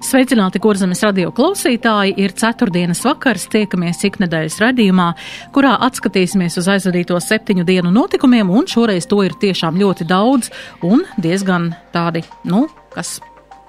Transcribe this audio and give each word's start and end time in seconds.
Sveicināti, 0.00 0.56
kurzemes 0.64 1.02
radio 1.04 1.28
klausītāji! 1.36 2.14
Ir 2.24 2.32
ceturtdienas 2.32 3.02
vakars, 3.04 3.44
tiekamies 3.52 4.00
iknedēļas 4.08 4.56
radījumā, 4.62 5.10
kurā 5.52 5.74
atskatīsimies 5.84 6.56
uz 6.56 6.70
aizvadīto 6.72 7.20
septiņu 7.20 7.66
dienu 7.68 7.92
notikumiem, 7.92 8.48
un 8.48 8.64
šoreiz 8.70 9.04
to 9.10 9.20
ir 9.26 9.36
tiešām 9.42 9.76
ļoti 9.76 10.08
daudz 10.08 10.48
un 10.88 11.04
diezgan 11.20 11.74
tādi, 11.92 12.24
nu, 12.48 12.64
kas 12.96 13.18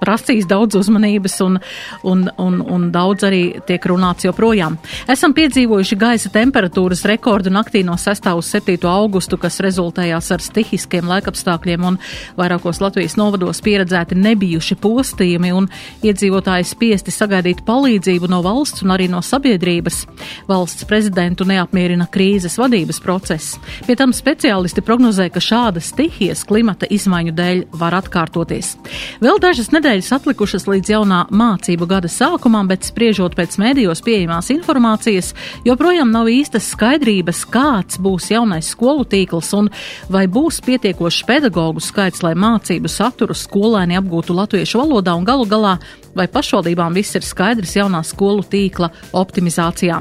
prasīs 0.02 0.48
daudz 0.50 0.76
uzmanības 0.80 1.38
un, 1.46 1.60
un, 2.08 2.26
un, 2.42 2.60
un 2.62 2.88
daudz 2.94 3.26
arī 3.28 3.42
tiek 3.68 3.86
runāts 3.90 4.26
joprojām. 4.26 4.78
Esam 5.12 5.36
piedzīvojuši 5.38 5.98
gaisa 6.02 6.32
temperatūras 6.34 7.04
rekordu 7.10 7.54
naktī 7.54 7.84
no 7.86 7.98
6. 8.02 8.30
uz 8.38 8.50
7. 8.56 8.80
augustu, 8.90 9.38
kas 9.42 9.62
rezultējās 9.64 10.32
ar 10.34 10.44
stihiskiem 10.44 11.10
laikapstākļiem 11.12 11.86
un 11.92 12.00
vairākos 12.40 12.82
Latvijas 12.82 13.18
novados 13.20 13.62
pieredzēti 13.62 14.18
nebijuši 14.18 14.80
postījumi 14.82 15.54
un 15.56 15.70
iedzīvotāji 16.02 16.70
spiesti 16.72 17.14
sagaidīt 17.14 17.62
palīdzību 17.68 18.32
no 18.32 18.42
valsts 18.46 18.82
un 18.86 18.96
arī 18.96 19.08
no 19.12 19.22
sabiedrības. 19.26 20.06
Valsts 20.50 20.88
prezidentu 20.90 21.46
neapmierina 21.46 22.10
krīzes 22.12 22.58
vadības 22.58 23.02
process. 23.04 23.60
Pie 23.86 23.96
tam 24.00 24.16
speciālisti 24.16 24.82
prognozē, 24.86 25.30
ka 25.30 25.44
šādas 25.44 25.92
stihijas 25.94 26.42
klimata 26.48 26.90
izmaiņu 26.90 27.38
dēļ 27.38 27.64
var 27.78 28.00
atkārtoties. 28.02 28.74
Vēl 29.22 29.38
dažas 29.44 29.70
nedēļas 29.76 29.91
nedēļas 29.92 30.14
atlikušas 30.16 30.66
līdz 30.72 30.90
jaunā 30.94 31.18
mācību 31.36 31.84
gada 31.90 32.08
sākumam, 32.08 32.70
bet 32.70 32.86
spriežot 32.88 33.34
pēc 33.36 33.58
mēdījos 33.60 34.00
pieejamās 34.06 34.48
informācijas, 34.54 35.34
joprojām 35.68 36.14
nav 36.14 36.30
īstas 36.32 36.70
skaidrības, 36.72 37.42
kāds 37.52 38.00
būs 38.00 38.30
jaunais 38.32 38.70
skolu 38.72 39.04
tīkls 39.04 39.52
un 39.58 39.68
vai 40.08 40.30
būs 40.32 40.62
pietiekošs 40.64 41.26
pedagoģu 41.28 41.84
skaits, 41.84 42.24
lai 42.24 42.38
mācību 42.40 42.88
saturu 42.88 43.36
skolēni 43.36 44.00
apgūtu 44.00 44.38
latviešu 44.38 44.80
valodā 44.80 45.18
un 45.18 45.28
galu 45.28 45.50
galā 45.50 45.76
vai 46.16 46.28
pašvaldībām 46.32 46.96
viss 46.96 47.16
ir 47.20 47.28
skaidrs 47.28 47.76
jaunā 47.76 48.04
skolu 48.08 48.48
tīkla 48.48 48.92
optimizācijā. 49.18 50.00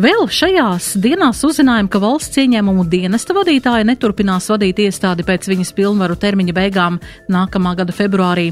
Vēl 0.00 0.30
šajās 0.32 0.94
dienās 1.02 1.42
uzzinājām, 1.44 1.88
ka 1.92 2.00
valsts 2.00 2.38
ieņēmumu 2.40 2.86
dienesta 2.88 3.34
vadītāja 3.36 3.84
neturpinās 3.84 4.46
vadīt 4.48 4.78
iestādi 4.86 5.26
pēc 5.28 5.48
viņas 5.50 5.74
pilnvaru 5.76 6.16
termiņa 6.20 6.54
beigām 6.56 6.96
nākamā 7.28 7.74
gada 7.76 7.92
februārī, 7.92 8.46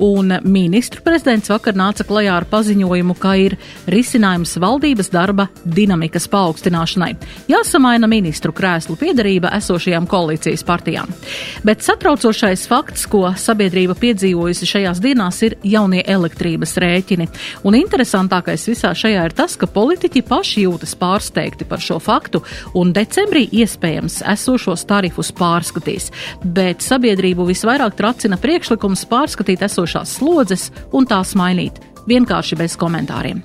un 0.00 0.13
ministru 0.44 1.02
prezidents 1.04 1.50
vakar 1.50 1.74
nāca 1.74 2.04
klajā 2.06 2.36
ar 2.38 2.46
paziņojumu, 2.50 3.16
ka 3.18 3.34
ir 3.40 3.56
risinājums 3.90 4.56
valdības 4.62 5.10
darba 5.12 5.48
dinamikas 5.64 6.28
paaugstināšanai. 6.32 7.14
Jāsamaina 7.50 8.08
ministru 8.10 8.52
krēslu 8.52 8.96
piedarība 9.00 9.52
esošajām 9.58 10.06
koalīcijas 10.10 10.64
partijām. 10.66 11.10
Bet 11.64 11.84
satraucošais 11.84 12.66
fakts, 12.70 13.06
ko 13.10 13.26
sabiedrība 13.38 13.96
piedzīvojusi 13.98 14.68
šajās 14.68 15.02
dienās, 15.04 15.40
ir 15.46 15.56
jaunie 15.64 16.02
elektrības 16.06 16.76
rēķini. 16.82 17.28
Un 17.64 17.78
interesantākais 17.78 18.68
visā 18.70 18.92
šajā 18.96 19.24
ir 19.28 19.36
tas, 19.36 19.56
ka 19.56 19.66
politiķi 19.70 20.24
paši 20.28 20.66
jūtas 20.66 20.94
pārsteigti 21.00 21.66
par 21.68 21.82
šo 21.84 21.98
faktu, 22.02 22.42
un 22.78 22.92
decembrī 22.94 23.46
iespējams 23.62 24.20
esošos 24.34 24.86
tarifus 24.88 25.32
pārskatīs. 25.34 26.10
Bet 26.44 26.84
sabiedrību 26.84 27.46
visvairāk 27.48 27.96
tracina 27.98 28.38
priekšlikums 28.40 29.06
pārskatīt 29.10 29.64
esošās 30.04 30.18
slodzes 30.18 30.70
un 30.92 31.06
tās 31.06 31.34
mainīt 31.34 31.80
vienkārši 32.06 32.56
bez 32.56 32.76
komentāriem. 32.76 33.42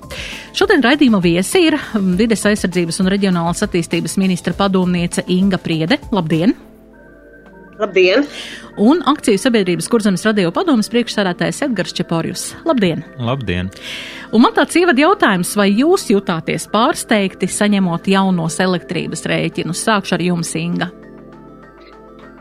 Šodien 0.52 0.82
raidījuma 0.82 1.20
viesi 1.22 1.66
ir 1.68 1.78
vides 2.16 2.44
aizsardzības 2.44 3.00
un 3.00 3.08
reģionālas 3.08 3.62
attīstības 3.64 4.18
ministra 4.18 4.52
padomniece 4.54 5.24
Inga 5.28 5.58
Priede. 5.58 5.98
Labdien! 6.12 6.54
Labdien! 7.80 8.26
Un 8.76 9.00
akciju 9.08 9.40
sabiedrības 9.40 9.88
kurzemes 9.88 10.24
radio 10.28 10.50
padomas 10.52 10.90
priekšsādātājs 10.92 11.62
Edgars 11.64 11.96
Čeporjus. 11.96 12.50
Labdien! 12.68 13.02
Labdien! 13.16 13.70
Un 14.32 14.44
man 14.44 14.52
tāds 14.54 14.76
ievada 14.76 15.00
jautājums, 15.00 15.56
vai 15.56 15.70
jūs 15.72 16.10
jutāties 16.12 16.68
pārsteigti 16.70 17.48
saņemot 17.48 18.12
jaunos 18.12 18.60
elektrības 18.60 19.24
rēķinus? 19.32 19.86
Sākšu 19.88 20.18
ar 20.18 20.28
jums, 20.28 20.52
Inga. 20.60 20.92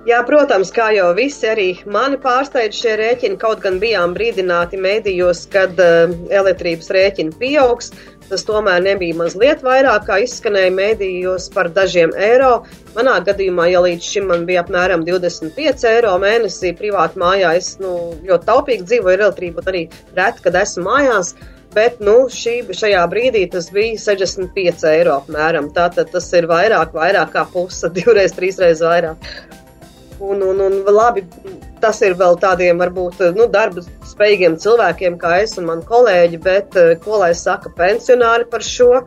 Jā, 0.10 0.24
protams, 0.26 0.72
kā 0.74 0.88
jau 0.96 1.12
visi, 1.14 1.44
arī 1.46 1.68
mani 1.94 2.18
pārsteidz 2.24 2.78
šie 2.82 2.96
rēķini. 2.98 3.36
Kaut 3.38 3.60
gan 3.62 3.76
bijām 3.82 4.16
brīdināti 4.16 4.80
mēdījos, 4.82 5.44
kad 5.54 5.78
uh, 5.84 6.16
elektrības 6.34 6.90
rēķini 6.96 7.36
pieaugs. 7.38 7.92
Tas 8.30 8.46
tomēr 8.48 8.82
nebija 8.88 9.18
mazliet 9.20 9.62
vairāk, 9.66 10.08
kā 10.08 10.18
izskanēja 10.24 10.72
mēdījos 10.74 11.50
par 11.54 11.70
dažiem 11.76 12.16
eiro. 12.18 12.64
Manā 12.96 13.20
gadījumā, 13.28 13.68
ja 13.70 13.84
līdz 13.86 14.10
šim 14.16 14.26
man 14.32 14.48
bija 14.50 14.64
apmēram 14.64 15.06
25 15.06 15.86
eiro 15.92 16.16
mēnesī 16.24 16.74
privāti 16.80 17.22
mājā, 17.22 17.54
es 17.62 17.76
nu, 17.84 17.94
ļoti 18.26 18.50
taupīgi 18.50 18.90
dzīvoju 18.90 19.18
ar 19.20 19.26
elektrību, 19.28 19.66
arī 19.70 19.86
reti, 20.18 20.46
kad 20.48 20.58
esmu 20.64 20.88
mājās. 20.90 21.36
Bet 21.76 22.02
nu, 22.02 22.24
šī, 22.34 22.64
šajā 22.74 23.06
brīdī 23.12 23.46
tas 23.54 23.70
bija 23.74 23.94
65 24.02 24.90
eiro 24.90 25.20
apmēram. 25.20 25.70
Tātad 25.76 26.10
tas 26.16 26.34
ir 26.34 26.50
vairāk, 26.50 26.98
vairāk 26.98 27.36
kā 27.38 27.46
puse, 27.54 27.94
divreiz, 27.98 28.34
trīsreiz 28.38 28.82
vairāk. 28.82 29.34
Un, 30.20 30.42
un, 30.44 30.60
un 30.60 30.74
labi, 30.92 31.24
tas 31.80 32.02
ir 32.04 32.18
vēl 32.20 32.36
tādiem 32.42 32.82
varbūt 32.82 33.22
nu, 33.38 33.46
darba 33.52 33.86
spējīgiem 34.10 34.58
cilvēkiem, 34.60 35.16
kā 35.22 35.38
es 35.46 35.56
un 35.60 35.70
mani 35.70 35.86
kolēģi, 35.88 36.40
bet 36.44 36.76
eh, 36.80 36.96
ko 37.04 37.22
lai 37.22 37.32
saka 37.38 37.72
pensionāri 37.78 38.48
par 38.52 38.66
šo? 38.66 39.06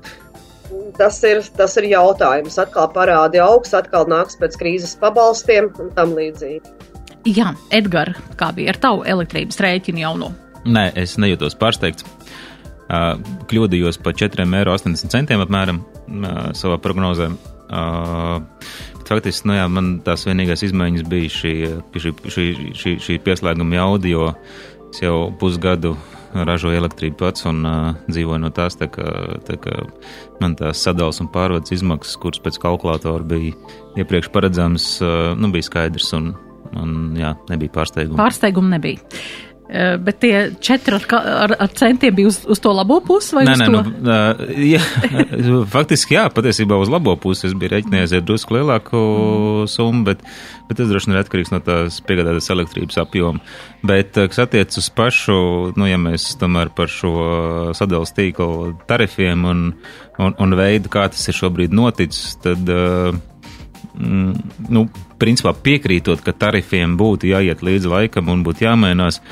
Tas 0.97 1.19
ir, 1.29 1.43
tas 1.59 1.77
ir 1.77 1.91
jautājums. 1.91 2.57
Atkal 2.61 2.89
parādi 2.95 3.43
augs, 3.45 3.75
atkal 3.77 4.09
nāks 4.09 4.39
pēc 4.41 4.57
krīzes 4.61 4.97
pabalstiem 5.01 5.69
un 5.83 5.93
tam 5.97 6.15
līdzīgi. 6.17 6.73
Jā, 7.29 7.53
Edgars, 7.71 8.17
kā 8.41 8.49
bija 8.57 8.73
ar 8.73 8.81
tavu 8.81 9.05
elektrības 9.07 9.61
rēķinu 9.63 10.01
jauno? 10.03 10.33
Nē, 10.65 10.89
es 10.99 11.19
nejūtos 11.21 11.59
pārsteigts. 11.61 12.07
Kļūdījos 13.53 14.01
par 14.03 14.17
4,80 14.19 14.57
eiro 14.57 15.45
apmēram 15.45 15.85
savā 16.59 16.81
prognozē. 16.83 17.31
Faktiski, 19.13 19.45
nu 19.51 19.59
jā, 19.59 19.67
man 19.69 19.99
tās 20.07 20.23
vienīgās 20.25 20.63
izmaiņas 20.65 21.03
bija 21.05 21.33
šī, 21.35 21.53
šī, 22.01 22.13
šī, 22.33 22.45
šī, 22.81 22.93
šī 23.05 23.17
pieslēguma 23.21 23.77
jauda, 23.77 24.09
jo 24.09 24.29
es 24.89 25.03
jau 25.03 25.17
pusgadu 25.41 25.93
ražoju 26.33 26.79
elektrību 26.81 27.19
pats 27.21 27.45
un 27.51 27.61
uh, 27.69 27.91
dzīvoju 28.09 28.41
no 28.41 28.49
tās, 28.57 28.79
tā 28.81 28.89
kā, 28.93 29.05
tā 29.45 29.59
kā 29.61 29.83
man 30.41 30.57
tās 30.57 30.81
sadals 30.81 31.21
un 31.21 31.29
pārvades 31.33 31.75
izmaksas, 31.77 32.17
kuras 32.23 32.41
pēc 32.41 32.57
kalkulātora 32.63 33.27
bija 33.35 33.53
iepriekš 34.01 34.33
paredzams, 34.33 34.89
uh, 35.05 35.35
nu 35.37 35.53
bija 35.53 35.69
skaidrs 35.69 36.09
un, 36.17 36.33
un 36.73 36.97
jā, 37.21 37.35
nebija 37.53 37.77
pārsteigumu. 37.77 38.17
Pārsteigumu 38.23 38.73
nebija. 38.73 39.05
Eh, 39.73 39.95
bet 39.97 40.19
tie 40.21 40.51
četri 40.61 40.99
ar, 40.99 41.05
ar, 41.17 41.53
ar 41.65 41.71
centiem 41.73 42.13
bija 42.13 42.29
uz, 42.29 42.43
uz 42.45 42.61
to 42.61 42.75
labo 42.77 42.99
pusi 43.01 43.33
vai 43.39 43.47
nē, 43.47 43.53
uz 43.55 43.61
nē, 43.63 43.69
to? 43.71 43.79
Nu, 44.05 44.13
uh, 44.13 44.51
jā, 44.69 44.81
faktiski 45.77 46.19
jā, 46.19 46.27
patiesībā 46.29 46.77
uz 46.77 46.91
labo 46.93 47.15
pusi 47.17 47.47
es 47.49 47.55
biju 47.57 47.73
reiķinājies 47.73 48.13
ar 48.19 48.27
drusku 48.29 48.59
lielāku 48.59 49.01
mm. 49.01 49.71
summu, 49.73 50.03
bet, 50.11 50.21
bet 50.69 50.77
tas 50.77 50.91
droši 50.91 51.09
vien 51.09 51.17
ir 51.17 51.23
atkarīgs 51.23 51.55
no 51.55 51.63
tās 51.65 52.03
piegādātas 52.05 52.53
elektrības 52.53 53.01
apjoma. 53.01 53.41
Bet, 53.81 54.13
kas 54.13 54.43
attiec 54.45 54.77
uz 54.77 54.91
pašu, 54.93 55.39
nu, 55.81 55.89
ja 55.89 55.97
mēs 55.97 56.35
tomēr 56.43 56.75
par 56.77 56.93
šo 56.93 57.15
sadalas 57.79 58.13
tīklu 58.13 58.75
tarifiem 58.91 59.49
un, 59.49 59.65
un, 60.21 60.37
un 60.37 60.59
veidu, 60.59 60.93
kā 60.93 61.07
tas 61.15 61.25
ir 61.33 61.39
šobrīd 61.41 61.73
noticis, 61.73 62.37
tad. 62.45 62.69
Uh, 62.69 63.17
mm, 63.97 64.37
nu, 64.69 64.85
principā 65.23 65.57
piekrītot, 65.57 66.21
ka 66.21 66.37
tarifiem 66.37 66.99
būtu 67.01 67.33
jāiet 67.33 67.65
līdzi 67.65 67.89
laikam 67.89 68.29
un 68.33 68.45
būtu 68.47 68.67
jāmainās, 68.67 69.23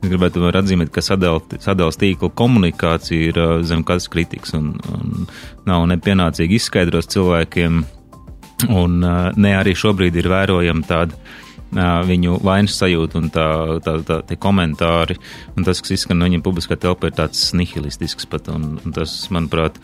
Es 0.00 0.08
gribētu 0.08 0.46
atzīmēt, 0.48 0.88
ka 0.94 1.02
sadalījuma 1.04 1.90
tīkla 2.00 2.30
komunikācija 2.32 3.32
ir 3.32 3.40
zem 3.68 3.84
katras 3.84 4.08
kritikas 4.12 4.54
un, 4.56 4.72
un 4.96 5.26
nav 5.68 5.84
nepienācīgi 5.92 6.56
izskaidros 6.56 7.10
cilvēkiem. 7.12 7.82
Un 8.76 8.96
ne 9.00 9.52
arī 9.56 9.72
šobrīd 9.76 10.16
ir 10.20 10.28
vērojama 10.28 10.88
tāda 10.88 11.16
viņu 11.70 12.40
vainas 12.42 12.74
sajūta 12.80 13.20
un 13.20 13.28
tā, 13.30 13.46
tā, 13.84 13.94
tā, 14.06 14.18
tā 14.26 14.38
komentāri. 14.40 15.16
Un 15.56 15.64
tas, 15.68 15.80
kas 15.80 15.94
izskan 15.94 16.18
no 16.18 16.26
viņiem 16.28 16.42
publiskā 16.44 16.76
telpā, 16.80 17.10
ir 17.10 17.18
tāds 17.20 17.52
nihilistisks 17.54 18.26
pat. 18.26 18.48
Un, 18.52 18.78
un 18.84 18.96
tas, 18.96 19.14
manuprāt, 19.30 19.78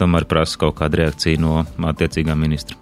tomēr 0.00 0.26
prasa 0.30 0.58
kaut 0.64 0.78
kādu 0.80 1.02
reakciju 1.02 1.44
no 1.44 1.62
attiecīgā 1.92 2.36
ministra. 2.38 2.80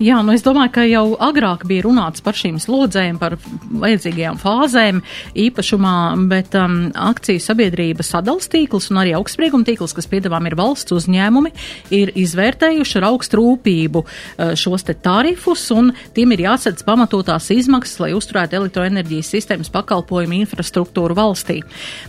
Jā, 0.00 0.18
nu 0.24 0.32
es 0.32 0.42
domāju, 0.44 0.72
ka 0.72 0.84
jau 0.88 1.04
agrāk 1.20 1.66
bija 1.68 1.84
runāts 1.84 2.22
par 2.24 2.36
šīm 2.36 2.56
slodzēm, 2.62 3.18
par 3.20 3.36
vajadzīgajām 3.82 4.38
fāzēm 4.40 5.02
īpašumā, 5.38 5.94
bet 6.30 6.56
um, 6.58 6.76
akciju 6.96 7.42
sabiedrība 7.42 8.04
sadals 8.06 8.48
tīkls 8.52 8.88
un 8.90 9.02
arī 9.02 9.12
augstsprieguma 9.18 9.66
tīkls, 9.68 9.94
kas 9.96 10.08
piedāvām 10.10 10.48
ir 10.48 10.56
valsts 10.58 10.94
uzņēmumi, 10.96 11.52
ir 11.94 12.12
izvērtējuši 12.18 12.98
ar 12.98 13.08
augstu 13.10 13.40
rūpību 13.40 14.02
uh, 14.02 14.54
šos 14.58 14.86
te 14.88 14.96
tarifus 14.96 15.68
un 15.74 15.92
tiem 16.16 16.34
ir 16.34 16.46
jāsadz 16.48 16.86
pamatotās 16.88 17.50
izmaksas, 17.54 18.00
lai 18.02 18.12
uzturētu 18.16 18.58
elektroenerģijas 18.62 19.32
sistēmas 19.36 19.70
pakalpojumu 19.74 20.40
infrastruktūru 20.40 21.16
valstī. 21.18 21.60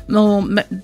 Nu, 0.07 0.25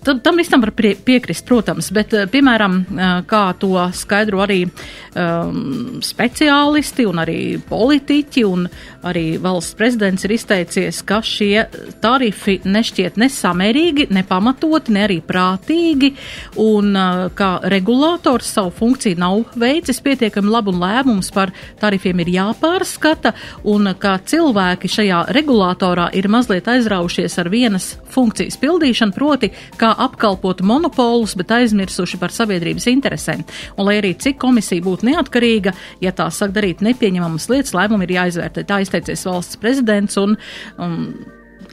tam 0.03 0.39
visam 0.39 0.61
var 0.65 0.75
prie, 0.77 0.93
piekrist, 0.93 1.47
protams, 1.47 1.93
bet, 1.95 2.13
uh, 2.13 2.27
piemēram, 2.29 2.79
uh, 2.83 3.09
kā 3.29 3.45
to 3.59 3.73
skaidro 3.97 4.43
arī 4.45 4.61
um, 4.67 5.99
speciālisti, 6.05 6.88
eksperti 6.89 7.05
un 7.05 7.19
arī 7.21 7.59
politiķi 7.69 8.43
un 8.47 8.65
arī 9.05 9.37
valsts 9.39 9.75
prezidents 9.77 10.25
ir 10.25 10.33
izteicies, 10.35 11.01
ka 11.07 11.21
šie 11.23 11.67
tarifi 12.01 12.59
nešķiet 12.65 13.17
nesamērīgi, 13.19 14.09
nepamatoti, 14.11 14.91
ne 14.91 15.03
arī 15.05 15.19
prātīgi 15.21 16.11
un 16.59 16.97
ka 17.35 17.49
regulators 17.71 18.49
savu 18.55 18.71
funkciju 18.75 19.19
nav 19.19 19.55
veicis 19.55 20.01
pietiekami 20.01 20.51
labu 20.51 20.73
un 20.73 20.81
lēmums 20.81 21.31
par 21.31 21.53
tarifiem 21.79 22.19
ir 22.19 22.33
jāpārskata 22.35 23.33
un 23.63 23.93
ka 23.99 24.17
cilvēki 24.19 24.91
šajā 24.91 25.21
regulatorā 25.35 26.09
ir 26.13 26.27
mazliet 26.27 26.67
aizraušies 26.67 27.37
ar 27.39 27.49
vienas 27.49 27.93
funkcijas 28.09 28.57
pildīšanu, 28.59 29.15
proti, 29.15 29.51
kā 29.79 29.93
apkalpot 30.07 30.63
monopolus, 30.65 31.37
bet 31.39 31.53
aizmirsuši 31.55 32.19
par 32.19 32.33
sabiedrības 32.35 32.89
interesēm. 32.91 33.45
Un 33.77 33.87
lai 33.87 33.99
arī 34.01 34.15
cik 34.19 34.39
komisija 34.41 34.83
būtu 34.83 35.07
neatkarīga, 35.11 35.75
ja 36.03 36.11
tā 36.15 36.27
saka 36.33 36.59
darīt 36.59 36.78
nepieņemamas 36.85 37.49
lietas, 37.51 37.75
lēmumi 37.77 38.07
ir 38.07 38.15
jāizvērtē. 38.19 38.65
Tā 38.69 38.79
izteicies 38.83 39.25
valsts 39.27 39.59
prezidents 39.61 40.17
un, 40.21 40.37
un 40.81 40.95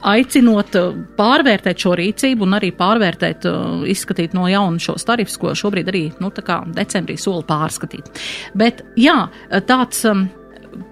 aicinot 0.05 0.75
uh, 0.77 0.97
pārvērtēt 1.17 1.85
šo 1.85 1.95
rīcību 1.97 2.45
un 2.45 2.57
arī 2.57 2.71
pārvērtēt, 2.77 3.47
uh, 3.49 3.85
izskatīt 3.89 4.35
no 4.37 4.47
jauna 4.51 4.81
šos 4.81 5.07
tarifus, 5.07 5.37
ko 5.41 5.53
šobrīd 5.57 5.93
arī, 5.93 6.03
nu, 6.21 6.31
decembrī 6.75 7.17
sola 7.19 7.45
pārskatīt. 7.47 8.11
Bet, 8.57 8.83
jā, 8.99 9.23
tāds. 9.69 10.03
Um, 10.07 10.27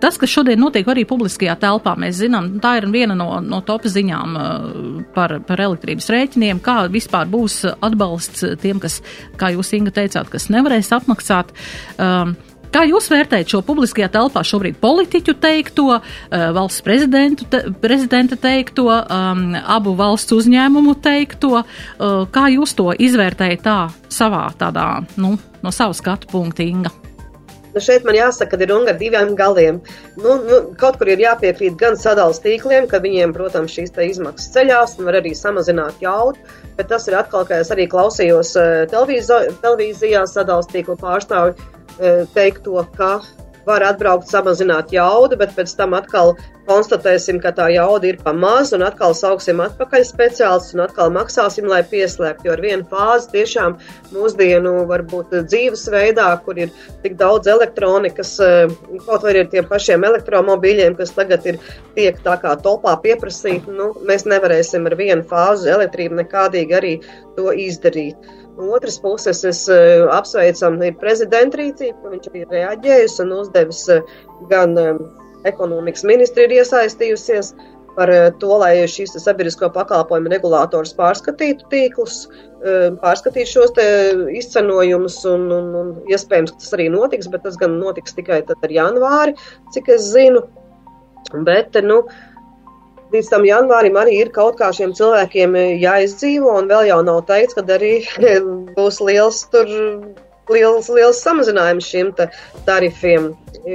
tas, 0.01 0.17
kas 0.17 0.31
šodien 0.31 0.57
notiek 0.57 0.87
arī 0.89 1.03
publiskajā 1.05 1.53
telpā, 1.61 1.93
mēs 1.99 2.17
zinām, 2.17 2.55
tā 2.63 2.75
ir 2.79 2.87
viena 2.89 3.13
no, 3.17 3.27
no 3.43 3.59
top 3.65 3.85
ziņām 3.89 4.39
uh, 4.39 5.03
par, 5.13 5.37
par 5.45 5.61
elektrības 5.61 6.09
rēķiniem, 6.13 6.61
kā 6.65 6.85
vispār 6.91 7.29
būs 7.29 7.61
atbalsts 7.75 8.45
tiem, 8.63 8.81
kas, 8.81 9.01
kā 9.39 9.53
jūs, 9.53 9.73
Inga, 9.77 9.93
teicāt, 9.95 10.31
kas 10.31 10.49
nevarēs 10.53 10.93
apmaksāt. 10.95 11.53
Um, 11.99 12.33
Kā 12.75 12.81
jūs 12.83 13.05
vērtējat 13.07 13.53
šo 13.53 13.61
publiskajā 13.63 14.09
telpā 14.11 14.41
šobrīd 14.43 14.75
politiķu 14.81 15.37
teikto, 15.39 15.95
eh, 15.95 16.41
valsts 16.51 16.83
te, 16.83 17.61
prezidenta 17.79 18.35
teikto, 18.35 18.89
um, 18.91 19.55
abu 19.55 19.93
valsts 19.95 20.35
uzņēmumu 20.35 20.97
teikto? 20.99 21.63
Uh, 21.63 22.27
kā 22.27 22.49
jūs 22.51 22.75
to 22.75 22.91
izvērtējat 22.91 23.63
tā 23.63 23.77
savā 24.11 24.49
tādā, 24.59 25.05
nu, 25.15 25.37
no 25.63 25.71
savas 25.71 26.03
skatu 26.03 26.27
punkta, 26.27 26.63
Inga? 26.63 26.91
Nu 27.75 27.79
šeit 27.79 28.03
man 28.03 28.15
jāsaka, 28.15 28.57
ka 28.57 28.63
ir 28.63 28.69
runa 28.73 28.91
ar 28.91 28.99
diviem 28.99 29.31
galiem. 29.35 29.79
Nu, 30.17 30.35
nu, 30.43 30.59
kaut 30.75 30.99
kur 30.99 31.07
ir 31.07 31.23
jāpiekrīt 31.23 31.79
gan 31.79 31.95
sadalījuma 31.95 32.43
tīkliem, 32.43 32.89
ka 32.91 32.99
viņiem, 32.99 33.31
protams, 33.35 33.71
šīs 33.71 33.95
izmaksas 34.03 34.51
ceļās 34.51 34.97
un 34.99 35.07
var 35.07 35.21
arī 35.21 35.31
samazināt 35.31 36.03
jaudu. 36.03 36.43
Bet 36.75 36.91
tas 36.91 37.07
ir 37.07 37.15
atkal, 37.15 37.47
kā 37.47 37.63
es 37.63 37.71
arī 37.71 37.87
klausījos 37.87 38.51
televīzijā, 38.91 40.27
sadalījuma 40.27 40.75
tīklu 40.75 40.99
pārstāvju 40.99 41.71
teikto, 42.35 42.83
ka 42.97 43.19
var 43.65 43.83
atbraukt, 43.85 44.29
samazināt 44.29 44.93
jaudu, 44.93 45.37
bet 45.39 45.55
pēc 45.57 45.73
tam 45.77 45.95
atkal 45.97 46.35
konstatēsim, 46.65 47.37
ka 47.41 47.51
tā 47.55 47.67
jauda 47.73 48.09
ir 48.09 48.17
par 48.21 48.37
maz, 48.37 48.71
un 48.73 48.83
atkal 48.85 49.13
sauksim 49.17 49.61
atpakaļ 49.61 50.05
speciālistus, 50.07 50.73
un 50.77 50.83
atkal 50.85 51.11
maksāsim, 51.13 51.67
lai 51.69 51.81
pieslēgtu. 51.89 52.47
Jo 52.47 52.55
ar 52.55 52.63
vienu 52.63 52.87
fāzi 52.89 53.31
tiešām 53.35 53.77
mūsdienu 54.13 54.73
varbūt 54.89 55.35
dzīvesveidā, 55.49 56.27
kur 56.45 56.61
ir 56.61 56.73
tik 57.03 57.17
daudz 57.21 57.49
elektronikas, 57.51 58.35
e, 58.41 58.51
kaut 59.05 59.25
vai 59.25 59.35
ar 59.43 59.51
tiem 59.53 59.69
pašiem 59.69 60.07
elektromobīļiem, 60.09 60.97
kas 60.97 61.13
tagad 61.17 61.45
ir 61.49 61.61
tiek 61.97 62.17
tā 62.25 62.37
kā 62.41 62.55
topā 62.65 62.95
pieprasīti, 63.03 63.73
nu, 63.73 63.91
mēs 64.09 64.25
nevarēsim 64.29 64.89
ar 64.89 64.97
vienu 64.97 65.25
fāzi 65.29 65.69
elektrību 65.73 66.21
nekādīgi 66.23 66.81
arī 66.81 66.97
to 67.37 67.53
izdarīt. 67.53 68.33
No 68.57 68.71
otras 68.71 68.99
puses, 68.99 69.43
es 69.43 69.65
uh, 69.67 70.07
apsveicam 70.15 70.79
prezidenta 70.99 71.59
rīcību, 71.59 71.97
ka 72.01 72.11
viņš 72.13 72.27
ir 72.39 72.51
reaģējis 72.53 73.19
un 73.25 73.33
uzdevis 73.35 73.81
uh, 73.91 74.13
gan 74.51 74.77
um, 74.79 75.01
ekonomikas 75.47 76.05
ministri 76.07 76.45
ir 76.47 76.61
iesaistījusies 76.61 77.51
par 77.97 78.11
uh, 78.13 78.29
to, 78.39 78.53
lai 78.61 78.87
šīs 78.91 79.17
sabiedrisko 79.19 79.67
pakalpojumu 79.75 80.31
regulātors 80.31 80.95
pārskatītu 80.95 81.67
tīklus, 81.71 82.25
pārskatītu 82.65 83.51
šos 83.51 83.75
izcenojumus, 84.39 85.19
un, 85.29 85.43
un, 85.53 85.67
un 85.77 85.89
iespējams, 86.09 86.55
ka 86.55 86.63
tas 86.63 86.73
arī 86.73 86.87
notiks, 86.89 87.27
bet 87.29 87.43
tas 87.45 87.59
gan 87.61 87.75
notiks 87.77 88.15
tikai 88.17 88.39
tad 88.47 88.63
ar 88.65 88.73
janvāri, 88.73 89.35
cik 89.75 89.91
es 89.93 90.07
zinu. 90.15 90.41
Bet, 91.45 91.77
nu, 91.85 91.99
uh, 92.01 92.34
līdz 93.13 93.31
tam 93.31 93.45
janvārim 93.47 93.97
arī 93.99 94.19
ir 94.23 94.31
kaut 94.35 94.59
kā 94.59 94.71
šiem 94.75 94.93
cilvēkiem 94.97 95.57
eh, 95.59 95.73
jāizdzīvo, 95.83 96.59
un 96.61 96.69
vēl 96.71 96.89
jau 96.91 97.01
nav 97.05 97.23
teikts, 97.29 97.57
ka 97.57 97.65
arī 97.77 97.97
būs 98.77 99.01
liels 99.05 99.45
tur. 99.53 99.73
Liels, 100.45 100.91
liels 100.93 101.23
samazinājums 101.25 101.87
šiem 101.89 102.11
tarifiem. 102.67 103.31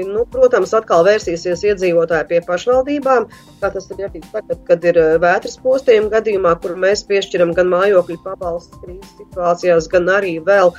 Nu, 0.06 0.20
protams, 0.30 0.70
atkal 0.78 1.02
vērsīsies 1.02 1.64
iedzīvotāji 1.66 2.28
pie 2.28 2.38
pašvaldībām, 2.46 3.26
kā 3.58 3.70
tas 3.74 3.88
ir 3.90 4.04
arī 4.06 4.22
tagad, 4.30 4.60
kad 4.68 4.86
ir 4.86 5.00
vētras 5.18 5.58
postījuma 5.64 6.12
gadījumā, 6.12 6.52
kur 6.62 6.76
mēs 6.78 7.02
piešķiram 7.10 7.56
gan 7.58 7.72
mājokļu 7.74 8.20
pabalstus 8.22 8.84
krīzes 8.84 9.16
situācijās, 9.18 9.90
gan 9.90 10.06
arī 10.14 10.36
vēl 10.46 10.70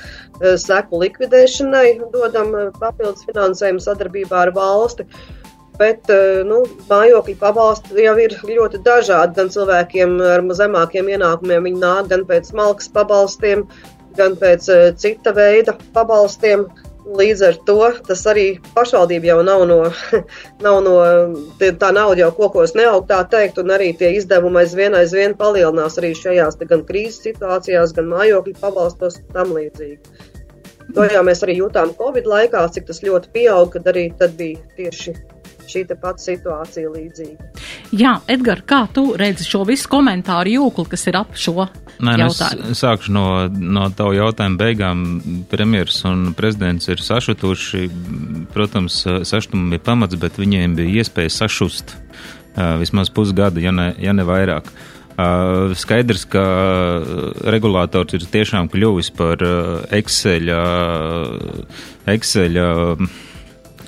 seku 0.64 1.02
likvidēšanai 1.04 1.86
dodam 2.16 2.56
papildus 2.80 3.28
finansējumu 3.28 3.84
sadarbībā 3.84 4.46
ar 4.46 4.56
valsti. 4.56 5.04
Uh, 5.04 5.41
Bet 5.82 6.10
eh, 6.12 6.42
nu, 6.46 6.62
mājokļu 6.90 7.34
pabalsti 7.40 8.04
jau 8.04 8.14
ir 8.22 8.36
ļoti 8.46 8.82
dažādi. 8.86 9.34
Gan 9.40 9.50
cilvēkiem 9.54 10.20
ar 10.34 10.44
zemākiem 10.58 11.10
ienākumiem 11.16 11.66
viņi 11.68 11.82
nāk 11.82 12.12
gan 12.12 12.22
pēc 12.28 12.52
malkas 12.58 12.90
pabalstiem, 12.94 13.66
gan 14.18 14.38
pēc 14.38 14.70
eh, 14.70 14.88
cita 15.02 15.34
veida 15.34 15.76
pabalstiem. 15.96 16.68
Līdz 17.02 17.40
ar 17.42 17.56
to 17.66 17.88
tas 18.06 18.20
arī 18.30 18.44
pašvaldība 18.76 19.26
jau 19.32 19.38
nav 19.42 19.64
no, 19.66 19.78
nav 20.64 20.76
no 20.86 20.92
tā 21.58 21.90
nauda 21.96 22.20
jau 22.20 22.28
kokos 22.36 22.76
neaug, 22.78 23.08
tā 23.08 23.18
teikt, 23.32 23.58
un 23.58 23.74
arī 23.74 23.90
tie 23.98 24.12
izdevumi 24.20 24.62
aizvien 24.62 24.94
aizvien 24.94 25.34
palielinās 25.34 25.98
arī 25.98 26.12
šajās 26.14 26.60
gan 26.62 26.86
krīzes 26.86 27.24
situācijās, 27.26 27.96
gan 27.98 28.06
mājokļu 28.12 28.54
pabalstos 28.62 29.18
un 29.18 29.34
tam 29.34 29.50
līdzīgi. 29.58 29.98
To 30.94 31.10
jau 31.10 31.26
mēs 31.26 31.42
arī 31.42 31.58
jūtām 31.58 31.96
Covid 31.98 32.30
laikā, 32.30 32.62
cik 32.70 32.86
tas 32.86 33.02
ļoti 33.02 33.34
pieauga, 33.34 33.80
kad 33.80 33.94
arī 33.96 34.10
tad 34.22 34.38
bija 34.38 34.62
tieši 34.78 35.18
šī 35.70 35.84
pati 36.00 36.26
situācija 36.26 36.90
līdzīga. 36.92 37.48
Jā, 37.92 38.16
Edgars, 38.30 38.64
kā 38.66 38.82
tu 38.94 39.12
redzi 39.20 39.44
šo 39.46 39.62
visu 39.68 39.88
komentāru 39.92 40.56
jūkli, 40.56 40.86
kas 40.94 41.06
ir 41.10 41.18
ap 41.20 41.34
šo 41.38 41.66
Nē, 42.02 42.14
nu 42.16 42.24
jautājumu? 42.24 42.70
Es 42.72 42.80
sākšu 42.82 43.12
no, 43.14 43.26
no 43.48 43.88
tavu 43.94 44.16
jautājumu 44.16 44.58
beigām. 44.58 45.04
Premjeras 45.50 46.00
un 46.08 46.30
prezidents 46.38 46.88
ir 46.90 47.02
sašutuši. 47.04 47.88
Protams, 48.54 49.02
sašutumam 49.28 49.76
ir 49.76 49.82
pamats, 49.84 50.18
bet 50.18 50.40
viņiem 50.40 50.78
bija 50.78 51.02
iespēja 51.02 51.34
sašust 51.36 51.94
vismaz 52.80 53.12
pusgadu, 53.12 53.62
ja 53.64 53.72
ne, 53.72 53.92
ja 54.00 54.12
ne 54.16 54.26
vairāk. 54.28 54.68
Skaidrs, 55.78 56.24
ka 56.32 56.42
regulators 57.52 58.16
ir 58.16 58.24
tiešām 58.32 58.70
kļuvis 58.72 59.12
par 59.16 59.44
Excel, 59.92 60.48
Excel 62.08 62.56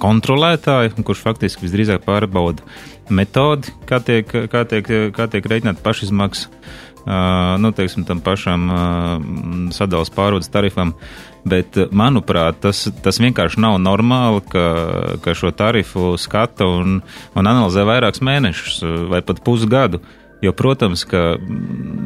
kontrolētāju, 0.00 1.04
kurš 1.06 1.22
faktiski 1.24 1.66
visdrīzāk 1.66 2.04
pārbauda 2.06 2.64
metodi, 3.12 3.74
kā 3.88 4.00
tiek, 4.04 4.28
kā 4.50 4.64
tiek, 4.68 4.88
kā 5.14 5.28
tiek 5.32 5.46
reiķināta 5.50 5.84
pašizmaksa, 5.84 6.48
uh, 7.04 7.54
nu, 7.60 7.72
teiksim, 7.76 8.06
tam 8.08 8.22
pašam 8.24 8.66
uh, 8.70 9.14
sadalas 9.76 10.12
pārvades 10.14 10.52
tarifam. 10.52 10.94
Bet, 11.44 11.76
manuprāt, 11.92 12.62
tas, 12.64 12.86
tas 13.04 13.18
vienkārši 13.20 13.60
nav 13.60 13.74
normāli, 13.76 14.40
ka, 14.48 14.66
ka 15.20 15.34
šo 15.36 15.50
tarifu 15.52 16.14
skata 16.16 16.64
un, 16.64 17.02
un 17.36 17.50
analizē 17.50 17.84
vairākus 17.84 18.24
mēnešus 18.24 18.78
vai 19.12 19.20
pat 19.20 19.42
pusgadu. 19.44 20.00
Uh, 20.00 20.23
Jo, 20.42 20.52
protams, 20.52 21.04
ka, 21.08 21.36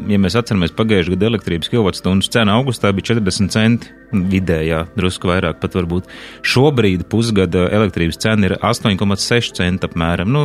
ja 0.09 0.19
mēs 0.21 0.37
atceramies 0.39 0.75
pagājušā 0.77 1.15
gada 1.15 1.31
elektrības 1.31 1.71
kilovatstundas 1.73 2.29
cena 2.31 2.55
augustā 2.59 2.93
bija 2.95 3.15
40 3.15 3.51
centi 3.55 3.91
vidējā, 4.13 4.85
drusku 4.97 5.29
vairāk 5.29 5.59
pat 5.63 5.75
varbūt. 5.75 6.07
Šobrīd 6.47 7.07
pusgada 7.11 7.67
elektrības 7.75 8.21
cena 8.23 8.49
ir 8.49 8.55
8,6 8.61 9.59
centi 9.59 9.89
apmēram. 9.89 10.31
Nu, 10.33 10.45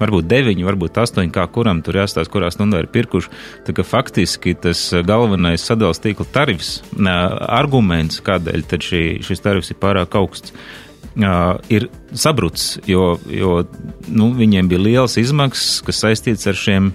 varbūt 0.00 0.28
9, 0.32 0.64
varbūt 0.66 1.00
8, 1.04 1.30
kā 1.34 1.46
kuram 1.54 1.84
tur 1.86 2.00
jāstāsta, 2.00 2.32
kurā 2.32 2.50
stundā 2.52 2.82
ir 2.82 2.90
pirkuši. 2.92 3.32
Tā 3.68 3.76
kā 3.76 3.86
faktiski 3.86 4.56
tas 4.58 4.88
galvenais 5.06 5.64
sadalījuma 5.64 6.04
tīkla 6.08 6.30
tarifs, 6.34 6.76
arguments, 7.46 8.20
kādēļ 8.26 8.68
šī, 8.90 9.04
šis 9.26 9.44
tarifs 9.44 9.72
ir 9.72 9.80
pārāk 9.80 10.18
augsts 10.18 10.52
uh, 10.52 11.58
ir 11.68 11.88
sabrucis, 12.12 12.78
jo, 12.86 13.18
jo 13.26 13.64
nu, 14.08 14.30
viņiem 14.36 14.68
bija 14.70 14.80
liels 14.80 15.16
izmaksas, 15.20 15.80
kas 15.86 16.02
saistīts 16.04 16.46
ar 16.46 16.58
šiem 16.58 16.92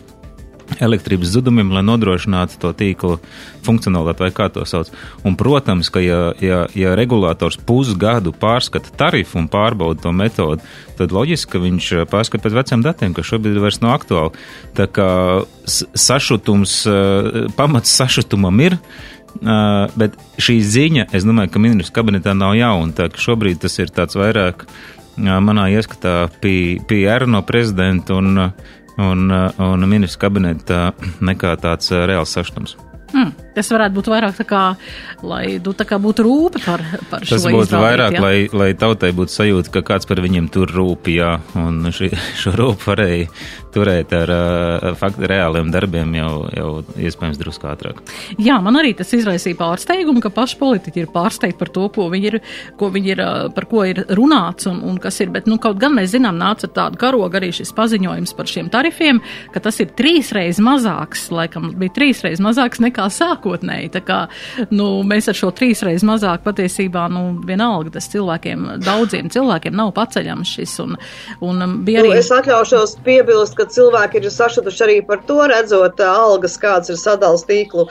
elektrības 0.82 1.30
zudumiem, 1.36 1.70
lai 1.74 1.84
nodrošinātu 1.86 2.58
to 2.62 2.72
tīklu 2.78 3.18
funkcionalitāti, 3.66 4.26
vai 4.26 4.32
kā 4.36 4.48
to 4.54 4.66
sauc. 4.68 4.92
Un, 5.26 5.38
protams, 5.40 5.92
ka 5.94 6.02
ja, 6.04 6.20
ja, 6.44 6.64
ja 6.76 6.96
regulators 6.98 7.58
pusgadu 7.58 8.34
pārskata 8.36 8.94
tarifu 8.98 9.40
un 9.42 9.50
pārbauda 9.52 10.06
to 10.06 10.14
metodu, 10.16 10.66
tad 11.00 11.16
loģiski, 11.16 11.52
ka 11.56 11.64
viņš 11.64 11.92
pārskata 12.12 12.46
pēc 12.46 12.58
veciem 12.60 12.86
datiem, 12.86 13.16
kas 13.16 13.30
šobrīd 13.32 13.60
vairs 13.62 13.82
nav 13.84 13.98
aktuāli. 14.00 14.46
Tā 14.78 14.90
kā 14.92 15.10
sašutums, 15.66 16.82
pamats 17.58 18.00
sašutumam 18.02 18.66
ir. 18.66 18.80
Uh, 19.36 19.92
bet 20.00 20.14
šī 20.40 20.54
ziņa, 20.64 21.04
es 21.12 21.26
domāju, 21.28 21.50
ka 21.52 21.60
ministrs 21.60 21.92
kabinetā 21.92 22.32
nav 22.32 22.54
jauna. 22.56 22.94
Tā 22.96 23.10
šobrīd 23.20 23.60
tas 23.66 23.74
ir 23.84 23.90
tāds 23.92 24.16
vairāk 24.16 24.64
uh, 24.64 24.78
manā 25.18 25.70
ieskatā 25.72 26.30
PR 26.42 27.28
no 27.28 27.42
prezidenta 27.44 28.16
un, 28.16 28.52
un, 29.02 29.30
un 29.32 29.88
ministrs 29.90 30.20
kabineta 30.22 30.90
nekā 31.24 31.56
tāds 31.62 31.92
uh, 31.94 32.04
reāls 32.10 32.36
saštums. 32.36 32.78
Hmm, 33.16 33.30
tas 33.56 33.70
varētu 33.72 33.96
būt 33.96 34.08
vairāk 34.12 34.34
tā 34.36 34.44
kā, 34.50 34.62
lai 35.24 35.56
tu 35.64 35.72
tā 35.78 35.86
kā 35.88 35.96
būtu 36.04 36.25
rūpe 36.25 36.60
par, 36.66 36.82
par 37.08 37.24
šo 37.24 37.38
Tas 37.38 37.46
būtu 37.54 37.80
vairāk, 37.80 38.18
jā? 38.18 38.24
lai, 38.24 38.34
lai 38.52 38.70
tautai 38.75 39.14
būtu 39.16 39.32
sajūta, 39.32 39.72
ka 39.78 39.84
kāds 39.94 40.10
par 40.10 40.20
viņiem 40.25 40.50
tur 40.52 40.74
rūpījā, 40.75 41.30
un 41.62 41.80
ši, 41.96 42.10
šo 42.42 42.56
rūpu 42.60 42.90
varēja 42.90 43.30
turēt 43.75 44.13
ar 44.15 44.32
uh, 44.32 44.89
faktu 45.00 45.27
reāliem 45.29 45.72
darbiem 45.74 46.15
jau, 46.17 46.32
jau 46.55 46.70
iespējams 46.96 47.39
drusku 47.39 47.70
ātrāk. 47.70 48.01
Jā, 48.41 48.58
man 48.63 48.79
arī 48.79 48.94
tas 48.98 49.12
izraisīja 49.15 49.60
pārsteigumu, 49.60 50.24
ka 50.24 50.32
paši 50.34 50.60
politiķi 50.62 51.03
ir 51.03 51.12
pārsteigti 51.13 51.60
par 51.60 51.72
to, 51.75 51.88
ko 51.94 52.08
viņi 52.13 52.32
ir, 52.32 52.39
ko 52.79 52.89
viņi 52.94 53.13
ir, 53.13 53.24
par 53.55 53.67
ko 53.72 53.84
ir 53.88 54.03
runāts 54.17 54.70
un, 54.72 54.82
un 54.88 55.00
kas 55.01 55.20
ir, 55.24 55.32
bet, 55.34 55.50
nu, 55.51 55.60
kaut 55.62 55.79
gan 55.82 55.96
mēs 55.98 56.13
zinām, 56.15 56.38
nāca 56.39 56.70
tādu 56.72 57.00
karogu 57.01 57.39
arī 57.39 57.51
šis 57.55 57.74
paziņojums 57.75 58.36
par 58.38 58.50
šiem 58.50 58.72
tarifiem, 58.74 59.22
ka 59.53 59.62
tas 59.63 59.79
ir 59.84 59.91
trīsreiz 59.98 60.60
mazāks, 60.63 61.27
laikam 61.36 61.72
bija 61.79 61.96
trīsreiz 61.96 62.41
mazāks 62.44 62.82
nekā 62.84 63.08
sākotnēji. 63.13 63.91
Tā 63.96 64.03
kā, 64.05 64.20
nu, 64.72 64.89
mēs 65.08 65.29
ar 65.32 65.38
šo 65.38 65.51
trīsreiz 65.55 66.05
mazāk 66.08 66.46
patiesībā, 66.46 67.08
nu, 67.13 67.25
vienalga 67.46 67.96
tas 67.98 68.10
cilvēkiem, 68.13 68.67
daudziem 68.86 69.32
cilvēkiem 69.34 69.75
nav 69.75 69.94
paceļams 69.96 70.55
šis 70.58 70.77
un, 70.84 70.98
un 71.46 71.65
bija 71.86 72.03
arī. 72.03 72.13
Nu, 72.13 72.20
es 72.22 72.32
atļaušos 72.34 72.98
piebilst, 73.05 73.58
ka 73.58 73.65
ka 73.66 73.74
cilvēki 73.74 74.22
ir 74.22 74.30
sašutuši 74.30 74.84
arī 74.86 74.96
par 75.10 75.22
to, 75.30 75.40
redzot 75.50 76.02
algas, 76.06 76.58
kāds 76.62 76.92
ir 76.94 77.00
sadals 77.02 77.46
tīklu 77.50 77.88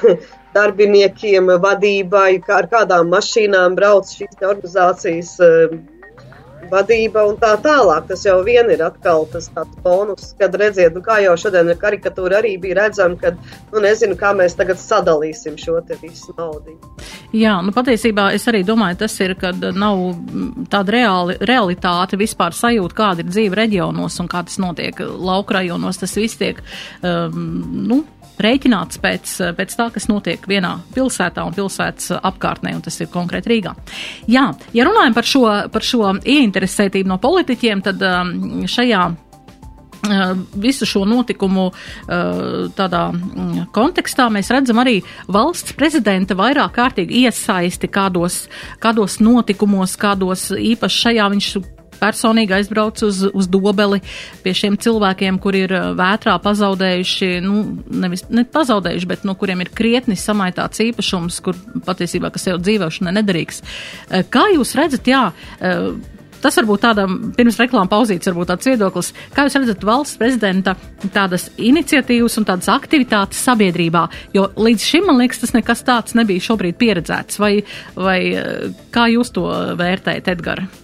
darbiniekiem, 0.56 1.52
vadībai, 1.62 2.40
kā 2.46 2.62
ar 2.62 2.68
kādām 2.72 3.12
mašīnām 3.12 3.76
brauc 3.78 4.08
šīs 4.16 4.40
organizācijas 4.40 5.34
vadība 6.72 7.24
un 7.28 7.38
tā 7.40 7.52
tālāk. 7.62 8.06
Tas 8.10 8.24
jau 8.26 8.38
vien 8.46 8.70
ir 8.72 8.82
atkal 8.84 9.26
tas 9.32 9.50
tāds 9.54 9.76
bonus, 9.84 10.32
kad 10.38 10.54
redziet, 10.58 10.94
nu, 10.96 11.02
kā 11.04 11.20
jau 11.24 11.36
šodien 11.40 11.70
ir 11.72 11.80
karikatūra 11.80 12.40
arī 12.40 12.56
bija 12.62 12.82
redzama, 12.82 13.18
ka, 13.20 13.34
nu, 13.72 13.82
nezinu, 13.84 14.16
kā 14.20 14.32
mēs 14.36 14.56
tagad 14.58 14.80
sadalīsim 14.80 15.58
šo 15.60 15.78
te 15.86 15.98
visu 16.02 16.34
naudu. 16.38 16.76
Jā, 17.36 17.58
nu, 17.64 17.74
patiesībā 17.74 18.30
es 18.36 18.46
arī 18.50 18.62
domāju, 18.66 19.00
tas 19.04 19.18
ir, 19.22 19.36
kad 19.38 19.62
nav 19.76 20.00
tāda 20.72 20.96
reāli, 20.96 21.36
realitāte 21.46 22.18
vispār 22.20 22.56
sajūta, 22.56 22.96
kāda 22.96 23.24
ir 23.24 23.30
dzīve 23.30 23.58
reģionos 23.62 24.18
un 24.22 24.30
kā 24.30 24.42
tas 24.46 24.58
notiek 24.62 24.98
laukrajonos, 25.00 26.00
tas 26.02 26.16
viss 26.18 26.40
tiek, 26.40 26.62
um, 27.06 27.44
nu, 27.90 28.02
rēķināts 28.44 29.00
pēc, 29.02 29.32
pēc 29.58 29.76
tā, 29.78 29.88
kas 29.94 30.08
notiek 30.10 30.44
vienā 30.50 30.76
pilsētā 30.94 31.44
un 31.46 31.56
pilsētas 31.56 32.12
apkārtnē, 32.18 32.74
un 32.76 32.84
tas 32.84 33.00
ir 33.00 33.10
konkrēti 33.12 33.52
Rīgā. 33.54 33.74
Jā, 34.30 34.50
ja 34.76 34.86
runājam 34.88 35.16
par 35.16 35.28
šo, 35.28 35.46
par 35.72 35.86
šo 35.86 36.14
ieinteresētību 36.20 37.10
no 37.10 37.18
politiķiem, 37.22 37.82
tad 37.86 38.04
um, 38.06 38.32
šajā 38.70 39.02
uh, 39.10 40.32
visu 40.60 40.88
šo 40.88 41.04
notikumu 41.08 41.70
uh, 41.70 42.70
tādā 42.76 43.06
mm, 43.12 43.66
kontekstā 43.74 44.28
mēs 44.32 44.52
redzam 44.52 44.80
arī 44.82 45.00
valsts 45.28 45.76
prezidenta 45.78 46.36
vairāk 46.38 46.76
kārtīgi 46.78 47.24
iesaisti 47.26 47.90
kādos, 47.92 48.44
kādos 48.82 49.20
notikumos, 49.24 49.96
kādos 50.00 50.50
īpaši 50.56 51.06
šajā 51.06 51.28
viņš 51.36 51.52
personīgi 52.00 52.56
aizbraucu 52.58 53.08
uz, 53.10 53.22
uz 53.30 53.48
dobeli 53.50 54.00
pie 54.44 54.54
šiem 54.56 54.78
cilvēkiem, 54.80 55.40
kuri 55.42 55.64
ir 55.66 55.74
uh, 55.76 55.90
vētrā 55.98 56.36
pazaudējuši, 56.44 57.32
nu, 57.46 57.64
nevis 58.02 58.26
ne 58.32 58.46
pazaudējuši, 58.48 59.10
bet 59.10 59.26
no 59.26 59.34
nu, 59.34 59.40
kuriem 59.40 59.64
ir 59.64 59.72
krietni 59.74 60.18
samaitāts 60.18 60.82
īpašums, 60.86 61.42
kur 61.44 61.58
patiesībā, 61.86 62.32
kas 62.34 62.48
jau 62.50 62.56
dzīvošanai 62.60 63.18
nederīgs. 63.20 63.60
Uh, 63.62 64.24
kā 64.32 64.48
jūs 64.54 64.74
redzat, 64.78 65.10
jā, 65.10 65.28
uh, 65.30 66.18
Tas 66.40 66.56
varbūt 66.56 66.80
tādam 66.80 67.16
pirms 67.36 67.58
reklāmas 67.60 67.90
pauzītes, 67.92 68.30
varbūt 68.30 68.48
tāds 68.54 68.68
viedoklis. 68.70 69.12
Kā 69.36 69.44
jūs 69.44 69.58
redzat 69.58 69.84
valsts 69.84 70.20
prezidenta 70.20 70.74
tādas 71.12 71.50
iniciatīvas 71.60 72.38
un 72.40 72.48
tādas 72.48 72.70
aktivitātes 72.72 73.42
sabiedrībā? 73.44 74.06
Jo 74.36 74.48
līdz 74.56 74.86
šim, 74.92 75.08
man 75.10 75.20
liekas, 75.20 75.42
tas 75.44 75.52
nekas 75.56 75.84
tāds 75.84 76.16
nebija 76.16 76.48
šobrīd 76.48 76.80
pieredzēts. 76.80 77.40
Vai, 77.42 77.58
vai 77.96 78.20
kā 78.94 79.10
jūs 79.12 79.34
to 79.36 79.50
vērtējat, 79.80 80.32
Edgars? 80.32 80.79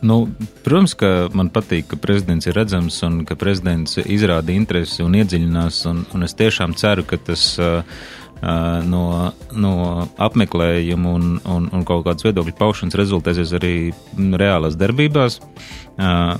Nu, 0.00 0.28
protams, 0.62 0.94
ka 0.94 1.08
man 1.34 1.50
patīk, 1.50 1.88
ka 1.90 1.98
prezidents 1.98 2.46
ir 2.46 2.54
redzams 2.54 3.00
un 3.06 3.24
ka 3.26 3.34
prezidents 3.38 3.98
izrāda 4.04 4.54
interesi 4.54 5.02
un 5.02 5.16
iedziļinās. 5.18 5.82
Un, 5.90 6.04
un 6.14 6.26
es 6.26 6.36
tiešām 6.38 6.76
ceru, 6.78 7.02
ka 7.08 7.18
tas 7.18 7.42
uh, 7.58 7.82
no, 8.86 9.32
no 9.58 9.72
apmeklējuma 10.22 11.14
un, 11.18 11.32
un, 11.42 11.66
un 11.74 11.86
kaut 11.88 12.04
kādas 12.06 12.26
viedokļu 12.28 12.54
paušanas 12.60 12.98
rezultēsies 13.00 13.56
arī 13.58 13.72
reālās 14.14 14.78
darbībās. 14.78 15.40
Uh, 15.98 16.36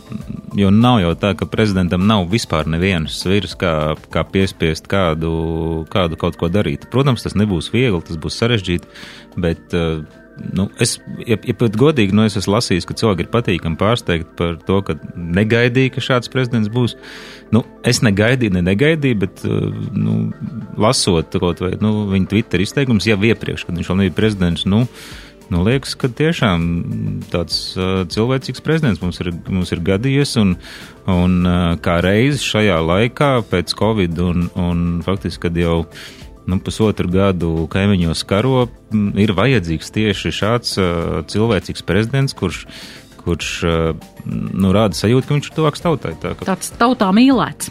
jo 0.55 0.71
nav 0.71 1.00
jau 1.03 1.17
tā, 1.19 1.33
ka 1.35 1.49
prezidentam 1.50 2.07
nav 2.07 2.29
vispār 2.31 2.71
nevienas 2.71 3.19
sviras, 3.25 3.57
kā, 3.59 3.97
kā 4.15 4.23
piespiest 4.23 4.87
kādu, 4.87 5.33
kādu 5.91 6.21
kaut 6.21 6.38
ko 6.38 6.47
darīt. 6.47 6.87
Protams, 6.93 7.27
tas 7.27 7.35
nebūs 7.35 7.73
viegli, 7.75 8.05
tas 8.07 8.23
būs 8.23 8.38
sarežģīti, 8.38 8.95
bet 9.43 9.75
uh, 9.75 10.05
nu, 10.38 10.68
es, 10.80 10.97
ja, 11.26 11.37
ja 11.37 11.54
pat 11.59 11.76
godīgi, 11.78 12.14
nu, 12.16 12.25
es 12.28 12.37
esmu 12.38 12.57
lasījis, 12.57 12.87
ka 12.88 12.97
cilvēki 12.99 13.25
ir 13.25 13.30
patīkami 13.33 13.78
pārsteigti 13.80 14.35
par 14.38 14.59
to, 14.66 14.80
ka 14.87 14.97
negaidīja, 15.14 15.95
ka 15.95 16.04
šāds 16.04 16.33
prezidents 16.33 16.73
būs. 16.73 16.97
Nu, 17.54 17.64
es 17.87 18.02
negaidīju, 18.04 18.57
ne 18.59 18.64
negaidīju, 18.66 19.21
bet, 19.25 19.45
uh, 19.49 19.71
nu, 19.95 20.18
lasot 20.80 21.38
kaut 21.40 21.62
vai, 21.64 21.75
nu, 21.83 22.09
viņa 22.12 22.30
Twitter 22.33 22.64
izteikums 22.64 23.09
jau 23.09 23.18
iepriekš, 23.30 23.66
kad 23.68 23.78
viņš 23.78 23.90
vēl 23.92 24.02
nebija 24.02 24.18
prezidents, 24.18 24.66
nu, 24.68 24.85
nu, 25.49 25.62
liekas, 25.64 25.95
ka 25.99 26.11
tiešām 26.12 26.68
tāds 27.33 27.73
uh, 27.78 28.04
cilvēcīgs 28.12 28.64
prezidents 28.64 29.02
mums 29.04 29.21
ir, 29.25 29.33
mums 29.49 29.73
ir 29.73 29.83
gadījies, 29.85 30.37
un, 30.42 30.54
un 31.09 31.38
uh, 31.49 31.75
kā 31.85 31.99
reiz 32.04 32.45
šajā 32.45 32.78
laikā 32.85 33.33
pēc 33.49 33.75
Covid 33.78 34.21
un, 34.25 34.49
un 34.61 34.87
faktiski, 35.07 35.47
kad 35.49 35.59
jau 35.59 35.83
nu, 36.49 36.61
pusotru 36.64 37.11
gadu 37.12 37.67
kaimiņos 37.73 38.25
karo, 38.28 38.67
ir 39.21 39.35
vajadzīgs 39.37 39.93
tieši 39.95 40.35
šāds 40.40 40.78
cilvēcīgs 41.33 41.85
prezidents, 41.87 42.37
kurš 42.38 42.64
kurš 43.28 43.49
nu, 44.28 44.71
rāda 44.75 44.97
sajūtu, 44.97 45.26
ka 45.28 45.37
viņš 45.37 45.49
ir 45.49 45.55
tuvāks 45.57 45.83
tautai. 45.85 46.12
Tā, 46.21 46.33
ka... 46.37 46.47
Tāds 46.49 46.71
tautā 46.78 47.09
mīlēts. 47.17 47.71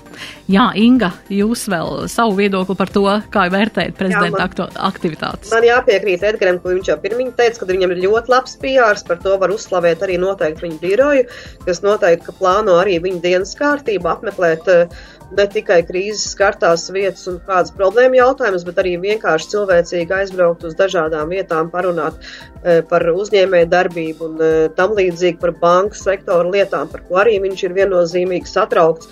Jā, 0.52 0.70
Inga, 0.80 1.12
jūs 1.34 1.66
vēl 1.72 2.06
savu 2.12 2.38
viedokli 2.38 2.78
par 2.80 2.92
to, 2.94 3.06
kā 3.34 3.48
vērtējat 3.54 3.98
prezidenta 3.98 4.46
Jā, 4.46 4.50
man, 4.60 4.78
aktivitātes. 4.90 5.52
Man 5.54 5.68
jāpiekrīt 5.68 6.26
Edgaram, 6.30 6.60
ko 6.64 6.74
viņš 6.74 6.92
jau 6.92 6.98
pirmiņ 7.04 7.34
teica, 7.40 7.62
ka 7.62 7.70
viņam 7.70 7.94
ir 7.96 8.04
ļoti 8.06 8.34
labs 8.34 8.58
pījārs, 8.62 9.06
par 9.08 9.22
to 9.24 9.36
var 9.42 9.54
uzslavēt 9.54 10.06
arī 10.06 10.18
noteikti 10.22 10.68
viņa 10.68 10.82
biroju, 10.84 11.28
kas 11.66 11.84
noteikti, 11.86 12.30
ka 12.30 12.38
plāno 12.40 12.80
arī 12.82 12.98
viņa 13.04 13.24
dienas 13.26 13.54
kārtību 13.60 14.14
apmeklēt 14.14 14.72
uh, 14.74 15.06
ne 15.36 15.46
tikai 15.52 15.82
krīzes 15.88 16.32
skartās 16.34 16.88
vietas 16.94 17.28
un 17.32 17.40
kādas 17.48 17.74
problēma 17.76 18.20
jautājumus, 18.20 18.66
bet 18.68 18.80
arī 18.84 18.96
vienkārši 19.04 19.52
cilvēcīgi 19.54 20.16
aizbraukt 20.22 20.64
uz 20.68 20.78
dažādām 20.80 21.34
vietām, 21.34 21.72
parunāt 21.74 22.20
e, 22.22 22.80
par 22.90 23.06
uzņēmēju 23.12 23.72
darbību 23.74 24.30
un 24.30 24.40
e, 24.40 24.52
tam 24.78 24.96
līdzīgi 24.98 25.42
par 25.44 25.56
banku 25.62 26.00
sektoru 26.00 26.56
lietām, 26.56 26.88
par 26.92 27.04
ko 27.10 27.20
arī 27.24 27.40
viņš 27.44 27.68
ir 27.68 27.78
viennozīmīgi 27.82 28.54
satraukts. 28.54 29.12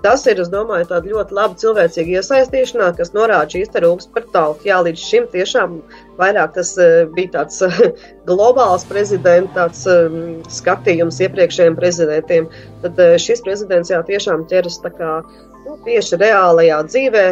Tas 0.00 0.22
ir, 0.30 0.38
es 0.40 0.48
domāju, 0.48 0.86
tāda 0.88 1.10
ļoti 1.12 1.34
laba 1.36 1.56
cilvēcīga 1.60 2.22
iesaistīšanās, 2.22 2.94
kas 2.96 3.10
norāda 3.12 3.52
šīs 3.52 3.74
rūpes 3.84 4.08
par 4.14 4.24
tautu. 4.32 4.64
Jā, 4.70 4.78
līdz 4.86 5.02
šim 5.04 5.26
tiešām 5.34 5.74
vairāk 6.16 6.54
tas 6.54 6.70
uh, 6.80 7.02
bija 7.12 7.34
tāds 7.34 7.60
globāls 8.30 8.86
prezidents, 8.88 9.52
tāds 9.58 9.84
um, 9.92 10.40
skatījums 10.48 11.20
iepriekšējiem 11.26 11.76
prezidentiem. 11.76 12.48
Tad 12.80 12.96
uh, 12.96 13.18
šis 13.20 13.44
prezidents 13.44 13.92
jā, 13.92 14.00
tiešām 14.08 14.48
ķeras 14.48 14.80
tā 14.80 14.94
kā 14.96 15.12
nu, 15.70 15.78
tieši 15.86 16.18
reālajā 16.20 16.80
dzīvē 16.88 17.24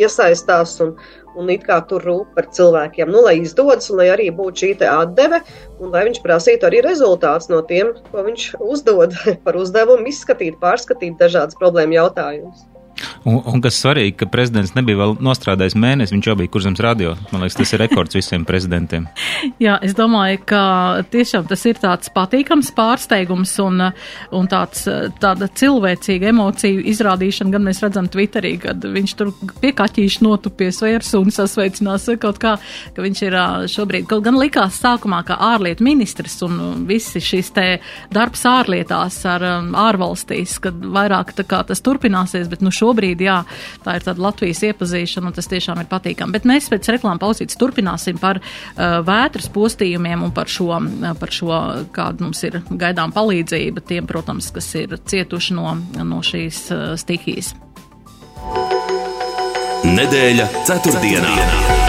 iesaistās 0.00 0.74
un, 0.82 0.94
un 1.38 1.50
it 1.54 1.62
kā 1.68 1.78
tur 1.88 2.02
rūp 2.02 2.34
par 2.34 2.48
cilvēkiem, 2.56 3.12
nu, 3.14 3.22
lai 3.26 3.36
izdodas 3.42 3.90
un 3.92 4.00
lai 4.02 4.08
arī 4.14 4.28
būtu 4.34 4.64
šī 4.64 4.72
atdeve 4.90 5.40
un 5.78 5.94
lai 5.94 6.04
viņš 6.08 6.20
prasītu 6.24 6.68
arī 6.68 6.82
rezultātus 6.86 7.50
no 7.52 7.62
tiem, 7.68 7.94
ko 8.10 8.26
viņš 8.26 8.50
uzdod 8.58 9.14
par 9.46 9.58
uzdevumu 9.60 10.10
izskatīt, 10.10 10.58
pārskatīt 10.62 11.18
dažādas 11.20 11.58
problēmu 11.60 12.00
jautājumus. 12.00 12.66
Un, 13.24 13.40
un 13.48 13.62
kas 13.64 13.78
svarīgi, 13.80 14.16
ka 14.20 14.28
prezidents 14.28 14.74
nebija 14.76 14.98
vēl 15.00 15.14
nostrādājis 15.24 15.76
mēnesi, 15.80 16.12
viņš 16.12 16.26
jau 16.28 16.36
bija 16.36 16.52
kurzems 16.52 16.82
radio. 16.84 17.14
Man 17.32 17.44
liekas, 17.44 17.56
tas 17.56 17.72
ir 17.72 17.80
rekords 17.80 18.16
visiem 18.18 18.44
prezidentiem. 18.44 19.06
Jā, 19.64 19.78
es 19.84 19.96
domāju, 19.96 20.42
ka 20.48 20.62
tiešām 21.12 21.46
tas 21.48 21.64
ir 21.68 21.80
tāds 21.80 22.12
patīkams 22.12 22.72
pārsteigums 22.76 23.54
un, 23.64 23.80
un 24.34 24.50
tāds, 24.50 24.84
tāda 25.22 25.48
cilvēcīga 25.48 26.28
emociju 26.34 26.82
izrādīšana, 26.92 27.54
gan 27.54 27.64
mēs 27.64 27.80
redzam 27.84 28.10
Twitterī, 28.12 28.54
kad 28.66 28.84
viņš 28.84 29.16
tur 29.16 29.32
pie 29.62 29.72
kaķīša 29.76 30.24
notupies 30.26 30.82
vai 30.84 30.94
ar 30.98 31.06
suni 31.06 31.32
sasveicinās 31.34 32.10
kaut 32.20 32.38
kā, 32.42 32.54
ka 32.94 33.04
viņš 33.04 33.24
ir 33.24 33.38
šobrīd, 33.72 34.08
kaut 34.10 34.26
gan 34.26 34.36
likās 34.40 34.82
sākumā, 34.82 35.22
ka 35.24 35.38
ārlietu 35.52 35.86
ministrs 35.86 36.36
un 36.44 36.84
visi 36.88 37.22
šis 37.24 37.52
te 37.56 37.66
darbs 38.12 38.44
ārlietās 38.48 39.16
ar 39.32 39.46
ārvalstīs, 39.48 40.58
kad 40.64 40.76
vairāk 40.76 41.32
tā 41.38 41.46
kā 41.48 41.62
tas 41.64 41.80
turpināsies, 41.84 42.50
bet 42.52 42.64
nu 42.64 42.72
šobrīd, 42.74 43.13
jā, 43.22 43.36
tā 43.84 43.96
ir 43.98 44.06
tāda 44.06 44.24
Latvijas 44.24 44.62
iepazīšana 44.70 45.30
un 45.30 45.36
tas 45.36 45.50
tiešām 45.50 45.82
ir 45.82 45.90
patīkami. 45.90 46.34
Bet 46.34 46.48
mēs 46.48 46.70
pēc 46.72 46.90
reklāma 46.96 47.20
pausītes 47.22 47.58
turpināsim 47.60 48.18
par 48.22 48.40
uh, 48.40 48.98
vētras 49.06 49.50
postījumiem 49.54 50.26
un 50.26 50.34
par 50.34 50.50
šo, 50.50 50.70
uh, 50.80 51.12
par 51.20 51.34
šo, 51.34 51.52
kāda 51.94 52.26
mums 52.26 52.42
ir 52.48 52.60
gaidām 52.70 53.14
palīdzība 53.14 53.84
tiem, 53.86 54.08
protams, 54.10 54.50
kas 54.54 54.70
ir 54.80 54.98
cietuši 54.98 55.58
no, 55.58 55.76
no 56.02 56.22
šīs 56.24 56.66
uh, 56.74 56.84
stihijas. 57.00 57.54
Nedēļa 59.84 60.48
ceturtdienā. 60.64 61.34
ceturtdienā. 61.34 61.83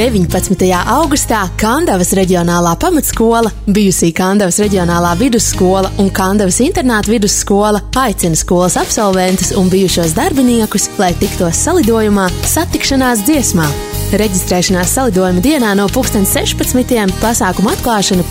19. 0.00 0.64
augustā 0.88 1.42
Kandavas 1.60 2.14
reģionālā 2.16 2.70
pamatskola, 2.80 3.50
bijusī 3.68 4.08
Kandavas 4.16 4.56
reģionālā 4.62 5.10
vidusskola 5.20 5.90
un 6.00 6.08
Kandavas 6.16 6.62
internāta 6.64 7.12
vidusskola 7.12 7.84
aicina 8.00 8.38
skolas 8.40 8.80
absolventus 8.80 9.52
un 9.60 9.68
bijušos 9.68 10.16
darbiniekus, 10.16 10.88
lai 10.96 11.12
tiktos 11.20 11.66
salidojumā 11.68 12.30
satikšanās 12.48 13.28
dziesmā. 13.28 13.68
Reģistrēšanās 14.10 14.90
salidojuma 14.96 15.38
dienā 15.44 15.68
no 15.78 15.84
16. 15.86 17.12
pasākuma 17.22 17.76
atklāšana 17.76 18.24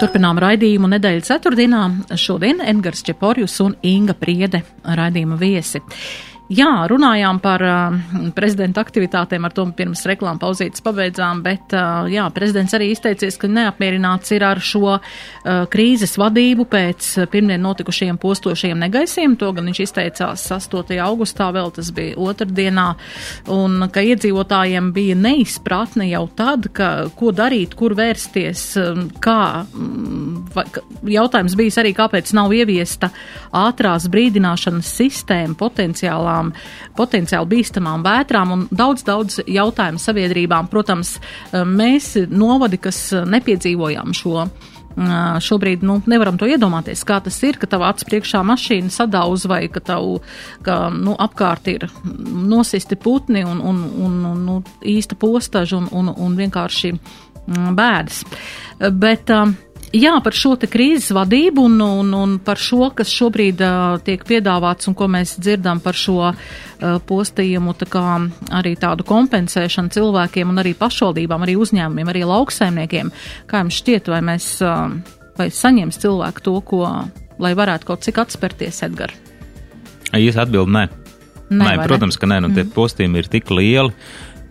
Turpinām 0.00 0.38
raidījumu 0.40 0.88
nedēļas 0.88 1.28
ceturtdienā. 1.28 1.80
Šodien 2.16 2.62
Edgars 2.64 3.04
Čeporjus 3.04 3.58
un 3.60 3.74
Inga 3.84 4.14
Priede 4.16 4.62
raidījuma 4.88 5.36
viesi. 5.36 5.82
Jā, 6.50 6.88
runājām 6.90 7.38
par 7.38 7.62
uh, 7.62 7.98
prezidenta 8.34 8.82
aktivitātēm, 8.82 9.44
ar 9.46 9.52
to 9.54 9.68
pirms 9.76 10.00
reklāmas 10.10 10.40
pauzītes 10.42 10.82
pabeidzām, 10.82 11.44
bet 11.44 11.70
uh, 11.78 12.08
jā, 12.10 12.24
prezidents 12.34 12.74
arī 12.74 12.88
izteicies, 12.90 13.36
ka 13.38 13.46
neapmierināts 13.46 14.34
ir 14.34 14.42
ar 14.48 14.58
šo 14.58 14.96
uh, 14.96 15.02
krīzes 15.70 16.16
vadību 16.18 16.66
pēc 16.72 17.10
pirmdien 17.30 17.62
notikušajiem 17.62 18.18
postošajiem 18.18 18.82
negaisiem. 18.82 19.36
To 19.38 19.52
gan 19.54 19.70
viņš 19.70 19.82
izteicās 19.84 20.48
8. 20.56 20.90
augustā, 21.04 21.52
vēl 21.54 21.70
tas 21.76 21.92
bija 21.94 22.18
otrdienā, 22.18 22.88
un 23.54 23.86
ka 23.94 24.02
iedzīvotājiem 24.10 24.90
bija 24.96 25.20
neizpratne 25.22 26.08
jau 26.10 26.24
tad, 26.34 26.66
ka, 26.74 26.90
ko 27.14 27.30
darīt, 27.30 27.78
kur 27.78 27.94
vērsties, 27.94 28.66
kā. 29.22 29.38
Va, 30.50 30.66
jautājums 31.14 31.54
bijis 31.54 31.78
arī, 31.78 31.94
kāpēc 31.94 32.34
nav 32.34 32.50
ieviesta 32.58 33.14
ātrās 33.54 34.10
brīdināšanas 34.10 34.90
sistēma 34.98 35.54
potenciālā 35.54 36.39
bīstamām, 36.40 36.52
potenciāli 36.96 37.48
bīstamām 37.50 38.04
vētrām 38.04 38.52
un 38.52 38.66
daudz, 38.70 39.04
daudz 39.04 39.40
jautājumu 39.46 39.98
sabiedrībām. 39.98 40.68
Protams, 40.70 41.18
eh, 41.52 41.64
mēs 41.64 42.28
novadi, 42.28 42.78
kas 42.78 43.12
nepiedzīvojām 43.12 44.12
šo 44.12 44.44
eh, 44.44 45.40
šobrīd 45.40 45.82
nu, 45.82 46.02
nevaram 46.06 46.38
to 46.38 46.46
iedomāties, 46.46 47.04
kā 47.04 47.20
tas 47.22 47.42
ir, 47.42 47.58
ka 47.58 47.66
tavā 47.66 47.92
acu 47.92 48.04
priekšā 48.06 48.42
mašīna 48.42 48.90
sadauz 48.90 49.46
vai 49.46 49.68
ka 49.68 49.80
tavu 49.80 50.20
ka, 50.62 50.90
nu, 50.90 51.14
apkārt 51.14 51.68
ir 51.68 51.88
nosisti 52.04 52.96
putni 52.96 53.44
un, 53.44 53.60
un, 53.60 53.84
un, 53.96 54.24
un 54.32 54.44
nu, 54.46 54.62
īsta 54.82 55.16
postaža 55.16 55.76
un, 55.76 55.88
un, 55.92 56.08
un 56.16 56.36
vienkārši 56.36 56.92
mm, 56.92 57.74
bēdas. 57.76 58.24
Bet 58.96 59.30
uh, 59.30 59.52
Jā, 59.90 60.12
par 60.22 60.36
šo 60.38 60.52
te 60.54 60.68
krīzes 60.70 61.10
vadību 61.16 61.64
un, 61.66 61.80
un, 61.82 62.10
un 62.14 62.34
par 62.46 62.60
šo, 62.62 62.92
kas 62.94 63.10
šobrīd 63.10 63.62
uh, 63.66 63.96
tiek 64.06 64.22
piedāvāts 64.26 64.86
un 64.86 64.94
ko 64.94 65.08
mēs 65.10 65.32
dzirdam 65.42 65.80
par 65.82 65.98
šo 65.98 66.28
uh, 66.30 66.36
postījumu, 67.08 67.74
tā 67.74 67.88
kā 67.90 68.04
arī 68.54 68.76
tādu 68.78 69.02
kompensēšanu 69.08 69.90
cilvēkiem 69.96 70.52
un 70.52 70.62
arī 70.62 70.76
pašvaldībām, 70.78 71.42
arī 71.42 71.56
uzņēmumiem, 71.58 72.12
arī 72.12 72.22
lauksaimniekiem. 72.30 73.10
Kā 73.50 73.64
jums 73.64 73.80
šķiet, 73.82 74.12
vai 74.14 74.22
mēs, 74.30 74.52
uh, 74.62 74.94
vai 75.40 75.50
saņems 75.58 75.98
cilvēku 76.06 76.46
to, 76.46 76.54
ko, 76.70 76.86
lai 77.42 77.52
varētu 77.58 77.90
kaut 77.90 78.06
cik 78.06 78.22
atspērties, 78.22 78.84
Edgar? 78.86 79.16
Īsa 80.14 80.46
atbildi 80.46 80.76
nē. 80.76 80.86
Nē, 81.50 81.64
nē 81.66 81.76
protams, 81.82 82.14
ne? 82.14 82.22
ka 82.22 82.30
nē, 82.30 82.36
nu 82.44 82.54
tie 82.54 82.62
mm. 82.62 82.74
postījumi 82.76 83.24
ir 83.24 83.30
tik 83.30 83.50
lieli. 83.50 83.90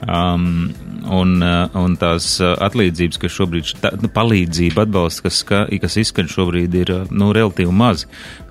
Um, 0.08 0.72
un, 1.12 1.42
uh, 1.44 1.74
un 1.76 1.98
tās 2.00 2.38
uh, 2.40 2.54
atlīdzības, 2.64 3.18
kas 3.20 3.34
šobrīd, 3.36 3.72
tā, 3.84 3.90
nu, 4.00 4.08
palīdzība, 4.16 4.86
atbalsts, 4.86 5.20
kas, 5.26 5.40
kas 5.44 5.98
izskan 6.00 6.30
šobrīd, 6.32 6.78
ir 6.80 6.92
uh, 6.94 7.10
nu, 7.12 7.34
relatīvi 7.36 7.74
maz. 7.76 8.06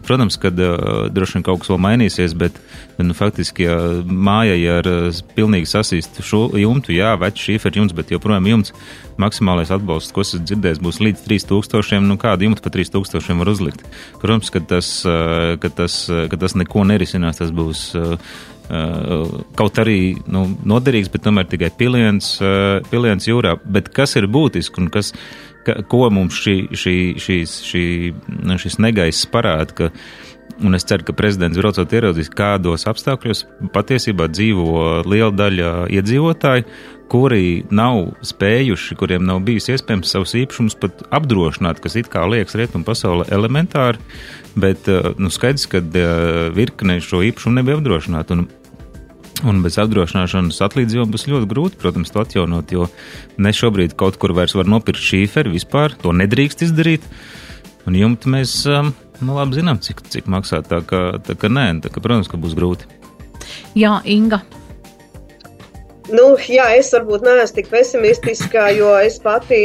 Protams, 0.04 0.36
ka 0.40 0.50
uh, 0.52 1.06
droši 1.08 1.38
vien 1.38 1.46
kaut 1.46 1.62
kas 1.62 1.70
vēl 1.72 1.80
mainīsies, 1.86 2.34
bet 2.36 2.58
nu, 3.00 3.16
faktiski 3.16 3.64
ja 3.64 3.78
mājai 4.04 4.58
ar 4.74 4.90
uh, 4.90 5.22
pilnīgi 5.38 5.70
sasīstu 5.72 6.26
šo 6.26 6.42
jumtu, 6.60 6.92
jā, 6.92 7.14
vecs 7.20 7.46
šīfer 7.48 7.80
jumts, 7.80 7.96
bet 7.96 8.12
joprojām 8.12 8.50
jumts 8.52 8.76
maksimālais 9.16 9.72
atbalsts, 9.72 10.12
ko 10.12 10.26
esat 10.26 10.44
dzirdējis, 10.44 10.82
būs 10.84 11.00
līdz 11.00 11.24
3000. 11.30 12.04
Nu, 12.04 12.18
kādu 12.20 12.44
jumtu 12.44 12.66
pa 12.66 12.74
3000 12.76 13.40
var 13.40 13.54
uzlikt? 13.54 13.88
Protams, 14.20 14.52
ka 14.52 14.60
tas, 14.76 14.92
uh, 15.08 15.56
ka 15.64 15.72
tas, 15.80 16.02
ka 16.12 16.44
tas 16.44 16.60
neko 16.60 16.84
nerisinās, 16.92 17.40
tas 17.40 17.56
būs. 17.56 17.88
Uh, 17.96 18.38
kaut 18.68 19.78
arī 19.80 20.00
nu, 20.28 20.44
noderīgs, 20.68 21.10
bet 21.12 21.24
tomēr 21.24 21.48
tikai 21.48 21.70
piliens, 21.78 22.34
uh, 22.42 22.78
piliens 22.92 23.28
jūrā. 23.28 23.56
Bet 23.64 23.92
kas 23.96 24.16
ir 24.20 24.28
būtiski 24.28 24.82
un 24.82 24.90
kas, 24.92 25.14
ka, 25.66 25.80
ko 25.88 26.06
mums 26.12 26.36
šī, 26.36 26.56
šī, 26.76 26.96
šīs, 27.24 27.60
šī, 27.68 27.84
nu, 28.42 28.58
šis 28.60 28.80
negaiss 28.84 29.28
parāda, 29.32 29.78
ka 29.78 29.92
Un 30.58 30.74
es 30.74 30.82
ceru, 30.82 31.04
ka 31.06 31.14
prezidents 31.14 31.58
braucot 31.60 31.92
ieraudzīs, 31.94 32.30
kādos 32.34 32.88
apstākļos 32.90 33.44
patiesībā 33.74 34.26
dzīvo 34.32 35.04
liela 35.06 35.30
daļa 35.30 35.68
iedzīvotāju, 35.94 36.64
kuri 37.08 37.62
nav 37.70 38.10
spējuši, 38.26 38.96
kuriem 38.98 39.22
nav 39.28 39.40
bijis 39.46 39.70
iespējams 39.72 40.10
savus 40.12 40.34
īpašumus 40.40 40.76
pat 40.82 41.04
apdrošināt, 41.14 41.78
kas 41.84 41.96
it 42.00 42.10
kā 42.12 42.26
liekas 42.28 42.58
rietumu 42.58 42.84
pasaulē 42.88 43.28
elementāri, 43.32 44.02
bet 44.58 44.90
nu, 45.20 45.30
skaidrs, 45.32 45.68
ka 45.70 45.82
virkne 46.56 46.98
šo 47.04 47.22
īpašumu 47.30 47.60
nebija 47.60 47.78
apdrošināta. 47.78 48.42
Un, 49.46 49.60
bez 49.62 49.76
apdrošināšanas 49.78 50.58
atlīdzījuma 50.66 51.12
būs 51.12 51.28
ļoti 51.30 51.46
grūti, 51.50 51.78
protams, 51.78 52.10
to 52.10 52.22
atjaunot, 52.24 52.72
jo 52.74 52.88
ne 53.38 53.52
šobrīd 53.54 53.94
kaut 53.98 54.18
kur 54.18 54.34
vairs 54.34 54.56
var 54.58 54.66
nopirkt 54.66 55.04
šīferi 55.04 55.52
vispār, 55.52 55.94
to 56.02 56.10
nedrīkst 56.16 56.64
izdarīt. 56.66 57.06
Un 57.86 57.94
jumti 57.96 58.32
mēs 58.34 58.60
um, 58.66 58.90
nu, 59.22 59.36
labi 59.38 59.60
zinām, 59.60 59.78
cik, 59.84 60.02
cik 60.10 60.26
maksā. 60.30 60.60
Tā 60.66 60.82
ka, 60.86 61.02
tā 61.22 61.38
ka 61.38 61.50
nē, 61.52 61.70
tā 61.84 61.92
ka, 61.94 62.02
protams, 62.04 62.30
ka 62.30 62.40
būs 62.40 62.56
grūti. 62.58 62.90
Jā, 63.78 64.00
Inga, 64.10 64.42
Nu, 66.08 66.38
jā, 66.40 66.64
es 66.72 66.88
varbūt 66.94 67.20
neesmu 67.26 67.58
tik 67.58 67.66
pesimistiska, 67.68 68.62
jo 68.72 68.94
es 68.96 69.18
pati 69.20 69.58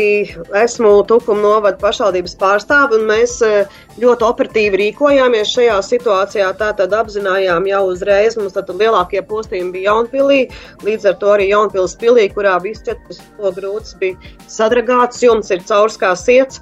esmu 0.60 0.92
Tukuma 1.08 1.40
novada 1.40 1.80
pašvaldības 1.80 2.36
pārstāve, 2.42 2.98
un 3.00 3.06
mēs 3.08 3.38
eh, 3.48 3.72
ļoti 4.04 4.28
operatīvi 4.28 4.82
rīkojāmies 4.82 5.54
šajā 5.56 5.78
situācijā. 5.88 6.50
Tātad 6.60 6.92
apzinājām 7.00 7.70
jau 7.72 7.82
uzreiz, 7.94 8.36
mums 8.36 8.58
tad 8.58 8.74
lielākie 8.76 9.24
postījumi 9.30 9.72
bija 9.78 9.94
Jaunpilī, 9.94 10.42
līdz 10.84 11.14
ar 11.14 11.20
to 11.24 11.32
arī 11.38 11.48
Jaunpils 11.54 11.96
pilī, 12.04 12.28
kurā 12.36 12.58
viss 12.66 12.84
četras 12.84 13.24
grūts 13.40 13.96
bija 14.04 14.36
sadragāts, 14.52 15.24
jums 15.24 15.54
ir 15.56 15.64
caurskās 15.70 16.28
iets. 16.28 16.60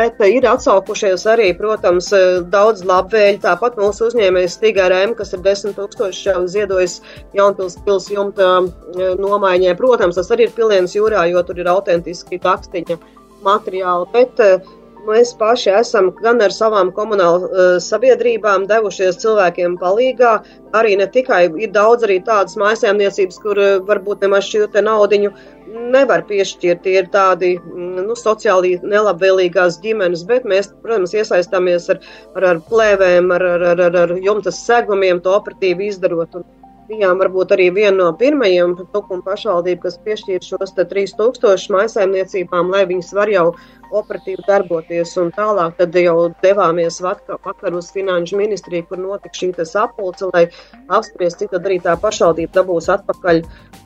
Bet 0.00 0.16
ir 0.24 0.46
atsaukušies 0.48 1.26
arī, 1.28 1.50
protams, 1.58 2.06
daudz 2.48 2.86
labvēļu. 2.88 3.42
Tāpat 3.42 3.74
mūsu 3.76 4.06
uzņēmējs 4.08 4.56
Stigārēm, 4.56 5.12
kas 5.18 5.34
ir 5.36 5.42
10 5.44 5.76
tūkstoši 5.76 6.30
jau 6.30 6.40
ziedojis 6.48 6.94
Jaunpils 7.36 7.76
pils 7.84 8.08
jumta 8.08 8.48
e, 8.62 9.10
nomaiņai. 9.20 9.76
Protams, 9.76 10.16
tas 10.16 10.32
arī 10.32 10.48
ir 10.48 10.56
piliens 10.56 10.96
jūrā, 10.96 11.26
jo 11.28 11.44
tur 11.44 11.60
ir 11.60 11.68
autentiski 11.68 12.40
takstiņa 12.40 12.96
materiāli. 13.44 14.08
Bet 14.16 14.40
uh, 14.40 14.72
Mēs 15.08 15.30
paši 15.40 15.70
esam 15.78 16.10
gan 16.20 16.42
ar 16.44 16.52
savām 16.52 16.90
komunālajām 16.92 17.44
uh, 17.48 17.76
sabiedrībām 17.80 18.66
devušies 18.68 19.16
cilvēkiem 19.22 19.78
palīgā. 19.80 20.32
Arī 20.76 20.98
ne 21.00 21.06
tikai 21.14 21.46
ir 21.56 21.72
daudz 21.72 22.04
arī 22.04 22.18
tādas 22.26 22.58
mājasēmniecības, 22.60 23.40
kur 23.40 23.60
varbūt 23.88 24.26
nemaz 24.26 24.50
šī 24.50 24.66
naudiņu 24.84 25.32
nevar 25.70 26.24
piešķirt. 26.28 26.82
Tie 26.84 26.96
ir 27.00 27.10
tādi 27.14 27.54
mm, 27.58 28.04
nu, 28.08 28.16
sociāli 28.18 28.76
nelabvēlīgās 28.82 29.80
ģimenes, 29.84 30.24
bet 30.28 30.46
mēs, 30.48 30.72
protams, 30.84 31.14
iesaistāmies 31.16 31.90
ar, 31.94 32.00
ar, 32.36 32.48
ar 32.54 32.62
plēvēm, 32.70 33.30
ar, 33.36 33.46
ar, 33.58 33.84
ar, 33.88 34.00
ar 34.04 34.16
jumtas 34.20 34.62
segumiem, 34.66 35.22
to 35.24 35.34
operatīvi 35.36 35.90
izdarot. 35.90 36.40
Un 36.40 36.46
bijām 36.90 37.20
varbūt 37.22 37.54
arī 37.54 37.68
viena 37.74 37.96
no 37.98 38.08
pirmajiem 38.18 38.76
tukuma 38.94 39.22
pašvaldību, 39.26 39.82
kas 39.84 40.00
piešķīra 40.06 40.46
šos 40.46 40.74
3000 40.78 41.76
maisaimniecībām, 41.76 42.72
lai 42.74 42.86
viņas 42.90 43.12
var 43.16 43.30
jau 43.30 43.46
operatīvi 43.90 44.46
darboties. 44.46 45.16
Un 45.20 45.32
tālāk 45.36 45.76
tad 45.80 45.96
jau 45.98 46.30
devāmies 46.42 47.00
vakar 47.02 47.76
uz 47.76 47.90
finanšu 47.94 48.38
ministriju, 48.40 48.86
kur 48.88 49.02
notika 49.02 49.34
šī 49.36 49.52
sapulce, 49.66 50.30
lai 50.32 50.46
apspriest, 50.88 51.40
cik 51.42 51.54
tad 51.54 51.66
arī 51.68 51.80
tā 51.84 51.96
pašvaldība 52.00 52.60
dabūs 52.60 52.90
atpakaļ 52.96 53.42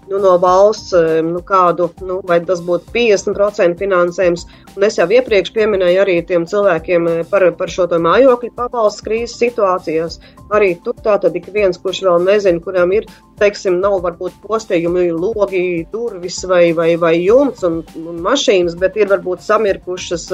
nu, 0.08 0.18
no 0.18 0.34
valsts 0.38 0.92
nu, 1.24 1.40
kādu, 1.46 1.88
nu, 2.04 2.20
vai 2.28 2.40
tas 2.44 2.62
būtu 2.64 2.92
50% 2.94 3.80
finansējums. 3.80 4.46
Un 4.76 4.86
es 4.88 4.98
jau 4.98 5.06
iepriekš 5.10 5.52
pieminēju 5.54 6.02
arī 6.02 6.18
tiem 6.28 6.46
cilvēkiem 6.50 7.08
eh, 7.10 7.20
par, 7.30 7.46
par 7.58 7.72
šo 7.72 7.86
mājokļu 7.88 8.52
pabalstu 8.56 9.08
krīzes 9.08 9.38
situācijās. 9.40 10.18
Arī 10.54 10.74
tur 10.84 10.96
tā 11.04 11.16
tad 11.22 11.36
ik 11.36 11.48
viens, 11.54 11.80
kurš 11.80 12.04
vēl 12.06 12.26
nezina, 12.26 12.62
kuram 12.64 12.92
ir, 12.92 13.08
teiksim, 13.40 13.78
nav 13.82 13.98
varbūt 14.04 14.36
postījumi, 14.44 15.08
logi, 15.12 15.64
durvis 15.92 16.40
vai, 16.50 16.68
vai, 16.76 16.94
vai 17.00 17.14
jumts 17.18 17.64
un, 17.66 17.80
un 17.98 18.20
mašīnas, 18.24 18.76
bet 18.80 18.98
ir 19.00 19.10
varbūt 19.12 19.44
samirkušas, 19.44 20.28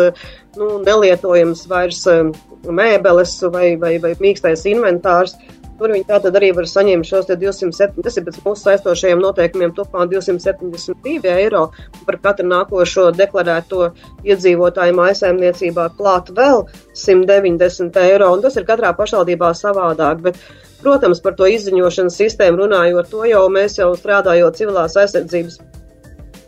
nu, 0.59 0.71
nelietojams 0.87 1.65
vairs 1.71 2.03
eh, 2.11 2.29
mēbeles 2.67 3.37
vai, 3.55 3.73
vai, 3.81 3.97
vai 4.03 4.15
mīkstais 4.21 4.67
inventārs. 4.71 5.37
Tur 5.81 5.95
viņi 5.95 6.05
tātad 6.11 6.35
arī 6.37 6.51
var 6.53 6.67
saņemt 6.69 7.09
šos 7.09 7.31
207, 7.31 8.03
tas 8.05 8.19
ir 8.21 8.25
pēc 8.27 8.35
mūsu 8.45 8.67
saistošajiem 8.67 9.23
noteikumiem, 9.25 9.71
topā 9.73 10.05
272 10.11 11.31
eiro 11.33 11.63
par 12.05 12.19
katru 12.21 12.45
nākošo 12.51 13.07
deklarēto 13.17 13.87
iedzīvotāju 14.29 14.99
mājasēmniecībā 14.99 15.87
klāt 15.97 16.29
vēl 16.37 16.67
190 16.93 17.97
eiro, 18.05 18.29
un 18.37 18.45
tas 18.45 18.61
ir 18.61 18.69
katrā 18.69 18.93
pašvaldībā 18.99 19.55
savādāk. 19.57 20.21
Bet, 20.29 20.45
protams, 20.85 21.25
par 21.25 21.39
to 21.41 21.49
izziņošanas 21.49 22.21
sistēmu 22.27 22.67
runājot, 22.67 23.09
to 23.15 23.25
jau 23.33 23.47
mēs 23.49 23.81
jau 23.81 23.95
strādājot 23.97 24.61
civilās 24.61 25.01
aizsardzības 25.01 25.63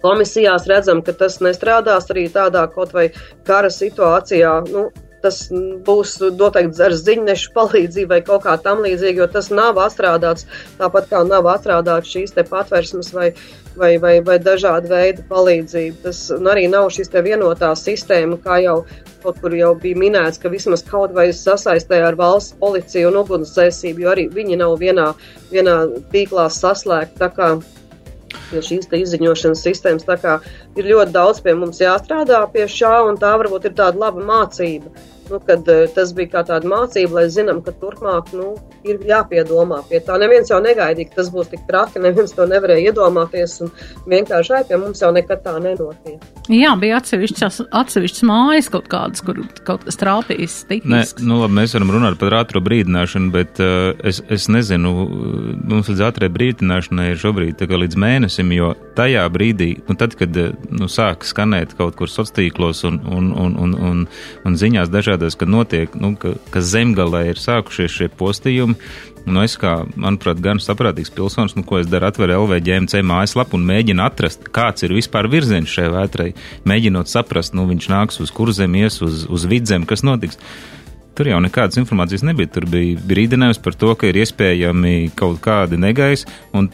komisijās 0.03 0.67
redzam, 0.69 1.01
ka 1.07 1.15
tas 1.17 1.39
nestrādās 1.45 2.11
arī 2.13 2.27
tādā 2.35 2.67
kaut 2.75 2.93
vai 2.93 3.09
kara 3.49 3.71
situācijā. 3.73 4.53
Nu, 4.75 4.91
tas 5.23 5.39
būs 5.87 6.17
noteikti 6.23 6.85
ar 6.87 6.97
ziņnešu 6.99 7.53
palīdzību 7.57 8.11
vai 8.13 8.21
kaut 8.27 8.45
kā 8.47 8.57
tam 8.63 8.83
līdzīga, 8.85 9.23
jo 9.23 9.29
tas 9.33 9.51
nav 9.55 9.81
atstrādāts 9.83 10.47
tāpat 10.81 11.09
kā 11.11 11.23
nav 11.29 11.49
atstrādāts 11.53 12.13
šīs 12.13 12.35
te 12.37 12.45
patversmes 12.49 13.13
vai, 13.17 13.31
vai, 13.77 13.97
vai, 14.03 14.17
vai 14.27 14.39
dažāda 14.43 14.91
veida 14.91 15.25
palīdzība. 15.31 16.03
Tas 16.07 16.25
arī 16.35 16.69
nav 16.73 16.91
šīs 16.95 17.13
te 17.13 17.23
vienotā 17.25 17.73
sistēma, 17.79 18.41
kā 18.45 18.61
jau 18.65 18.83
kaut 19.23 19.39
kur 19.43 19.55
jau 19.55 19.75
bija 19.79 19.99
minēts, 19.99 20.41
ka 20.43 20.51
vismaz 20.51 20.83
kaut 20.87 21.15
vai 21.15 21.29
sasaistē 21.37 22.01
ar 22.03 22.19
valsts 22.19 22.57
policiju 22.59 23.13
un 23.13 23.21
ugunsdzēsību, 23.23 24.03
jo 24.03 24.11
arī 24.15 24.27
viņi 24.33 24.59
nav 24.65 24.75
vienā, 24.83 25.13
vienā 25.53 25.77
tīklā 26.11 26.49
saslēgti 26.51 27.31
šīs 28.53 28.89
izziņošanas 28.97 29.63
sistēmas. 29.65 30.05
Ir 30.77 30.91
ļoti 30.91 31.15
daudz 31.15 31.41
pie 31.45 31.55
mums 31.57 31.81
jāstrādā 31.81 32.43
pie 32.53 32.67
šā, 32.69 32.95
un 33.09 33.21
tā 33.21 33.33
varbūt 33.41 33.71
ir 33.71 33.77
tāda 33.79 34.07
laba 34.07 34.25
mācība 34.25 34.93
nu, 35.33 35.41
kad 35.47 35.69
uh, 35.71 35.85
tas 35.95 36.13
bija 36.17 36.31
kā 36.37 36.45
tāda 36.49 36.69
mācība, 36.69 37.21
lai 37.21 37.27
zinām, 37.33 37.63
ka 37.65 37.75
turpmāk 37.81 38.33
nu, 38.37 38.53
ir 38.89 39.03
jāpiedomā 39.07 39.83
pie 39.89 40.01
tā. 40.05 40.19
Neviens 40.21 40.51
jau 40.51 40.61
negaidīja, 40.63 41.11
ka 41.11 41.21
tas 41.21 41.31
būs 41.33 41.51
tik 41.53 41.65
traki, 41.69 42.03
neviens 42.03 42.35
to 42.37 42.47
nevarēja 42.49 42.93
iedomāties, 42.93 43.59
un 43.65 43.73
vienkārši 44.11 44.57
ai, 44.59 44.63
pie 44.69 44.79
mums 44.81 45.03
jau 45.03 45.13
nekad 45.15 45.45
tā 45.45 45.57
nenotiek. 45.63 46.23
Jā, 46.53 46.75
bija 46.81 46.99
atsevišķas, 47.01 47.61
atsevišķas 47.83 48.27
mājas 48.29 48.71
kaut 48.73 48.89
kādas, 48.93 49.23
kur 49.25 49.39
kaut 49.67 49.87
kas 49.87 50.01
trāpījis. 50.01 50.59
Nē, 50.83 51.03
nu 51.23 51.41
labi, 51.43 51.59
mēs 51.61 51.77
varam 51.77 51.95
runāt 51.95 52.19
par 52.21 52.35
ātro 52.41 52.63
brīdināšanu, 52.65 53.31
bet 53.35 53.63
uh, 53.63 53.93
es, 54.07 54.23
es 54.33 54.49
nezinu, 54.53 54.93
mums 55.71 55.91
līdz 55.91 56.05
ātrai 56.09 56.31
brīdināšanai 56.33 57.13
ir 57.13 57.23
šobrīd 57.23 57.63
līdz 57.73 57.99
mēnesim, 57.99 58.51
jo 58.57 58.73
tajā 58.97 59.25
brīdī, 59.33 59.71
nu 59.89 59.97
tad, 59.99 60.17
kad 60.19 60.35
nu, 60.35 60.89
sāk 60.91 61.27
skanēt 61.27 61.77
kaut 61.79 61.97
kur 61.99 62.11
sociālos 62.11 62.33
tīklos 62.37 62.85
un, 62.89 63.01
un, 63.07 63.31
un, 63.33 63.57
un, 63.59 63.75
un, 63.75 64.03
un 64.47 64.59
ziņās 64.59 64.91
dažādi 64.93 65.22
dažādos, 65.23 65.39
kad 65.39 65.49
notiek, 65.49 65.95
nu, 65.95 66.17
ka, 66.17 66.35
ka 66.51 66.61
zemgalē 66.61 67.31
ir 67.31 67.39
sākušies 67.39 67.91
šie 67.91 68.09
postījumi. 68.09 68.75
Nu, 69.23 69.43
es 69.45 69.55
kā, 69.55 69.85
manuprāt, 69.95 70.41
gan 70.43 70.59
saprātīgs 70.59 71.13
pilsonis, 71.15 71.55
nu, 71.55 71.63
ko 71.63 71.79
es 71.79 71.87
daru, 71.87 72.09
atveru 72.09 72.41
LVģMC 72.43 73.05
mājaslapu 73.07 73.55
un 73.55 73.67
mēģinu 73.69 74.03
atrast, 74.03 74.49
kāds 74.51 74.83
ir 74.83 74.95
vispār 74.97 75.29
virziens 75.31 75.71
šai 75.71 75.93
vētrai, 75.95 76.33
mēģinot 76.67 77.07
saprast, 77.07 77.55
nu, 77.55 77.69
viņš 77.71 77.89
nāks 77.93 78.19
uz 78.23 78.35
kurzem, 78.35 78.75
ies 78.75 78.99
uz, 79.03 79.27
uz 79.31 79.47
vidzem, 79.47 79.87
kas 79.87 80.03
notiks. 80.03 80.41
Tur 81.15 81.29
jau 81.29 81.39
nekādas 81.45 81.77
informācijas 81.77 82.23
nebija. 82.25 82.49
Tur 82.55 82.65
bija 82.73 82.97
brīdinājums 83.05 83.61
par 83.63 83.77
to, 83.77 83.93
ka 84.01 84.09
ir 84.09 84.17
iespējami 84.23 85.13
kaut 85.15 85.43
kādi 85.45 85.77
negaisi, 85.79 86.25
un 86.57 86.71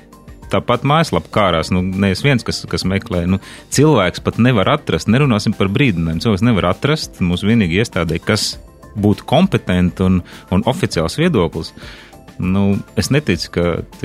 tāpat 0.52 0.87
mājaslapā 0.88 1.32
kārās. 1.34 1.72
Nu, 1.74 1.82
nevis 1.82 2.24
viens, 2.24 2.44
kas, 2.46 2.62
kas 2.70 2.87
meklē. 2.88 3.24
Nu, 3.30 3.40
cilvēks 3.74 4.22
pat 4.24 4.40
nevar 4.42 4.72
atrast, 4.76 5.11
nerunāsim 5.12 5.56
par 5.58 5.70
brīdinājumu. 5.72 6.24
Cilvēks 6.24 6.46
nevar 6.46 6.72
atrast 6.72 7.22
mūsu 7.24 7.50
vienīgi 7.50 7.82
iestādē, 7.82 8.20
kas 8.22 8.56
būtu 8.98 9.26
kompetenti 9.28 10.04
un, 10.06 10.20
un 10.54 10.64
oficiāls 10.70 11.18
viedoklis. 11.20 11.72
Nu, 12.38 12.77
es 12.96 13.11
neticu, 13.11 13.51
ka, 13.51 13.62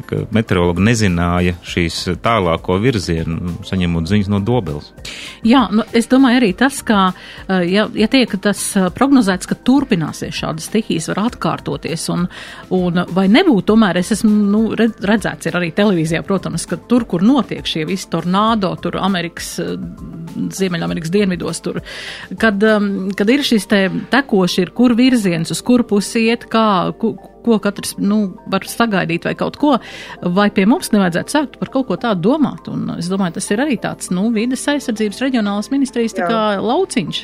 ka 0.09 0.23
meteorologi 0.33 0.81
nezināja 0.81 1.53
šīs 1.69 1.99
tālāko 2.23 2.79
virzienu, 2.81 3.59
saņemot 3.67 4.09
ziņas 4.09 4.29
no 4.33 4.39
dobeles. 4.41 4.87
Jā, 5.45 5.67
nu, 5.69 5.85
es 5.93 6.09
domāju 6.09 6.39
arī 6.39 6.49
tas, 6.57 6.79
ka, 6.85 7.11
eh, 7.45 7.67
ja, 7.69 7.85
ja 7.93 8.07
tiek 8.09 8.33
tas 8.41 8.61
eh, 8.79 8.87
prognozēts, 8.95 9.49
ka 9.49 9.57
turpināsies 9.69 10.33
šādas 10.33 10.65
stihijas, 10.71 11.11
var 11.11 11.27
atkārtoties, 11.27 12.07
un, 12.13 12.25
un 12.73 13.03
vai 13.13 13.27
nebūtu, 13.29 13.67
tomēr 13.69 13.99
es 14.01 14.09
esmu 14.17 14.31
nu, 14.33 14.63
redzēts 14.73 15.51
ir 15.51 15.59
arī 15.59 15.69
televīzijā, 15.77 16.23
protams, 16.25 16.65
ka 16.69 16.79
tur, 16.89 17.05
kur 17.09 17.21
notiek 17.25 17.69
šie 17.69 17.85
visi 17.89 18.09
tornādo, 18.09 18.73
tur 18.81 18.97
Amerikas, 19.01 19.53
eh, 19.61 19.75
Ziemeļamerikas 20.33 21.13
dienvidos, 21.13 21.61
tur, 21.61 21.83
kad, 22.41 22.63
kad 23.13 23.29
ir 23.29 23.45
šis 23.45 23.69
te 23.69 23.83
tekoši, 24.09 24.65
ir 24.65 24.73
kur 24.73 24.97
virziens, 24.97 25.53
uz 25.53 25.61
kur 25.61 25.85
pusi 25.85 26.25
iet, 26.31 26.47
kā, 26.49 26.65
ku, 26.97 27.13
ko 27.45 27.59
katrs 27.63 27.95
nu, 28.01 28.21
var 28.51 28.65
sagaidīt 28.67 29.27
vai 29.27 29.35
kaut 29.39 29.59
ko, 29.61 29.75
vai 30.35 30.49
pie 30.53 30.65
mums 30.69 30.93
nevajadzētu 30.95 31.35
sākt 31.35 31.59
par 31.61 31.73
kaut 31.73 31.89
ko 31.91 31.99
tādu 31.99 32.29
domāt. 32.31 32.69
Un 32.71 32.95
es 32.97 33.11
domāju, 33.11 33.37
tas 33.39 33.51
ir 33.53 33.63
arī 33.63 33.77
tāds 33.81 34.11
nu, 34.13 34.29
vides 34.35 34.67
aizsardzības 34.73 35.23
reģionālas 35.27 35.71
ministrijas 35.73 36.17
kā 36.17 36.43
lauciņš. 36.63 37.23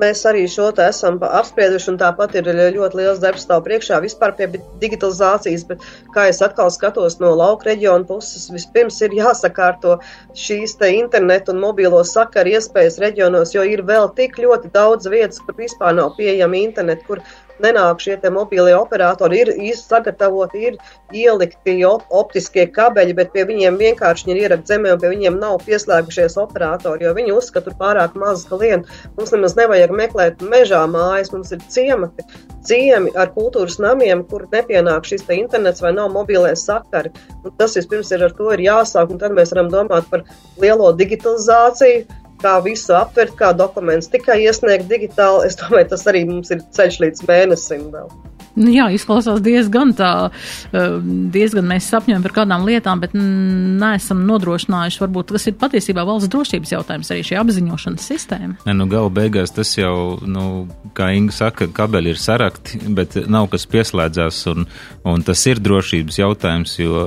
Mēs 0.00 0.22
arī 0.28 0.44
šo 0.50 0.68
te 0.76 0.86
esam 0.90 1.18
apsprieduši, 1.22 1.90
un 1.92 1.98
tāpat 2.00 2.36
ir 2.40 2.50
ļoti 2.76 3.00
liels 3.00 3.22
darbs 3.22 3.46
stāv 3.46 3.64
priekšā 3.66 4.00
vispār 4.04 4.34
pie 4.38 4.48
digitalizācijas, 4.82 5.66
bet 5.68 5.84
kā 6.14 6.28
es 6.32 6.42
atkal 6.44 6.70
skatos 6.74 7.18
no 7.22 7.34
lauka 7.38 7.70
reģiona 7.70 8.06
puses, 8.08 8.48
vispirms 8.54 9.00
ir 9.06 9.16
jāsakārto 9.18 9.98
šīs 10.46 10.78
te 10.80 10.92
internetu 10.98 11.54
un 11.54 11.62
mobīlo 11.64 12.04
sakaru 12.06 12.56
iespējas 12.56 13.00
reģionos, 13.04 13.54
jo 13.56 13.66
ir 13.66 13.84
vēl 13.90 14.10
tik 14.18 14.40
ļoti 14.42 14.72
daudz 14.74 15.10
vietas, 15.10 15.42
kur 15.44 15.58
vispār 15.58 15.96
nav 15.98 16.14
pieejama 16.18 16.62
internet, 16.62 17.04
kur 17.08 17.22
nenāk 17.62 18.02
šie 18.02 18.16
mobīlie 18.32 18.74
operatori, 18.76 19.40
ir 19.42 19.76
sagatavoti, 19.78 20.60
ir 20.70 20.76
ielikti 21.14 21.76
op 21.88 22.06
optiskie 22.14 22.66
kabeļi, 22.74 23.16
bet 23.18 23.32
pie 23.34 23.44
viņiem 23.48 23.78
vienkārši 23.80 24.30
ir 24.32 24.42
ierakt 24.44 24.70
zemē, 24.70 24.94
un 24.94 25.02
pie 25.02 25.12
viņiem 25.14 25.38
nav 25.40 25.58
pieslēgušies 25.66 26.38
operatori, 26.40 27.06
jo 27.06 27.14
viņi 27.16 27.34
uzskata, 27.36 27.74
pārāk 27.78 28.16
maz 28.18 28.46
klientu. 28.48 28.90
Mums 29.18 29.34
nemaz 29.34 29.56
nevajag 29.58 29.87
meklēt 29.94 30.42
mežā 30.44 30.82
mājas, 30.90 31.32
mums 31.34 31.52
ir 31.54 31.62
ciemati, 31.72 32.24
ciemi 32.68 33.12
ar 33.16 33.32
kultūras 33.34 33.78
namiem, 33.82 34.24
kur 34.28 34.46
nepienāk 34.52 35.08
šis 35.08 35.26
internets 35.34 35.84
vai 35.84 35.92
nav 35.96 36.12
mobilē 36.14 36.54
sakari. 36.56 37.12
Un 37.44 37.54
tas 37.60 37.76
vispirms 37.78 38.12
ir 38.12 38.24
ar 38.28 38.34
to 38.38 38.50
ir 38.54 38.64
jāsāk, 38.66 39.12
un 39.12 39.20
tad 39.22 39.36
mēs 39.36 39.54
varam 39.54 39.70
domāt 39.72 40.08
par 40.12 40.24
lielo 40.60 40.92
digitalizāciju 40.96 42.06
kā 42.42 42.58
visu 42.62 42.94
aptvert, 42.94 43.34
kā 43.38 43.52
dokuments 43.56 44.10
tikai 44.12 44.40
iesniegt 44.44 44.88
digitāli. 44.90 45.46
Es 45.48 45.58
domāju, 45.58 45.90
tas 45.94 46.06
arī 46.10 46.24
mums 46.28 46.52
ir 46.54 46.62
ceļš 46.76 47.00
līdz 47.04 47.24
mēnesim 47.30 47.88
vēl. 47.94 48.12
Nu, 48.58 48.70
jā, 48.74 48.88
izklausās 48.94 49.40
diezgan 49.44 49.92
tā, 49.98 50.30
eh, 50.72 50.96
diezgan 51.34 51.68
mēs 51.68 51.88
sapņojam 51.92 52.24
par 52.26 52.34
kādām 52.40 52.66
lietām, 52.66 53.02
bet 53.02 53.14
neesam 53.14 54.24
nodrošinājuši, 54.28 55.02
varbūt 55.04 55.32
tas 55.34 55.46
ir 55.46 55.58
patiesībā 55.60 56.04
valsts 56.08 56.30
drošības 56.32 56.74
jautājums, 56.74 57.12
arī 57.14 57.24
šī 57.28 57.38
apziņošanas 57.42 58.08
sistēma. 58.12 58.58
Ne, 58.66 58.74
nu, 58.74 58.88
gala 58.90 59.10
beigās 59.10 59.54
tas 59.54 59.76
jau, 59.78 60.18
nu, 60.26 60.66
kā 60.94 61.12
Inga 61.18 61.34
saka, 61.34 61.70
kabeļi 61.74 62.14
ir 62.14 62.20
sarakti, 62.20 62.82
bet 62.94 63.16
nav 63.30 63.48
kas 63.52 63.66
pieslēdzās, 63.70 64.42
un, 64.52 64.66
un 65.08 65.24
tas 65.26 65.46
ir 65.46 65.62
drošības 65.62 66.20
jautājums, 66.20 66.78
jo, 66.82 67.06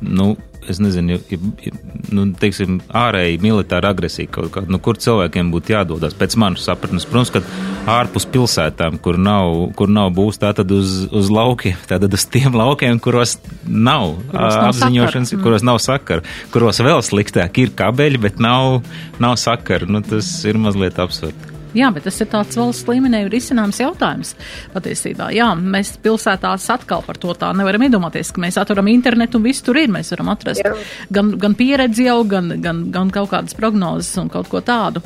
nu, 0.00 0.32
es 0.70 0.78
nezinu, 0.82 1.16
ja, 1.16 1.38
ja, 1.62 1.72
nu, 2.14 2.26
teiksim, 2.38 2.78
ārēji 2.96 3.40
militāra 3.42 3.92
agresija 3.92 4.30
kaut 4.32 4.52
kāda, 4.54 4.70
nu, 4.72 4.80
kur 4.82 4.98
cilvēkiem 5.00 5.50
būtu 5.52 5.74
jādodas 5.74 6.16
pēc 6.18 6.36
manas 6.40 6.66
sapratnes. 6.68 7.06
Protams, 7.08 7.32
ka 7.34 7.42
ārpus 7.90 8.26
pilsētām, 8.32 8.98
kur 9.02 9.18
nav, 9.20 9.72
kur 9.78 9.90
nav 9.92 10.12
būs, 10.16 10.40
tātad 10.42 10.70
uz, 10.74 11.02
uz 11.10 11.30
laukiem, 11.32 11.78
tātad 11.90 12.14
uz 12.14 12.26
tiem 12.32 12.54
laukiem, 12.58 13.00
kuros 13.02 13.36
nav 13.66 14.16
kuros 14.30 14.58
apziņošanas, 14.60 15.34
nav 15.36 15.46
kuros 15.46 15.66
nav 15.66 15.80
sakara, 15.82 16.26
kuros 16.54 16.82
vēl 16.84 17.02
sliktāk 17.06 17.62
ir 17.62 17.74
kabeļi, 17.78 18.22
bet 18.28 18.42
nav, 18.42 18.82
nav 19.22 19.38
sakara. 19.40 19.88
Nu, 19.90 20.04
tas 20.06 20.30
ir 20.48 20.60
mazliet 20.60 21.00
absurdi. 21.02 21.52
Jā, 21.76 21.88
bet 21.94 22.04
tas 22.08 22.20
ir 22.20 22.28
tāds 22.32 22.58
valsts 22.58 22.88
līmenī 22.88 23.22
risināms 23.32 23.80
jautājums 23.80 24.34
patiesībā. 24.74 25.30
Jā, 25.32 25.52
mēs 25.56 25.94
pilsētās 26.02 26.68
atkal 26.74 27.04
par 27.06 27.20
to 27.20 27.32
tā 27.38 27.52
nevaram 27.56 27.86
iedomāties, 27.86 28.32
ka 28.34 28.42
mēs 28.44 28.58
atveram 28.60 28.90
internetu 28.92 29.40
un 29.40 29.46
viss 29.46 29.64
tur 29.64 29.80
ir. 29.80 29.92
Mēs 29.92 30.12
varam 30.14 30.32
atrast 30.34 30.62
Jā. 30.64 30.74
gan, 31.12 31.32
gan 31.40 31.56
pieredzi 31.58 32.06
jau, 32.08 32.18
gan, 32.28 32.52
gan, 32.62 32.84
gan 32.92 33.12
kaut 33.14 33.32
kādas 33.32 33.56
prognozes 33.56 34.12
un 34.20 34.28
kaut 34.32 34.50
ko 34.52 34.60
tādu. 34.64 35.02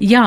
Jā, 0.00 0.24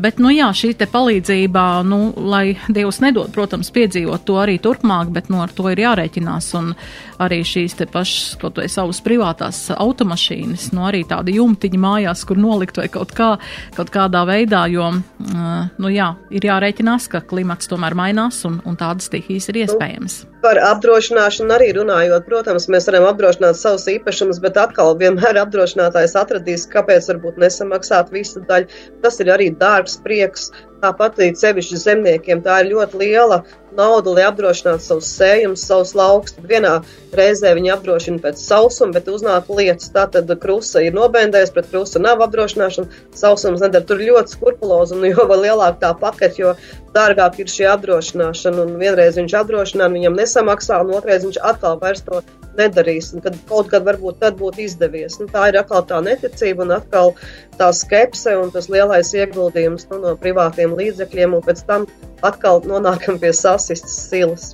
bet, 0.00 0.20
nu 0.22 0.32
jā, 0.32 0.48
šī 0.56 0.72
te 0.80 0.88
palīdzība, 0.90 1.64
nu, 1.88 2.00
lai 2.32 2.56
Dievs 2.68 3.02
nedod, 3.04 3.28
protams, 3.34 3.72
piedzīvot 3.74 4.24
to 4.28 4.38
arī 4.40 4.56
turpmāk, 4.62 5.12
bet, 5.12 5.28
nu, 5.32 5.42
ar 5.44 5.52
to 5.52 5.68
ir 5.72 5.82
jārēķinās. 5.84 6.52
Un 6.60 6.72
arī 7.20 7.42
šīs 7.44 7.76
te 7.76 7.86
pašas, 7.90 8.36
kaut 8.40 8.60
vai 8.60 8.68
savas 8.72 9.02
privātās 9.04 9.66
automašīnas, 9.74 10.70
nu, 10.76 10.86
arī 10.88 11.02
tādi 11.08 11.36
jumtiņi 11.36 11.80
mājās, 11.80 12.24
kur 12.28 12.40
nolikt 12.40 12.80
vai 12.80 12.88
kaut 12.92 13.12
kā, 13.16 13.34
kaut 13.76 13.92
kādā 13.92 14.24
veidā, 14.28 14.64
jo 14.72 14.88
nu 15.30 15.90
jā, 15.92 16.08
ir 16.34 16.46
jārēķinās, 16.46 17.08
ka 17.12 17.20
klimats 17.30 17.70
tomēr 17.70 17.96
mainās 17.98 18.42
un, 18.48 18.60
un 18.66 18.78
tādas 18.80 19.10
stihijas 19.10 19.50
ir 19.52 19.60
iespējamas. 19.64 20.20
Par 20.40 20.56
apdrošināšanu 20.70 21.52
arī 21.52 21.68
runājot, 21.76 22.24
protams, 22.28 22.68
mēs 22.72 22.88
varam 22.88 23.10
apdrošināt 23.10 23.58
savus 23.60 23.84
īpašumus, 23.92 24.40
bet 24.42 24.58
atkal 24.60 24.96
vienmēr 25.00 25.38
apdrošinātājs 25.44 26.16
atradīs, 26.20 26.66
kāpēc 26.72 27.10
varbūt 27.12 27.40
nesamaksāt 27.44 28.12
visu 28.14 28.42
daļu. 28.48 28.70
Tas 29.04 29.20
ir 29.20 29.32
arī 29.34 29.50
dārgs 29.60 30.00
prieks, 30.04 30.50
Tāpat 30.80 31.18
līdz 31.20 31.42
sevišķi 31.44 31.78
zemniekiem 31.82 32.40
tā 32.44 32.62
ir 32.62 32.70
ļoti 32.72 33.00
liela 33.02 33.42
nauda, 33.80 34.12
lai 34.14 34.26
apdrošinātu 34.28 34.84
savus 34.84 35.10
sējumus, 35.16 35.64
savus 35.66 35.94
laukus. 35.98 36.36
Tad 36.36 36.48
vienā 36.50 36.74
reizē 37.16 37.54
viņi 37.56 37.72
apdrošina 37.74 38.22
pēc 38.22 38.42
sausuma, 38.42 38.94
bet 38.98 39.08
uznāk 39.10 39.48
lietas. 39.50 39.90
Tā 39.94 40.06
tad 40.14 40.30
krusta 40.42 40.84
ir 40.84 40.96
nobendējusi, 40.96 41.54
pret 41.56 41.70
krusta 41.72 42.02
nav 42.02 42.22
apdrošināšana, 42.26 43.00
sausums 43.16 43.64
nedara. 43.64 43.86
Tur 43.88 44.04
ļoti 44.04 44.36
skrupulozi 44.36 44.98
un 44.98 45.08
jo 45.12 45.26
lielāka 45.32 45.80
tā 45.86 45.94
pakete, 46.04 46.44
jo 46.44 46.54
dārgāk 46.94 47.38
ir 47.42 47.50
šī 47.50 47.66
apdrošināšana. 47.70 48.66
Un 48.66 48.76
vienreiz 48.80 49.18
viņš 49.18 49.36
apdrošina, 49.40 49.90
viņam 49.94 50.18
nesamaksā, 50.18 50.80
un 50.84 50.94
otrreiz 50.98 51.26
viņš 51.26 51.40
atkal 51.52 51.78
vairs 51.82 52.04
to 52.06 52.22
nedarīs. 52.58 53.12
Un 53.14 53.24
kad 53.24 53.36
kaut 53.50 53.70
kad 53.72 53.86
varbūt 53.86 54.20
tad 54.22 54.38
būtu 54.40 54.64
izdevies. 54.66 55.18
Nu, 55.20 55.28
tā 55.30 55.48
ir 55.50 55.60
atkal 55.60 55.84
tā 55.88 56.00
neticība 56.04 56.66
un 56.66 56.74
atkal 56.78 57.14
tā 57.60 57.70
skepse 57.76 58.36
un 58.40 58.52
tas 58.54 58.70
lielais 58.72 59.14
ieguldījums 59.14 59.88
nu, 59.92 60.02
no 60.04 60.16
privātiem 60.20 60.74
līdzekļiem, 60.78 61.38
un 61.38 61.46
pēc 61.46 61.64
tam 61.68 61.86
atkal 62.26 62.62
nonākam 62.66 63.20
pie 63.22 63.32
sasistas 63.36 63.96
silas. 64.10 64.52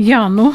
Jā, 0.00 0.26
nu, 0.28 0.50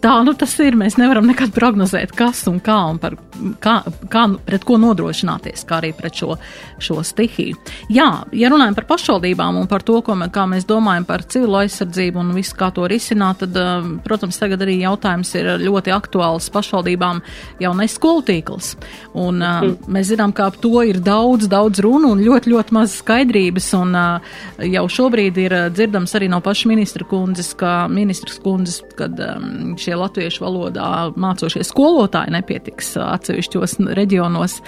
Tā 0.00 0.14
nu 0.24 0.32
tas 0.32 0.54
ir. 0.64 0.78
Mēs 0.80 0.96
nevaram 0.96 1.26
nekad 1.28 1.52
prognozēt, 1.52 2.14
kas 2.16 2.46
un 2.48 2.56
kā 2.64 2.76
un 2.88 2.96
par, 3.00 3.18
kā, 3.60 3.74
kā, 4.08 4.22
pret 4.46 4.64
ko 4.64 4.78
nodrošināties, 4.80 5.66
kā 5.68 5.76
arī 5.82 5.90
pret 5.96 6.16
šo, 6.16 6.38
šo 6.80 7.02
stihiju. 7.04 7.58
Jā, 7.92 8.08
ja 8.32 8.48
runājam 8.52 8.78
par 8.78 8.86
pašvaldībām 8.94 9.58
un 9.60 9.68
par 9.68 9.84
to, 9.84 9.98
ko 10.04 10.16
mē, 10.16 10.30
kā 10.32 10.46
mēs 10.48 10.64
domājam 10.68 11.04
par 11.08 11.24
civilu 11.28 11.58
aizsardzību 11.60 12.22
un 12.22 12.32
visu, 12.36 12.56
kā 12.56 12.70
to 12.72 12.86
risināt, 12.88 13.42
tad, 13.42 13.58
um, 13.60 13.90
protams, 14.04 14.38
tagad 14.40 14.64
arī 14.64 14.78
jautājums 14.80 15.34
ir 15.36 15.50
ļoti 15.66 15.92
aktuāls 15.92 16.48
pašvaldībām 16.54 17.20
jaunais 17.60 17.98
skolu 17.98 18.24
tīkls. 18.30 18.72
Un 19.20 19.44
mm. 19.44 19.90
mēs 19.92 20.14
zinām, 20.14 20.32
ka 20.32 20.48
ap 20.48 20.56
to 20.64 20.80
ir 20.86 21.02
daudz, 21.04 21.50
daudz 21.52 21.84
runu 21.84 22.14
un 22.14 22.24
ļoti, 22.24 22.54
ļoti 22.54 22.78
maz 22.78 22.96
skaidrības. 23.02 23.68
Un 23.76 23.92
uh, 24.00 24.32
jau 24.64 24.86
šobrīd 24.96 25.44
ir 25.44 25.58
dzirdams 25.76 26.16
arī 26.16 26.32
no 26.32 26.40
paša 26.44 26.72
ministra 26.72 27.04
kundzes, 27.04 27.52
ka 27.60 27.84
ministrs 27.92 28.40
kundzes, 28.40 28.80
kad 28.96 29.20
um, 29.28 29.76
šie 29.80 29.89
šie 29.90 29.98
latviešu 29.98 30.44
valodā 30.44 30.88
mācošie 31.18 31.64
skolotāji 31.66 32.30
nepietiks 32.34 32.94
atsevišķos 33.02 33.78
reģionos. 33.98 34.60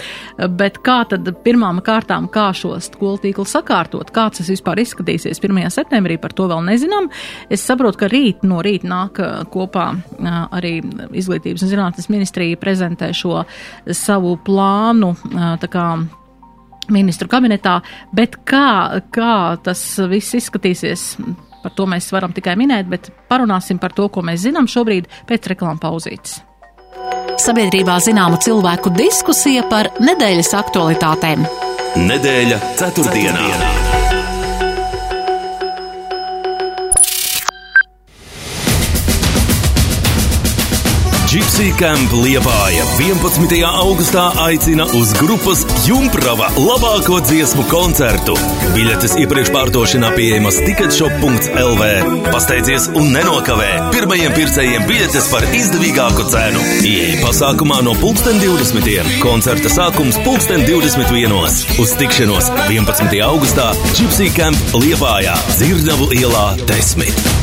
Bet 0.58 0.80
kā 0.82 1.02
tad 1.08 1.28
pirmām 1.44 1.78
kārtām, 1.85 2.26
kā 2.32 2.50
šo 2.56 2.74
skolu 2.82 3.20
tīklu 3.22 3.46
sakārtot, 3.46 4.11
kāds 4.14 4.40
tas 4.40 4.50
vispār 4.50 4.82
izskatīsies 4.82 5.38
1. 5.38 5.61
septembrī, 5.70 6.18
par 6.18 6.35
to 6.35 6.48
vēl 6.50 6.64
nezinām. 6.66 7.11
Es 7.52 7.62
saprotu, 7.66 8.02
ka 8.02 8.11
rīt 8.11 8.42
no 8.42 8.62
rīta 8.64 8.88
nāk 8.90 9.20
kopā 9.52 9.92
arī 10.50 10.80
Izglītības 11.12 11.62
un 11.62 11.70
zinātnes 11.70 12.11
ministrija 12.11 12.58
prezentē 12.58 13.12
šo 13.14 13.44
savu 13.87 14.35
plānu. 14.42 15.12
Tā 15.62 15.70
kā 15.70 15.87
ministru 16.90 17.30
kabinetā, 17.30 17.78
bet 18.16 18.40
kā, 18.48 18.98
kā 19.14 19.35
tas 19.62 19.85
viss 20.11 20.35
izskatīsies 20.40 21.12
Par 21.62 21.75
to 21.77 21.87
mēs 21.90 22.11
varam 22.14 22.35
tikai 22.35 22.57
minēt, 22.59 22.88
bet 22.90 23.11
parunāsim 23.31 23.81
par 23.83 23.94
to, 23.96 24.09
ko 24.12 24.25
mēs 24.27 24.44
zinām 24.46 24.68
šobrīd 24.70 25.11
pēc 25.29 25.53
reklāmas 25.55 25.83
pauzītes. 25.83 26.40
Sabiedrībā 27.42 27.96
zināma 28.05 28.38
cilvēku 28.42 28.92
diskusija 28.94 29.64
par 29.70 29.90
nedēļas 30.03 30.53
aktualitātēm. 30.61 31.46
Nedēļa 31.96 32.61
ceturtdienā. 32.79 33.46
ceturtdienā. 33.48 34.12
Gypsy 41.33 41.71
Camp 41.81 42.12
Liepāja 42.12 42.85
11. 43.01 43.62
augustā 43.64 44.27
aicina 44.45 44.85
uz 44.99 45.14
grupas 45.16 45.62
Jumprava 45.87 46.51
labāko 46.61 47.23
dziesmu 47.25 47.62
koncertu. 47.71 48.35
Biļetes 48.75 49.14
iepriekš 49.23 49.49
pārdošanā 49.55 50.11
pieejamas 50.12 50.59
ticketshop.lv. 50.61 51.87
Pasteidzies 52.27 52.90
un 53.01 53.09
nenokavē. 53.16 53.71
Pirmajiem 53.95 54.37
pircējiem 54.37 54.85
biļetes 54.90 55.31
par 55.33 55.47
izdevīgāku 55.57 56.27
cenu. 56.35 56.66
Ieja 56.85 57.23
pasākumā 57.23 57.81
no 57.87 57.95
2020. 58.03 59.14
Koncerta 59.25 59.73
sākums 59.73 60.21
2021. 60.27 61.62
Uz 61.81 61.97
tikšanos 62.03 62.53
11. 62.66 63.09
augustā 63.25 63.71
Gypsy 63.95 64.29
Camp 64.37 64.77
Liepājā 64.77 65.38
Dzirnavu 65.49 66.11
ielā 66.12 66.45
10. 66.68 67.41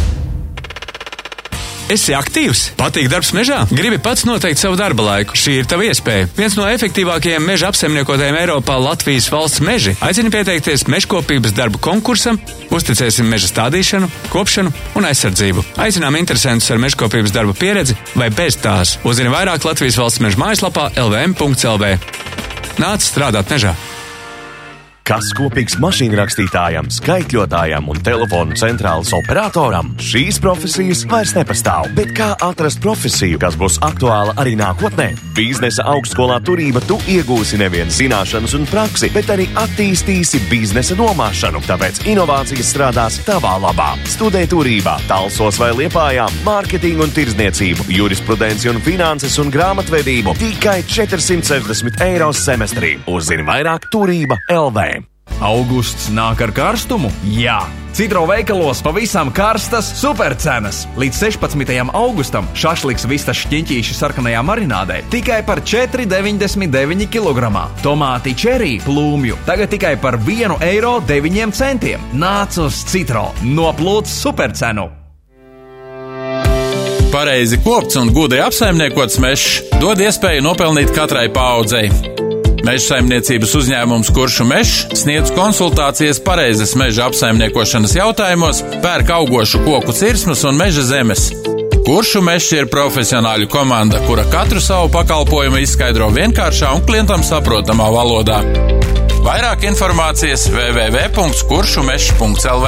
Esi 1.90 2.14
aktīvs, 2.14 2.76
patīk 2.78 3.08
darbs 3.10 3.32
mežā, 3.34 3.64
gribi 3.74 3.98
pats 3.98 4.22
noteikt 4.30 4.62
savu 4.62 4.78
darba 4.78 5.08
laiku. 5.08 5.34
Šī 5.34 5.56
ir 5.58 5.70
tava 5.70 5.88
iespēja. 5.88 6.28
Viens 6.38 6.54
no 6.54 6.68
efektīvākajiem 6.70 7.48
meža 7.50 7.72
apsaimniekotājiem 7.72 8.38
Eiropā- 8.44 8.78
Latvijas 8.86 9.32
valsts 9.34 9.64
meži 9.66 9.96
aicina 10.06 10.30
pieteikties 10.30 10.86
mežkopības 10.86 11.58
darbu 11.58 11.82
konkursam, 11.82 12.38
uzticēsim 12.70 13.26
meža 13.26 13.50
stādīšanu, 13.50 14.10
kopšanu 14.30 14.74
un 14.96 15.10
aizsardzību. 15.10 15.66
Aicinām 15.82 16.16
interesantus 16.22 16.70
ar 16.70 16.78
mežkopības 16.78 17.34
darba 17.34 17.58
pieredzi 17.58 17.98
vai 18.16 18.30
bez 18.30 18.62
tās. 18.62 19.00
Uzzini 19.04 19.34
vairāk 19.34 19.66
Latvijas 19.66 19.98
valsts 19.98 20.22
meža 20.22 20.38
mājaslapā 20.38 20.92
lvm.lv. 20.94 21.98
Nāc 22.78 23.02
strādāt 23.02 23.50
mežā! 23.50 23.74
Kas 25.10 25.32
kopīgs 25.34 25.74
mašīnrakstītājam, 25.82 26.86
skaitļotājam 26.94 27.88
un 27.90 27.98
telefonu 28.06 28.54
centrālas 28.60 29.10
operatoram? 29.18 29.88
Šīs 30.06 30.38
profesijas 30.38 31.02
vairs 31.10 31.32
nepastāv, 31.34 31.88
bet 31.98 32.12
kā 32.14 32.28
atrast 32.46 32.78
profesiju, 32.84 33.40
kas 33.42 33.58
būs 33.58 33.80
aktuāla 33.88 34.36
arī 34.38 34.54
nākotnē? 34.60 35.08
Biznesa 35.34 35.88
augstskolā 35.90 36.38
turība 36.46 36.84
tu 36.86 37.00
iegūsi 37.10 37.58
nevien 37.58 37.90
zināšanas 37.90 38.54
un 38.60 38.70
praksi, 38.70 39.10
bet 39.16 39.34
arī 39.34 39.48
attīstīsi 39.58 40.44
biznesa 40.52 40.94
domāšanu, 41.00 41.64
tāpēc 41.66 42.04
inovācijas 42.14 42.70
strādās 42.76 43.18
tavā 43.26 43.56
labā. 43.66 43.96
Studē 44.14 44.46
turībā, 44.54 45.00
talsos 45.10 45.58
vai 45.58 45.72
liepājām, 45.80 46.44
mārketingu 46.46 47.08
un 47.08 47.18
tirzniecību, 47.18 47.90
jurisprudenci 47.98 48.70
un 48.70 48.78
finanses 48.86 49.42
un 49.42 49.50
grāmatvedību 49.58 50.38
tikai 50.38 50.84
460 50.86 52.06
eiro 52.12 52.30
semestrī. 52.30 53.00
Uzzini 53.10 53.50
vairāk 53.50 53.90
turība 53.90 54.38
LV. 54.54 54.99
Augusts 55.40 56.10
nāk 56.12 56.42
ar 56.44 56.52
karstumu? 56.52 57.12
Jā! 57.32 57.62
Citro 57.96 58.26
veikalos 58.30 58.84
pavisam 58.86 59.32
karstas 59.34 59.88
supercenas. 59.98 60.84
Līdz 61.00 61.22
16. 61.40 61.72
augustam 61.96 62.48
šašliks 62.54 63.08
vistas 63.10 63.40
šķiņķīši 63.46 63.96
sarkanajā 63.98 64.44
marinādē 64.46 65.00
tikai 65.12 65.40
par 65.48 65.64
4,99 65.66 67.10
kg. 67.10 67.50
Tomāti 67.84 68.36
čerī 68.38 68.78
plūmju 68.86 69.40
tagad 69.48 69.74
tikai 69.74 69.96
par 70.02 70.20
1,9 70.20 70.62
eiro. 70.70 71.00
Nāc 72.14 72.62
uz 72.62 72.84
Citro! 72.92 73.30
Noplūc 73.42 74.12
supercenu! 74.12 74.90
Pareizi 77.10 77.58
kopts 77.66 77.98
un 77.98 78.12
gudri 78.14 78.44
apsaimniekots 78.44 79.18
mežs 79.24 79.64
dod 79.82 79.98
iespēju 80.04 80.46
nopelnīt 80.46 80.94
katrai 80.94 81.26
paudzei. 81.34 81.90
Meža 82.66 82.94
saimniecības 82.94 83.54
uzņēmums 83.56 84.10
Kuršu 84.16 84.46
mežs 84.48 84.88
sniedz 85.00 85.32
konsultācijas 85.36 86.20
pareizes 86.24 86.76
meža 86.80 87.06
apsaimniekošanas 87.08 87.94
jautājumos, 87.96 88.58
pērk 88.84 89.10
augošu 89.16 89.58
koku 89.64 89.92
cirsmas 89.96 90.44
un 90.48 90.56
meža 90.60 90.84
zemes. 90.88 91.22
Kuršu 91.88 92.20
mežs 92.26 92.52
ir 92.58 92.66
profesionāļu 92.72 93.48
komanda, 93.50 93.98
kura 94.08 94.24
katru 94.32 94.60
savu 94.64 94.88
pakalpojumu 94.94 95.58
izskaidro 95.64 96.08
vienkāršā 96.16 96.68
un 96.76 96.82
klientam 96.86 97.22
saprotamā 97.26 97.88
valodā. 97.96 98.40
Vairāk 99.24 99.60
informācijas 99.72 100.42
www.kuršumežs.lv 100.52 102.68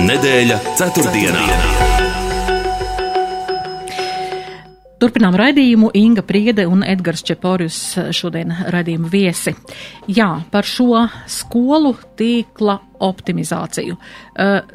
Nedēļa 0.00 0.56
ceturtdienā. 0.78 1.42
ceturtdienā. 1.46 1.89
Turpinām 5.00 5.32
raidījumu 5.32 5.88
Inga 5.96 6.20
Priede 6.28 6.66
un 6.68 6.82
Edgars 6.84 7.22
Čeporjus 7.24 7.76
šodien 8.12 8.50
raidījumu 8.68 9.08
viesi. 9.08 9.54
Jā, 10.12 10.42
par 10.52 10.66
šo 10.68 11.06
skolu 11.24 11.94
tīkla 12.20 12.74
optimizāciju. 13.00 13.96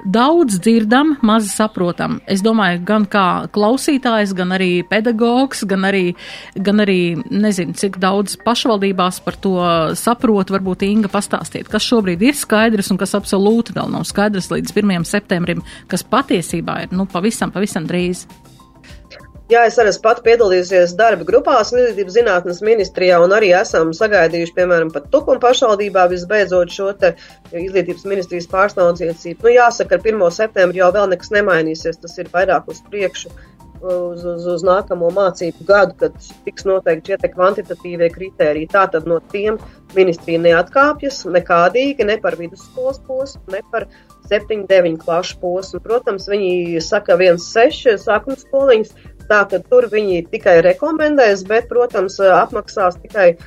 Daudz 0.10 0.58
dzirdam, 0.66 1.12
maz 1.22 1.52
saprotam. 1.54 2.18
Es 2.26 2.42
domāju, 2.42 2.80
gan 2.88 3.06
kā 3.06 3.46
klausītājs, 3.54 4.34
gan 4.34 4.56
arī 4.58 4.80
pedagogs, 4.90 5.62
gan 5.70 5.86
arī, 5.92 6.16
gan 6.58 6.82
arī 6.82 6.98
nezinu, 7.30 7.78
cik 7.78 8.00
daudz 8.02 8.40
pašvaldībās 8.42 9.22
par 9.22 9.38
to 9.46 9.54
saprot. 9.94 10.50
Varbūt 10.56 10.88
Inga 10.90 11.14
pastāstiet, 11.14 11.70
kas 11.70 11.86
šobrīd 11.86 12.26
ir 12.26 12.34
skaidrs 12.40 12.90
un 12.90 12.98
kas 12.98 13.14
absolūti 13.14 13.78
vēl 13.78 13.94
nav 13.94 14.10
skaidrs 14.10 14.50
līdz 14.50 14.74
1. 14.74 15.06
septembrim, 15.06 15.62
kas 15.86 16.02
patiesībā 16.02 16.82
ir, 16.88 16.98
nu, 16.98 17.06
pavisam, 17.14 17.54
pavisam 17.54 17.86
drīz. 17.86 18.26
Jā, 19.46 19.68
es 19.70 19.76
arī 19.78 19.92
esmu 19.92 20.12
piedalījusies 20.26 20.96
darba 20.98 21.26
grupās 21.28 21.70
izglītības 21.70 22.16
zinātnes 22.16 22.64
ministrijā 22.66 23.20
un 23.22 23.34
arī 23.36 23.52
esam 23.54 23.92
sagaidījuši, 23.94 24.56
piemēram, 24.56 24.90
pat 24.90 25.06
Tukuma 25.14 25.38
pašvaldībā 25.44 26.08
visbeidzot 26.10 26.74
šo 26.74 26.88
izglītības 27.52 28.08
ministrijas 28.10 28.50
pārstāvniecību. 28.50 29.46
Nu, 29.46 29.52
jāsaka, 29.54 30.00
ar 30.00 30.10
1. 30.10 30.24
septembri 30.34 30.82
jau 30.82 30.90
vēl 30.98 31.14
nekas 31.14 31.30
nemainīsies, 31.36 32.02
tas 32.02 32.18
ir 32.18 32.34
vairāk 32.34 32.74
uz 32.74 32.82
priekšu. 32.90 33.36
Uz, 33.86 34.24
uz, 34.26 34.46
uz 34.50 34.64
nākamo 34.66 35.12
mācību 35.14 35.66
gadu, 35.68 35.94
kad 36.00 36.14
tiks 36.48 36.66
noteikti 36.66 37.12
šie 37.12 37.30
kvantitatīvie 37.36 38.08
kriteriji. 38.16 38.72
Tātad 38.72 39.06
no 39.06 39.20
tiem 39.30 39.60
ministrija 39.94 40.42
neatkāpjas 40.42 41.20
nekādīgi, 41.30 42.08
ne 42.08 42.16
par 42.24 42.40
vidusskolas 42.40 42.98
posmu, 43.06 43.44
ne 43.54 43.62
par 43.70 43.86
7, 44.32 44.66
9 44.72 44.98
klašu 45.04 45.38
posmu. 45.44 45.84
Protams, 45.86 46.26
viņi 46.32 46.82
saka 46.82 47.20
1, 47.20 47.38
6 47.44 48.00
sākuma 48.08 48.40
skoliņas, 48.42 48.96
Tātad 49.30 49.66
tur 49.72 49.90
viņi 49.90 50.26
tikai 50.30 50.60
rekomendēs, 50.66 51.46
bet, 51.50 51.70
protams, 51.72 52.20
apmaksās 52.22 53.00
tikai 53.02 53.32
e, 53.34 53.38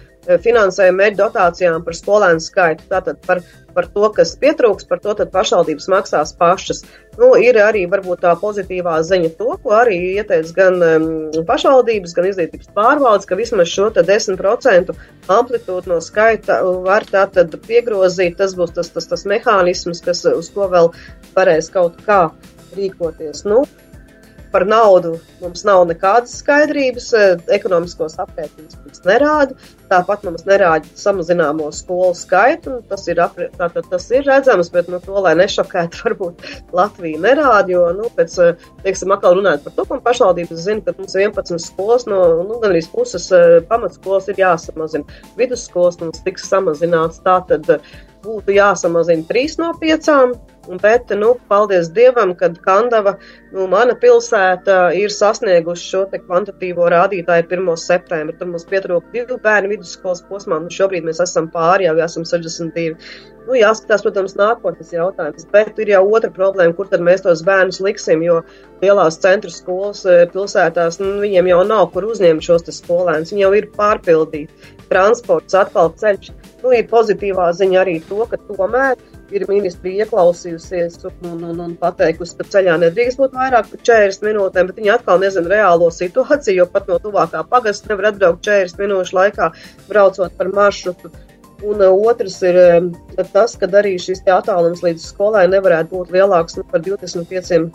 finansējumu 0.43 0.99
mērķu 0.99 1.21
dotācijām 1.21 1.85
par 1.87 1.97
skolēnu 1.99 2.43
skaitu. 2.43 2.87
Tātad 2.91 3.21
par, 3.27 3.43
par 3.77 3.87
to, 3.95 4.09
kas 4.17 4.35
pietrūks, 4.41 4.89
par 4.91 5.03
to 5.05 5.15
pašvaldības 5.37 5.87
maksās 5.95 6.35
pašas. 6.41 6.83
Nu, 7.19 7.31
ir 7.39 7.61
arī 7.63 7.85
varbūt 7.91 8.25
tā 8.27 8.35
pozitīvā 8.39 8.99
ziņa 9.07 9.33
to, 9.39 9.55
ko 9.63 9.79
arī 9.79 9.97
ieteica 10.19 10.55
gan 10.59 10.83
um, 10.83 11.09
pašvaldības, 11.47 12.15
gan 12.19 12.29
izglītības 12.31 12.75
pārvaldes, 12.75 13.27
ka 13.31 13.39
vismaz 13.39 13.71
šo 13.71 13.89
10% 13.95 14.95
amplitūdu 15.39 15.95
no 15.95 16.03
skaita 16.03 16.61
var 16.87 17.07
tātad 17.07 17.55
piegrozīt. 17.71 18.39
Tas 18.43 18.59
būs 18.59 18.75
tas, 18.75 18.91
tas, 18.95 19.11
tas 19.11 19.27
mehānisms, 19.31 20.03
kas 20.03 20.27
uz 20.31 20.51
ko 20.55 20.71
vēl 20.75 20.91
varēs 21.39 21.71
kaut 21.75 21.99
kā 22.07 22.25
rīkoties. 22.75 23.47
Nu, 23.47 23.65
Par 24.53 24.65
naudu 24.65 25.19
mums 25.43 25.65
nav 25.69 25.83
nekādas 25.91 26.39
skaidrības, 26.41 27.09
e, 27.13 27.25
ekonomiskos 27.53 28.17
aprēķinus 28.23 28.79
mums 28.81 29.03
nerāda. 29.05 29.57
Tāpat 29.89 30.25
mums 30.25 30.45
nerāda 30.49 30.89
samazināmo 30.97 31.69
skolu 31.73 32.15
skaitu. 32.17 32.79
Tas 32.89 33.07
ir, 33.09 33.21
apri, 33.25 33.49
tātad, 33.61 33.87
tas 33.93 34.09
ir 34.13 34.25
redzams, 34.29 34.71
bet 34.73 34.89
nu, 34.93 35.01
to, 35.05 35.17
lai 35.25 35.35
nešokētu, 35.41 36.01
varbūt 36.07 36.49
Latvija 36.77 37.21
nerāda. 37.25 37.73
Jo, 37.75 37.85
nu, 37.97 38.09
pēc, 38.17 38.39
e, 38.45 38.75
teiksim, 38.87 39.13
atkal 39.17 39.39
runājot 39.39 39.69
par 39.69 39.77
to, 39.77 39.87
ka 39.91 40.01
pašvaldības 40.09 40.65
zina, 40.65 40.85
ka 40.87 40.97
mums 40.99 41.17
11 41.19 41.65
skolas 41.69 42.09
no 42.09 42.23
nu, 42.43 42.61
gan 42.63 42.73
arī 42.73 42.85
puses 42.93 43.29
e, 43.33 43.43
pamatskolas 43.69 44.31
ir 44.33 44.41
jāsamazina. 44.41 45.21
Vidusskolas 45.41 46.01
mums 46.01 46.25
tiks 46.25 46.49
samazināts. 46.49 47.21
Tātad 47.25 47.69
būtu 48.29 48.57
jāsamazina 48.61 49.27
3 49.33 49.59
no 49.65 49.73
5 49.83 50.15
Bet, 50.69 51.09
nu, 51.17 51.37
paldies 51.49 51.89
Dievam, 51.89 52.35
kad 52.37 52.59
Kandava, 52.61 53.15
nu, 53.55 53.65
mana 53.73 53.95
pilsēta, 53.97 54.91
ir 54.93 55.13
sasniegusi 55.15 55.87
šo 55.95 56.03
kvantitīvo 56.13 56.91
rādītāju 56.93 57.47
1. 57.49 57.71
septembrī. 57.81 58.37
Tur 58.37 58.51
mums 58.53 58.69
pietrūka 58.69 59.09
divu 59.15 59.39
bērnu 59.45 59.73
vidusskolas 59.73 60.21
posmā, 60.29 60.61
nu, 60.61 60.69
šobrīd 60.73 61.09
mēs 61.09 61.23
esam 61.25 61.49
pāri, 61.55 61.89
jau 61.89 61.97
esam 62.05 62.27
62. 62.29 62.99
Nu, 63.49 63.57
jāskatās, 63.57 64.05
protams, 64.05 64.35
nākotnes 64.37 64.93
jautājums, 64.93 65.47
bet 65.55 65.79
ir 65.81 65.95
jau 65.95 66.03
otra 66.13 66.29
problēma, 66.35 66.75
kur 66.77 66.91
tad 66.91 67.01
mēs 67.01 67.25
tos 67.25 67.41
bērnus 67.47 67.81
liksim, 67.81 68.21
jo 68.27 68.43
lielās 68.83 69.17
centra 69.23 69.49
skolas 69.49 70.05
e, 70.05 70.19
pilsētās, 70.35 71.01
nu, 71.01 71.15
viņiem 71.25 71.49
jau 71.49 71.63
nav 71.65 71.87
kur 71.95 72.11
uzņemt 72.11 72.45
šos 72.45 72.69
skolēnus, 72.77 73.33
viņi 73.33 73.47
jau 73.47 73.55
ir 73.57 73.71
pārpildīti. 73.79 74.75
Transports 74.93 75.57
atkal 75.57 75.95
ceļš. 75.97 76.29
Nu, 76.59 76.73
ir 76.75 76.89
pozitīvā 76.91 77.53
ziņa 77.55 77.79
arī 77.85 77.99
to, 78.09 78.25
ka 78.27 78.39
tomēr 78.49 78.99
ir 79.35 79.45
ministrija 79.47 80.07
ieklausījusies 80.07 80.99
un, 81.07 81.45
un, 81.47 81.61
un 81.63 81.75
pateikusi, 81.79 82.35
ka 82.39 82.47
ceļā 82.55 82.75
nedrīkst 82.83 83.21
būt 83.21 83.37
vairāk 83.37 83.69
par 83.71 83.83
40 83.87 84.27
minūtēm, 84.27 84.71
bet 84.71 84.81
viņi 84.81 84.93
atkal 84.97 85.23
nezina 85.23 85.53
reālo 85.53 85.91
situāciju, 85.95 86.57
jo 86.63 86.67
pat 86.73 86.91
no 86.91 86.99
tuvākā 87.05 87.45
pagasta 87.51 87.93
nevar 87.93 88.11
atbraukt 88.11 88.43
40 88.49 88.83
minūšu 88.83 89.19
laikā, 89.21 89.51
braucot 89.91 90.35
par 90.41 90.51
maršrutu. 90.57 91.13
Un 91.69 91.83
uh, 91.83 91.95
otrs 92.11 92.41
ir 92.47 92.59
um, 92.63 92.91
tas, 93.33 93.57
ka 93.59 93.67
arī 93.81 93.97
šis 93.99 94.23
attālums 94.31 94.83
līdz 94.87 95.09
skolai 95.13 95.47
nevarētu 95.51 95.91
būt 95.95 96.13
lielāks 96.15 96.59
nu, 96.59 96.67
par 96.71 96.85
25 96.87 97.73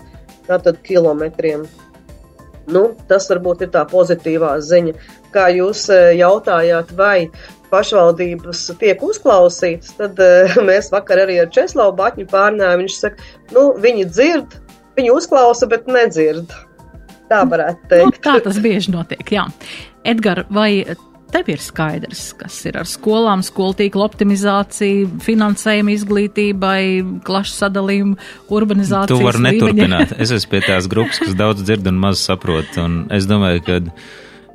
tātad, 0.47 0.79
kilometriem. 0.87 1.65
Nu, 2.71 2.85
tas 3.09 3.27
varbūt 3.27 3.65
ir 3.65 3.73
tā 3.73 3.83
pozitīvā 3.91 4.55
ziņa. 4.63 4.95
Kā 5.35 5.49
jūs 5.51 5.89
uh, 5.91 6.13
jautājāt, 6.15 6.95
vai 6.95 7.27
pašvaldības 7.73 8.65
tiek 8.81 9.01
uzklausītas, 9.03 9.95
tad 9.99 10.21
uh, 10.23 10.59
mēs 10.69 10.91
vakar 10.93 11.25
arī 11.25 11.41
ar 11.43 11.49
Česlavu 11.53 11.95
Batņu 11.99 12.27
pārnājām. 12.31 12.83
Viņš 12.83 12.99
saka, 12.99 13.31
nu, 13.55 13.71
viņi 13.83 14.05
dzird, 14.11 14.59
viņi 14.99 15.15
uzklausa, 15.15 15.69
bet 15.71 15.89
nedzird. 15.91 16.53
Tā 17.31 17.41
varētu 17.49 17.89
teikt. 17.89 18.19
Nu, 18.19 18.23
tā 18.25 18.37
tas 18.45 18.59
bieži 18.61 18.93
notiek, 18.93 19.25
jā. 19.33 19.47
Edgar, 20.05 20.43
vai 20.53 20.83
tev 21.33 21.49
ir 21.49 21.61
skaidrs, 21.63 22.25
kas 22.37 22.59
ir 22.69 22.77
ar 22.77 22.89
skolām, 22.89 23.41
skolu 23.45 23.73
tīkla 23.79 24.05
optimizāciju, 24.05 25.07
finansējumu 25.23 25.93
izglītībai, 25.95 26.83
klašu 27.25 27.55
sadalījumu, 27.57 28.17
urbanizāciju? 28.53 29.17
Tu 29.17 29.25
vari 29.25 29.41
neturpināt. 29.47 30.13
es 30.21 30.33
esmu 30.35 30.53
pie 30.53 30.61
tās 30.67 30.89
grupas, 30.91 31.21
kas 31.23 31.33
daudz 31.39 31.65
dzird 31.65 31.89
un 31.89 31.97
maz 32.03 32.21
saprot. 32.21 32.77
Un 32.83 33.05
es 33.13 33.25
domāju, 33.29 33.63
ka 33.65 33.79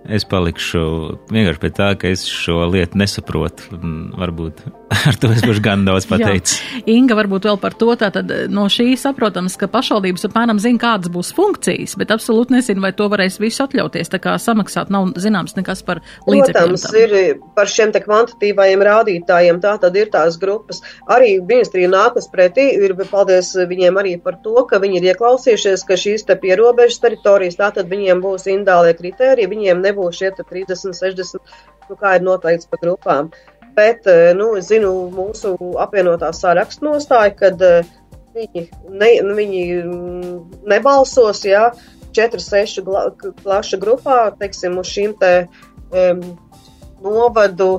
Es 0.09 0.25
palikšu 0.25 0.81
vienkārši 1.29 1.61
pie 1.61 1.71
tā, 1.77 1.93
ka 2.01 2.09
es 2.09 2.25
šo 2.25 2.63
lietu 2.73 2.97
nesaprotu. 2.97 3.77
Varbūt 4.17 4.63
ar 5.09 5.19
to 5.21 5.29
es 5.35 5.43
būšu 5.45 5.61
gan 5.65 5.85
daudz 5.85 6.07
pateicis. 6.09 6.63
Inga, 6.89 7.17
varbūt 7.19 7.45
vēl 7.49 7.59
par 7.61 7.75
to. 7.77 7.91
Tātad 8.01 8.31
no 8.53 8.65
šī 8.73 8.95
saprotams, 9.01 9.59
ka 9.61 9.69
pašvaldības 9.71 10.25
apmēram 10.31 10.61
zina, 10.63 10.81
kādas 10.81 11.13
būs 11.13 11.33
funkcijas, 11.37 11.97
bet 12.01 12.13
absolūti 12.15 12.57
nezinu, 12.57 12.81
vai 12.85 12.93
to 12.97 13.09
varēs 13.13 13.37
visu 13.43 13.67
atļauties. 13.67 14.09
Tā 14.15 14.21
kā 14.23 14.37
samaksāt 14.41 14.93
nav 14.95 15.13
zināms 15.21 15.59
nekas 15.59 15.85
par 15.85 16.01
līdzekļiem. 16.25 16.79
Protams, 16.79 16.87
ir 16.97 17.43
par 17.59 17.69
šiem 17.69 17.93
te 17.93 18.03
kvantitīvajiem 18.05 18.87
rādītājiem. 18.89 19.61
Tā 19.65 19.77
tad 19.83 20.01
ir 20.01 20.09
tās 20.15 20.41
grupas. 20.41 20.81
Arī 21.05 21.35
ministrija 21.43 21.93
nākas 21.93 22.31
pretī. 22.33 22.71
Ir 22.79 22.97
paldies 23.13 23.53
viņiem 23.69 24.01
arī 24.01 24.17
par 24.23 24.41
to, 24.45 24.57
ka 24.71 24.81
viņi 24.81 25.03
ir 25.03 25.11
ieklausījušies, 25.13 25.85
ka 25.85 26.01
šīs 26.01 26.25
te 26.29 26.39
pierobežas 26.41 27.03
teritorijas, 27.05 27.61
tātad 27.61 27.93
viņiem 27.93 28.25
būs 28.25 28.49
indālie 28.49 28.97
kritēriji, 28.97 29.53
viņiem 29.53 29.85
nebūs 29.85 29.98
šie 30.15 30.33
30, 30.39 30.97
60, 30.97 31.55
nu 31.89 31.99
kā 32.01 32.17
ir 32.19 32.27
noteikts 32.27 32.71
pa 32.71 32.81
grupām. 32.83 33.33
Bet, 33.79 34.07
eh, 34.11 34.33
nu, 34.35 34.55
es 34.59 34.71
zinu 34.73 34.91
mūsu 35.15 35.55
apvienotā 35.79 36.33
sarakstu 36.35 36.89
nostāju, 36.89 37.35
kad 37.39 37.63
uh, 37.63 37.93
viņi, 38.35 38.65
ne, 38.89 39.11
nu, 39.27 39.37
viņi 39.39 39.63
mm, 39.83 40.33
nebalsos, 40.71 41.45
ja 41.47 41.69
4-6 42.17 42.83
klašu 43.43 43.79
grupā, 43.83 44.19
teiksim, 44.41 44.79
uz 44.81 44.91
šīm 44.91 45.15
te 45.21 45.33
um, 45.93 46.25
novadu 47.05 47.79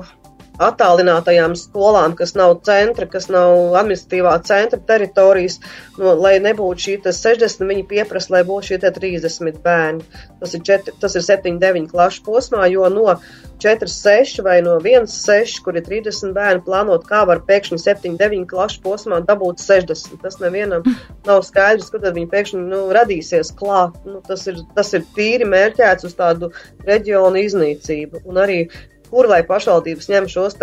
attālinātajām 0.60 1.54
skolām, 1.58 2.14
kas 2.18 2.34
nav 2.38 2.58
centra, 2.66 3.08
kas 3.10 3.28
nav 3.32 3.76
administratīvā 3.80 4.34
centra 4.46 4.80
teritorijas, 4.90 5.58
no, 5.98 6.14
lai 6.20 6.36
nebūtu 6.42 6.86
šī 6.86 6.96
60, 7.06 7.64
viņi 7.70 7.86
pieprasa, 7.90 8.34
lai 8.36 8.42
būtu 8.48 8.72
šie 8.72 8.80
30 8.84 9.60
bērni. 9.64 10.04
Tas 10.40 10.56
ir, 10.56 10.64
4, 10.68 10.96
tas 11.00 11.16
ir 11.16 11.24
7, 11.26 11.58
9 11.62 11.88
klašu 11.90 12.24
posmā, 12.26 12.66
jo 12.72 12.88
no 12.92 13.16
4, 13.60 13.88
6 13.92 14.42
vai 14.44 14.60
no 14.64 14.78
1, 14.80 15.08
6, 15.12 15.60
kur 15.64 15.76
ir 15.76 15.84
30 15.88 16.34
bērni, 16.36 16.64
plānot, 16.64 17.04
kā 17.08 17.22
var 17.28 17.42
pēkšņi 17.48 17.80
7, 17.80 18.16
9 18.20 18.46
klašu 18.50 18.80
posmā 18.84 19.20
dabūt 19.28 19.60
60. 19.64 20.20
Tas 20.22 20.40
nevienam 20.40 20.84
nav 21.28 21.44
skaidrs, 21.46 21.90
kur 21.92 22.04
tad 22.04 22.16
viņi 22.16 22.30
pēkšņi 22.32 22.62
nu, 22.68 22.86
radīsies 22.96 23.52
klāt. 23.58 23.96
Nu, 24.08 24.20
tas, 24.26 24.46
ir, 24.50 24.62
tas 24.76 24.92
ir 24.96 25.04
tīri 25.16 25.48
mērķēts 25.48 26.08
uz 26.08 26.16
tādu 26.16 26.52
reģionu 26.88 27.44
iznīcību. 27.44 28.24
Un 28.28 28.40
arī 28.44 28.62
kur 29.10 29.28
lai 29.30 29.40
pašvaldības 29.46 30.10
ņem 30.10 30.28
šos 30.30 30.56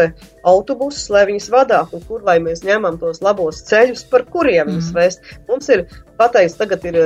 autobusus, 0.47 1.09
lai 1.13 1.25
viņus 1.29 1.49
vadātu, 1.53 1.97
un 1.97 2.05
kur 2.07 2.23
lai 2.27 2.37
mēs 2.43 2.63
ņemam 2.65 2.99
tos 3.01 3.21
labos 3.25 3.63
ceļus, 3.67 4.05
par 4.11 4.25
kuriem 4.31 4.77
mm. 4.77 4.93
vest. 4.95 5.23
Mums 5.49 5.69
ir 5.73 5.85
pateikts, 6.17 6.57
tagad 6.59 6.85
ir 6.87 6.97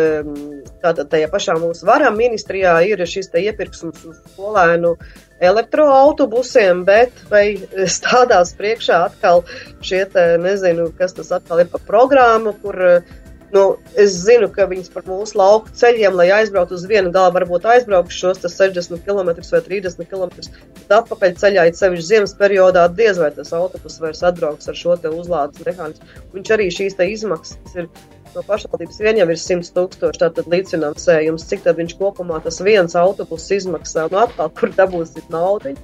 tātad 0.83 1.09
tajā 1.11 1.29
pašā 1.31 1.57
mūsu 1.59 1.87
varam 1.89 2.15
ministrijā 2.19 2.77
ir 2.87 3.03
šis 3.07 3.31
te 3.33 3.43
iepirksums 3.43 4.05
uz 4.07 4.21
skolēnu 4.33 4.95
elektroautobusiem, 5.41 6.83
bet 6.85 7.23
vai 7.31 7.57
stādās 7.89 8.53
priekšā 8.57 9.01
atkal 9.09 9.41
šie 9.81 10.05
te, 10.13 10.27
nezinu, 10.41 10.91
kas 10.97 11.17
tas 11.17 11.33
atkal 11.39 11.63
ir 11.63 11.71
pa 11.71 11.81
programmu, 11.87 12.53
kur 12.61 12.77
uh, 12.77 13.17
Nu, 13.51 13.63
es 13.99 14.13
zinu, 14.23 14.47
ka 14.55 14.63
viņas 14.71 14.93
par 14.93 15.03
mūsu 15.09 15.35
lauku 15.35 15.73
ceļiem, 15.75 16.15
lai 16.15 16.29
aizbrauktu 16.31 16.77
uz 16.77 16.85
vienu 16.87 17.11
galu, 17.11 17.33
varbūt 17.35 17.65
aizbrauktu 17.67 18.15
šos 18.15 18.39
60 18.45 19.03
km 19.03 19.33
vai 19.33 19.61
30 19.65 20.07
km. 20.07 20.45
Tad 20.85 20.95
atpakaļ 21.01 21.35
ceļā, 21.41 21.65
it 21.67 21.79
sevišķi 21.79 22.07
ziemas 22.07 22.35
periodā, 22.39 22.85
diez 22.95 23.19
vai 23.19 23.27
tas 23.35 23.51
autobus 23.57 23.99
vairs 23.99 24.23
atbrauks 24.23 24.71
ar 24.71 24.79
šo 24.79 24.95
uzlādes 25.11 25.67
mehānismu. 25.67 26.23
Viņš 26.37 26.55
arī 26.55 26.69
šīs 26.71 26.95
izmaksas 27.09 27.75
ir 27.75 27.91
no 28.35 28.43
pašvaldības 28.47 29.01
vien 29.03 29.19
jau 29.19 29.27
ir 29.27 29.39
100 29.39 29.73
tūkstoši, 29.75 30.21
tātad 30.23 30.47
līdzfinansējums, 30.51 31.47
cik 31.49 31.65
tad 31.65 31.81
viņš 31.81 31.97
kopumā 31.99 32.39
tas 32.45 32.61
viens 32.63 32.95
autobus 32.95 33.49
izmaksā, 33.51 34.07
nu 34.13 34.21
atkal, 34.23 34.51
kur 34.55 34.71
dabūsit 34.77 35.27
naudu. 35.33 35.75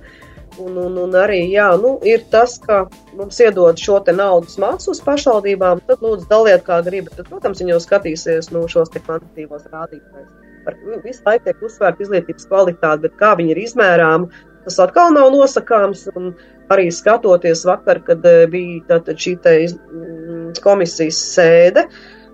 Un, 0.58 0.78
un, 0.82 0.96
un 0.98 1.16
arī 1.18 1.44
jā, 1.52 1.68
nu, 1.82 1.96
ir 2.08 2.24
tas, 2.34 2.56
ka 2.64 2.84
mums 3.18 3.38
iedod 3.44 3.78
šo 3.78 4.00
naudas 4.10 4.58
mākslu 4.62 4.96
pašvaldībām, 5.06 5.84
tad 5.90 6.02
lūdzu 6.02 6.26
daliet, 6.32 6.64
kā 6.66 6.80
gribat. 6.86 7.14
Tad, 7.20 7.30
protams, 7.30 7.62
viņi 7.62 7.76
jau 7.76 7.80
skatīsies 7.84 8.52
nu, 8.56 8.66
šos 8.72 8.90
kvantitīvos 8.96 9.70
rādītājus. 9.74 10.34
Par 10.66 10.76
visu 11.06 11.24
laiku 11.26 11.46
tiek 11.46 11.64
uzsvērta 11.64 12.04
izglītības 12.04 12.50
kvalitāte, 12.50 13.04
bet 13.06 13.18
kā 13.22 13.36
viņi 13.40 13.54
ir 13.54 13.62
izmērāmi, 13.64 14.32
tas 14.66 14.80
atkal 14.84 15.14
nav 15.16 15.30
nosakāms. 15.36 16.08
Un 16.18 16.34
arī 16.74 16.90
skatoties 16.92 17.64
vakar, 17.68 18.02
kad 18.08 18.26
eh, 18.28 18.46
bija 18.52 19.00
šī 19.14 19.38
mm, 19.40 20.58
komisijas 20.66 21.22
sēde 21.36 21.86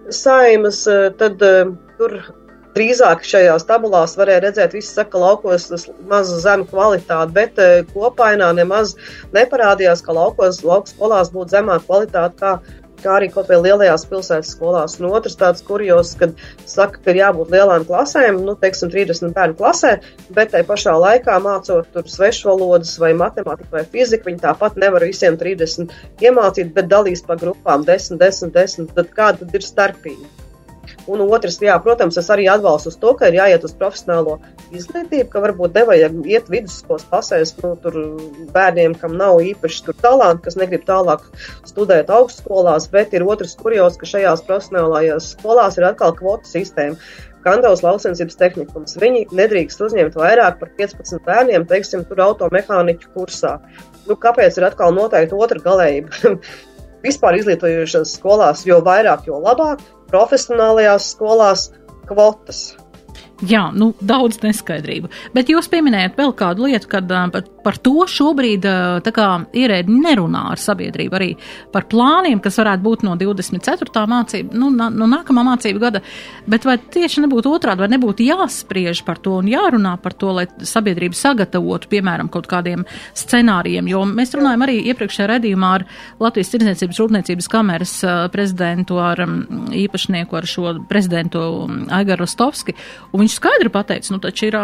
saimas, 0.09 0.85
eh, 0.87 1.11
tad 1.19 1.43
uh, 1.45 1.75
tur 1.99 2.17
drīzāk 2.75 3.25
šajās 3.27 3.67
tabulās 3.69 4.17
varēja 4.19 4.43
redzēt, 4.47 4.77
visi 4.77 4.93
saka, 4.93 5.19
laukos 5.21 5.69
tas 5.71 5.87
maz 6.09 6.31
zemu 6.43 6.67
kvalitāti, 6.69 7.35
bet 7.35 7.59
eh, 7.61 7.81
kopainā 7.93 8.51
nemaz 8.57 8.95
neparādījās, 9.35 10.03
ka 10.05 10.15
laukos, 10.17 10.63
lauku 10.65 10.93
skolās 10.93 11.33
būtu 11.33 11.55
zemāka 11.57 11.85
kvalitāte 11.87 12.39
kā, 12.41 12.53
kā 13.03 13.17
arī 13.17 13.29
kaut 13.33 13.49
vai 13.51 13.59
lielajās 13.61 14.05
pilsētas 14.09 14.53
skolās. 14.55 14.95
Un 14.99 15.09
otrs 15.11 15.35
tāds 15.39 15.63
kurjos, 15.67 16.13
kad 16.19 16.37
saka, 16.69 17.01
ka 17.03 17.13
ir 17.13 17.19
jābūt 17.21 17.51
lielām 17.53 17.87
klasēm, 17.89 18.39
nu, 18.47 18.55
teiksim, 18.59 18.91
30 18.93 19.35
bērnu 19.35 19.57
klasē, 19.59 19.97
bet 20.37 20.53
tai 20.55 20.63
pašā 20.67 20.95
laikā 21.05 21.39
mācot 21.43 21.89
tur 21.95 22.07
svešvalodas 22.09 22.95
vai 23.03 23.11
matemātiku 23.19 23.79
vai 23.79 23.83
fiziku, 23.95 24.31
viņi 24.31 24.45
tāpat 24.45 24.79
nevar 24.81 25.05
visiem 25.09 25.37
30 25.41 25.91
iemācīt, 26.23 26.71
bet 26.77 26.89
dalīs 26.91 27.25
pa 27.27 27.37
grupām 27.39 27.85
10, 27.89 28.21
10, 28.23 28.55
10, 28.55 28.95
tad 28.97 29.13
kāda 29.17 29.43
tad 29.43 29.59
ir 29.59 29.67
starpība? 29.67 30.42
Un 31.11 31.23
otrs, 31.25 31.57
jā, 31.63 31.75
protams, 31.83 32.17
es 32.19 32.29
arī 32.33 32.45
atbalstu 32.51 32.93
to, 32.99 33.13
ka 33.19 33.29
ir 33.29 33.37
jāiet 33.39 33.65
uz 33.67 33.73
profesionālo 33.79 34.37
izglītību, 34.75 35.27
ka 35.31 35.41
varbūt 35.43 35.75
nevajag 35.79 36.15
iet 36.29 36.49
vidusskolas 36.51 37.05
pasēs 37.11 37.53
nu, 37.61 37.73
bērniem, 38.55 38.95
kam 38.99 39.17
nav 39.19 39.41
īpaši 39.43 39.97
talanti, 40.01 40.43
kas 40.47 40.57
negrib 40.59 40.85
tālāk 40.87 41.25
studēt 41.67 42.11
augstskolās, 42.13 42.89
bet 42.93 43.13
ir 43.15 43.27
otrs 43.27 43.55
kurjos, 43.59 43.99
ka 43.99 44.09
šajās 44.09 44.45
profesionālajās 44.47 45.33
skolās 45.37 45.79
ir 45.79 45.89
atkal 45.91 46.15
kvotu 46.17 46.51
sistēma. 46.51 46.99
Kandavas 47.43 47.81
lauksensības 47.83 48.37
tehnikums. 48.39 48.95
Viņi 49.01 49.25
nedrīkst 49.35 49.81
uzņemt 49.83 50.13
vairāk 50.15 50.61
par 50.61 50.69
15 50.77 51.25
bērniem, 51.25 51.65
teiksim, 51.67 52.05
tur 52.07 52.21
automehāniķu 52.23 53.11
kursā. 53.15 53.57
Nu, 54.07 54.15
kāpēc 54.19 54.59
ir 54.59 54.69
atkal 54.69 54.95
noteikti 54.95 55.35
otra 55.35 55.59
galējība? 55.65 56.37
Vispār 57.03 57.35
izglītojušās 57.35 58.15
skolās, 58.15 58.63
jo 58.63 58.79
vairāk, 58.85 59.27
jo 59.27 59.41
labāk, 59.43 59.83
profesionālajās 60.13 61.11
skolās 61.15 61.67
kvotas. 62.09 62.63
Jā, 63.49 63.65
nu, 63.75 63.91
daudz 64.07 64.39
neskaidrību. 64.43 65.09
Bet 65.35 65.49
jūs 65.51 65.67
pieminējat 65.71 66.15
vēl 66.19 66.31
kādu 66.39 66.69
lietu, 66.69 66.87
kad 66.93 67.09
par, 67.33 67.47
par 67.63 67.77
to 67.83 68.05
šobrīd 68.09 68.65
ierēdņi 69.03 69.97
nerunā 70.03 70.43
ar 70.53 70.61
sabiedrību. 70.61 71.17
Arī 71.17 71.29
par 71.73 71.87
plāniem, 71.91 72.39
kas 72.43 72.59
varētu 72.61 72.85
būt 72.85 73.03
no 73.07 73.17
24. 73.19 74.05
mācību, 74.13 74.55
nu, 74.57 74.69
no 74.71 75.09
nākamā 75.09 75.43
mācību 75.49 75.81
gada. 75.83 76.03
Bet 76.47 76.67
vai 76.67 76.77
tieši 76.77 77.25
nebūtu 77.25 77.51
otrādi, 77.53 77.83
vai 77.83 77.91
nebūtu 77.91 78.27
jāspriež 78.27 79.03
par 79.07 79.19
to 79.23 79.37
un 79.41 79.51
jārunā 79.51 79.97
par 80.03 80.15
to, 80.15 80.31
lai 80.37 80.47
sabiedrība 80.63 81.17
sagatavotu, 81.17 81.91
piemēram, 81.91 82.31
kaut 82.33 82.47
kādiem 82.51 82.85
scenārijiem? 83.19 83.91
Jo 83.91 84.05
mēs 84.07 84.33
runājam 84.37 84.65
arī 84.67 84.79
iepriekšējā 84.93 85.29
redījumā 85.35 85.73
ar 85.79 85.87
Latvijas 86.23 86.53
Tirdzniecības 86.53 87.03
Rūpniecības 87.03 87.51
kameras 87.51 87.97
prezidentu, 88.33 89.01
ar 89.03 89.25
īpašnieku, 89.83 90.39
ar 90.39 90.49
šo 90.49 90.77
prezidentu 90.89 91.43
Aigaru 91.93 92.23
Rostovski. 92.23 92.75
Viņš 93.13 93.33
viņš 93.33 93.39
skaidri 93.39 93.71
pateica, 93.71 94.13
nu 94.13 94.19
taču 94.21 94.47
ir 94.49 94.57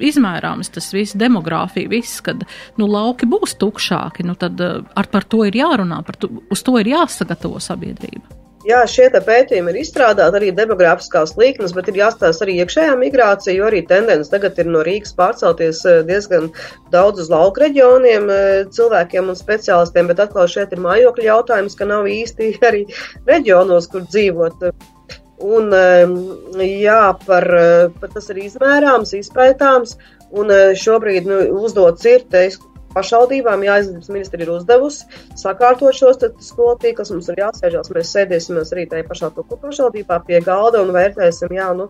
izmērāms 0.00 0.70
tas 0.72 0.92
viss 0.94 1.16
demogrāfija, 1.18 1.90
viss, 1.90 2.22
kad 2.24 2.43
nu, 2.80 2.88
lauki 2.90 3.28
būs 3.30 3.56
tukšāki, 3.60 4.26
nu 4.28 4.36
tad 4.38 4.60
uh, 4.62 4.80
ar 4.94 5.10
par 5.12 5.26
to 5.28 5.44
ir 5.48 5.56
jārunā, 5.58 6.00
par 6.06 6.18
to, 6.20 6.32
uz 6.52 6.64
to 6.66 6.78
ir 6.80 6.94
jāsagatavo 6.94 7.62
sabiedrība. 7.62 8.44
Jā, 8.64 8.78
šie 8.88 9.10
pētījumi 9.12 9.74
ir 9.74 9.78
izstrādāti 9.82 10.38
arī 10.38 10.46
demogrāfiskās 10.56 11.34
līknes, 11.36 11.74
bet 11.76 11.90
ir 11.90 11.98
jāstāsta 11.98 12.46
arī 12.46 12.54
iekšējā 12.62 12.94
migrācija, 12.96 13.52
jo 13.58 13.66
arī 13.68 13.82
tendence 13.84 14.32
tagad 14.32 14.56
ir 14.56 14.70
no 14.72 14.80
Rīgas 14.86 15.12
pārcelties 15.18 15.82
diezgan 16.08 16.48
daudz 16.94 17.26
uz 17.26 17.28
lauku 17.28 17.60
reģioniem 17.60 18.32
cilvēkiem 18.72 19.28
un 19.28 19.36
speciālistiem, 19.36 20.08
bet 20.08 20.24
atkal 20.24 20.48
šeit 20.48 20.72
ir 20.72 20.80
mājokļu 20.80 21.28
jautājums, 21.28 21.76
ka 21.76 21.90
nav 21.92 22.08
īsti 22.08 22.54
arī 22.70 22.86
reģionos, 23.28 23.90
kur 23.92 24.08
dzīvot. 24.08 24.64
Un, 25.44 25.68
jā, 26.64 27.02
par, 27.26 27.50
par 28.00 28.16
tas 28.16 28.32
ir 28.32 28.44
izmērāms, 28.46 29.12
izpētāms, 29.18 29.98
un 30.40 30.54
šobrīd 30.80 31.28
nu, 31.30 31.40
uzdots 31.64 32.06
ir, 32.10 32.24
te, 32.30 32.48
pašvaldībām, 32.94 33.64
jā, 33.66 33.78
izglītības 33.82 34.12
ministri 34.14 34.44
ir 34.44 34.52
uzdevusi 34.54 35.06
sakārtot 35.40 35.96
šos 35.96 36.20
skolu 36.46 36.76
tīklus. 36.82 37.12
Mums 37.14 37.30
ir 37.32 37.42
jāsēžās, 37.42 37.90
mēs 37.94 38.12
sēdēsimies 38.14 38.74
arī 38.74 38.86
tajā 38.90 39.06
pašā 39.08 39.30
pašvaldībā 39.34 40.20
pie 40.28 40.40
galda 40.44 40.82
un 40.84 40.92
vērtēsim, 40.94 41.54
jā, 41.58 41.70
nu, 41.78 41.88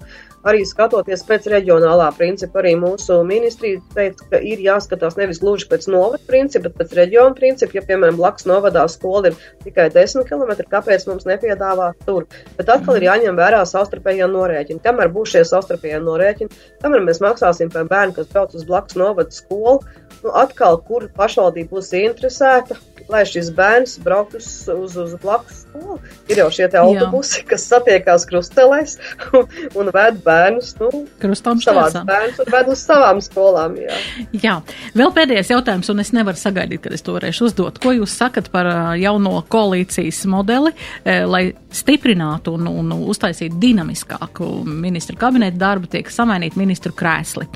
arī 0.48 0.64
skatoties 0.68 1.24
pēc 1.26 1.48
reģionālā 1.52 2.10
principa. 2.18 2.60
Arī 2.62 2.74
mūsu 2.80 3.20
ministrija 3.26 3.80
teica, 3.96 4.28
ka 4.30 4.40
ir 4.44 4.62
jāskatās 4.64 5.18
nevis 5.20 5.40
gluži 5.42 5.68
pēc 5.70 5.88
novada 5.92 6.20
principa, 6.28 6.68
bet 6.68 6.78
pēc 6.82 6.94
reģiona 7.00 7.36
principa. 7.38 7.78
Ja, 7.78 7.84
piemēram, 7.88 8.18
blakus 8.20 8.48
novadā 8.48 8.84
skola 8.92 9.32
ir 9.32 9.38
tikai 9.64 9.88
10 9.94 10.28
km, 10.28 10.54
kāpēc 10.70 11.08
mums 11.10 11.28
nepiedāvāt 11.28 12.06
tur? 12.08 12.28
Bet 12.58 12.72
atkal 12.72 13.00
ir 13.00 13.08
jāņem 13.08 13.40
vērā 13.40 13.64
savstarpējie 13.68 14.28
norēķini. 14.30 14.82
Kamēr 14.84 15.12
būs 15.14 15.34
šie 15.34 15.44
savstarpējie 15.48 16.00
norēķini, 16.04 16.64
kamēr 16.84 17.04
mēs 17.08 17.22
maksāsim 17.24 17.72
par 17.72 17.88
bērnu, 17.90 18.18
kas 18.18 18.32
brauc 18.32 18.56
uz 18.56 18.66
blakus 18.68 18.98
novada 19.00 19.34
skolu, 19.34 19.80
nu, 20.24 20.32
atkal, 20.40 20.78
kur 20.88 21.08
pašvaldība 21.16 21.76
būs 21.76 21.92
interesēta, 21.98 22.76
lai 23.12 23.22
šis 23.28 23.50
bērns 23.56 23.98
brauktu 24.04 24.40
uz, 24.40 24.48
uz, 24.72 24.96
uz 25.00 25.14
blakus 25.22 25.64
skolu. 25.64 25.98
Ir 26.32 26.40
jau 26.40 26.48
šie 26.54 26.68
autobusi, 26.80 27.42
Jā. 27.42 27.48
kas 27.52 27.66
satiekās 27.68 28.26
krustelēs 28.30 28.96
un, 29.36 29.48
un 29.76 29.92
ved 29.94 30.20
bērnus, 30.34 30.74
nu, 30.80 30.90
Krustām 31.22 31.60
savās 31.62 31.96
bērnus 32.06 32.40
un 32.44 32.50
ved 32.54 32.70
uz 32.72 32.82
savām 32.84 33.20
skolām. 33.24 33.76
Jā. 33.80 33.98
jā, 34.42 34.54
vēl 34.98 35.12
pēdējais 35.16 35.52
jautājums, 35.54 35.90
un 35.92 36.02
es 36.02 36.12
nevaru 36.16 36.40
sagaidīt, 36.40 36.82
kad 36.84 36.96
es 36.96 37.04
to 37.04 37.14
varēšu 37.16 37.48
uzdot. 37.48 37.80
Ko 37.82 37.94
jūs 37.94 38.16
sakat 38.18 38.50
par 38.54 38.70
jauno 39.00 39.36
koalīcijas 39.50 40.24
modeli, 40.30 40.74
lai 41.04 41.44
stiprinātu 41.74 42.56
un, 42.58 42.68
un 42.70 42.92
uztaisītu 42.98 43.58
dinamiskāku 43.62 44.50
ministru 44.68 45.18
kabinetu 45.20 45.60
darbu, 45.60 45.90
tiek 45.92 46.10
samainīt 46.12 46.58
ministru 46.60 46.94
krēsli? 46.96 47.48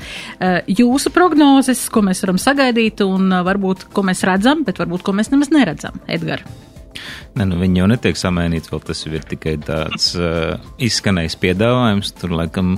Jūsu 0.79 1.13
prognozes, 1.15 1.85
ko 1.93 2.03
mēs 2.05 2.23
varam 2.25 2.39
sagaidīt 2.41 3.03
un 3.05 3.31
varbūt, 3.45 3.89
ko 3.93 4.05
mēs 4.07 4.25
redzam, 4.27 4.65
bet 4.67 4.81
varbūt, 4.81 5.05
ko 5.05 5.15
mēs 5.17 5.33
nemaz 5.33 5.53
neredzam, 5.55 6.01
Edgars. 6.09 6.68
Ne, 7.37 7.45
nu, 7.45 7.59
viņi 7.61 7.81
jau 7.81 7.87
netiek 7.91 8.17
samainīti, 8.19 8.71
vēl 8.73 8.81
tas 8.87 9.03
ir 9.07 9.23
tikai 9.29 9.55
tāds 9.63 10.09
uh, 10.17 10.57
izskanējis 10.81 11.37
piedāvājums. 11.41 12.11
Tur, 12.19 12.33
laikam, 12.41 12.75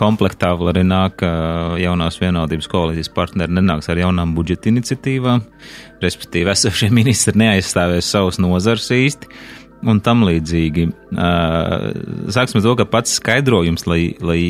komplektā 0.00 0.52
vēl 0.58 0.74
arī 0.74 0.84
nāk 0.86 1.24
uh, 1.26 1.74
jaunās 1.80 2.20
vienotības 2.22 2.70
koalīcijas 2.70 3.12
partneri 3.16 3.56
nenāks 3.56 3.90
ar 3.90 4.02
jaunām 4.04 4.36
budžeta 4.36 4.70
iniciatīvām, 4.70 5.42
respektīvi 6.04 6.52
esošie 6.54 6.92
ministri 6.94 7.38
neaizstāvēs 7.40 8.12
savus 8.14 8.40
nozars 8.42 8.90
īsti. 8.94 9.30
Uh, 9.30 9.63
un 9.82 10.00
tam 10.04 10.24
līdzīgi. 10.26 10.86
Sāksim 12.34 12.60
ar 12.60 12.64
to, 12.64 12.74
ka 12.80 12.86
pats 12.88 13.16
skaidrojums, 13.18 13.86
lai, 13.90 14.00
lai 14.24 14.40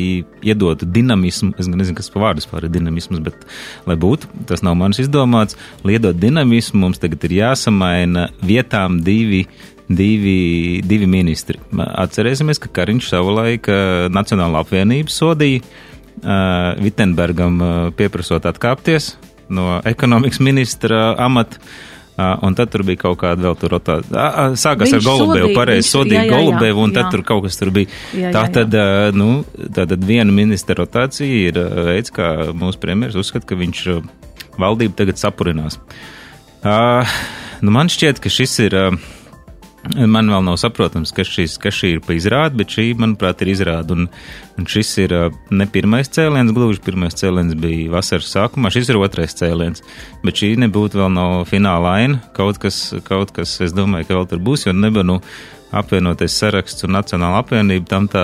iedotu 0.45 0.87
dinamismu, 0.89 1.53
es 1.59 1.69
nezinu, 1.69 1.97
kas 1.97 2.11
par 2.13 2.27
vārdu 2.27 2.43
vispār 2.43 2.67
ir 2.67 2.73
dinamisms, 2.75 3.21
bet 3.25 3.47
lai 3.89 3.97
būtu, 3.99 4.31
tas 4.49 4.63
nav 4.65 4.77
manis 4.79 5.01
izdomāts, 5.03 5.59
lai 5.85 5.97
iedot 5.97 6.17
dinamismu, 6.19 6.81
mums 6.85 7.01
tagad 7.01 7.23
ir 7.27 7.39
jāsamaina 7.41 8.29
vietām 8.45 9.01
divi. 9.05 9.45
Divi, 9.85 10.81
divi 10.81 11.05
ministri. 11.05 11.59
Atcerēsimies, 11.77 12.57
ka 12.57 12.71
Kariņš 12.73 13.05
savulaik 13.11 13.67
Nacionāla 14.09 14.63
apvienība 14.63 15.13
sodīja 15.13 15.59
uh, 15.61 16.71
Vitsenbergam 16.81 17.61
uh, 17.61 17.75
pieprasot 17.93 18.47
atkāpties 18.49 19.11
no 19.53 19.75
ekonomikas 19.85 20.41
ministra 20.41 21.11
amata. 21.21 21.61
Uh, 21.61 21.94
Un 22.15 22.55
tad 22.55 22.69
tur 22.71 22.85
bija 22.87 23.01
kaut 23.01 23.17
kāda 23.19 23.43
vēl 23.43 23.57
tur 23.59 23.73
rotācija. 23.75 24.27
Sākās 24.55 24.93
viņš 24.93 25.01
ar 25.01 25.03
Golubevu, 25.03 25.49
pareizi 25.57 25.89
sodīja 25.89 26.23
Golubevu, 26.29 26.85
un 26.85 26.93
jā. 26.93 27.01
tad 27.01 27.11
tur 27.11 27.25
kaut 27.27 27.43
kas 27.43 27.59
tur 27.59 27.73
bija. 27.75 27.91
Jā, 28.15 28.31
tā 28.35 28.45
tad, 28.55 28.75
jā. 28.75 29.09
nu, 29.15 29.41
tā 29.75 29.83
tad 29.89 30.05
viena 30.07 30.31
ministra 30.31 30.77
rotācija 30.79 31.49
ir 31.49 31.59
veids, 31.89 32.13
kā 32.15 32.53
mūsu 32.55 32.79
premjeras 32.79 33.19
uzskata, 33.19 33.49
ka 33.49 33.59
viņš 33.59 33.83
valdību 34.61 34.95
tagad 34.95 35.19
sapurinās. 35.19 35.81
Uh, 36.63 37.17
nu, 37.59 37.75
man 37.75 37.91
šķiet, 37.91 38.23
ka 38.23 38.31
šis 38.31 38.57
ir. 38.63 38.79
Uh, 38.79 39.13
Man 39.93 40.31
vēl 40.31 40.41
nav 40.41 40.55
saprotams, 40.57 41.11
kas, 41.13 41.29
šis, 41.29 41.59
kas 41.61 41.75
šī 41.77 41.91
ir 41.95 41.99
pa 42.01 42.15
izrādi, 42.17 42.57
bet 42.61 42.73
šī, 42.73 42.87
manuprāt, 42.97 43.43
ir 43.43 43.51
izrāde. 43.53 43.93
Un, 43.93 44.07
un 44.57 44.69
šis 44.69 44.93
ir 45.03 45.13
ne 45.53 45.67
pirmais 45.69 46.09
cēliens, 46.09 46.53
gluži 46.55 46.81
pirmais 46.85 47.13
cēliens 47.17 47.53
bija 47.61 47.91
vasaras 47.93 48.31
sākumā, 48.33 48.71
šis 48.73 48.89
ir 48.89 48.97
otrais 48.97 49.37
cēliens. 49.37 49.85
Bet 50.25 50.41
šī 50.41 50.55
nebūtu 50.63 51.03
vēl 51.03 51.11
no 51.13 51.27
fināla 51.49 51.99
aina. 51.99 52.23
Kaut 52.37 52.57
kas, 52.61 52.79
kaut 53.05 53.35
kas, 53.35 53.59
es 53.61 53.75
domāju, 53.77 54.09
ka 54.09 54.17
vēl 54.17 54.31
tur 54.31 54.41
būs, 54.47 54.65
jo 54.65 54.73
nebūtu 54.73 55.09
nu, 55.11 55.19
apvienoties 55.75 56.37
saraksts 56.39 56.85
un 56.87 56.95
Nacionāla 56.95 57.41
apvienība 57.43 57.89
tam 57.91 58.07
tā, 58.11 58.23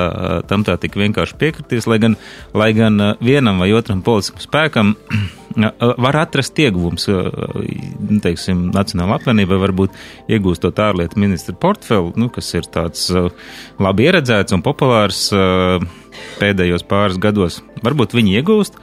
tam 0.49 0.65
tā 0.67 0.77
tik 0.81 0.95
vienkārši 0.99 1.37
piekritīs, 1.41 1.87
lai 1.89 1.99
gan, 2.01 2.17
lai 2.57 2.71
gan 2.77 3.15
vienam 3.21 3.61
vai 3.61 3.71
otram 3.75 4.03
politiskam 4.05 4.45
spēkam 4.45 4.95
var 5.55 6.19
atrast 6.21 6.59
ieguvums, 6.61 7.07
nu, 7.09 8.19
teiksim, 8.23 8.69
Nacionāla 8.75 9.19
apvienība 9.19 9.59
varbūt 9.61 9.95
iegūstot 10.31 10.79
ārlietu 10.83 11.21
ministra 11.21 11.55
portfeli, 11.57 12.13
nu, 12.19 12.31
kas 12.33 12.53
ir 12.57 12.67
tāds 12.71 13.07
labi 13.81 14.09
ieredzēts 14.09 14.55
un 14.55 14.65
populārs 14.65 15.27
pēdējos 16.41 16.87
pāris 16.89 17.21
gados. 17.21 17.61
Varbūt 17.85 18.17
viņi 18.17 18.37
iegūst, 18.39 18.77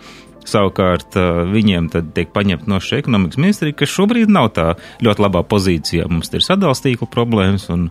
Savukārt 0.49 1.17
viņiem 1.53 1.91
tad 1.93 2.13
tiek 2.17 2.31
paņemta 2.33 2.71
no 2.71 2.79
šī 2.81 3.03
ekonomikas 3.03 3.41
ministrija, 3.41 3.77
kas 3.77 3.93
šobrīd 3.93 4.31
nav 4.33 4.51
tā 4.57 4.69
ļoti 5.05 5.25
labā 5.25 5.43
pozīcijā. 5.49 6.07
Mums 6.09 6.33
ir 6.33 6.45
sadalstīkla 6.47 7.09
problēmas 7.13 7.69
un. 7.75 7.89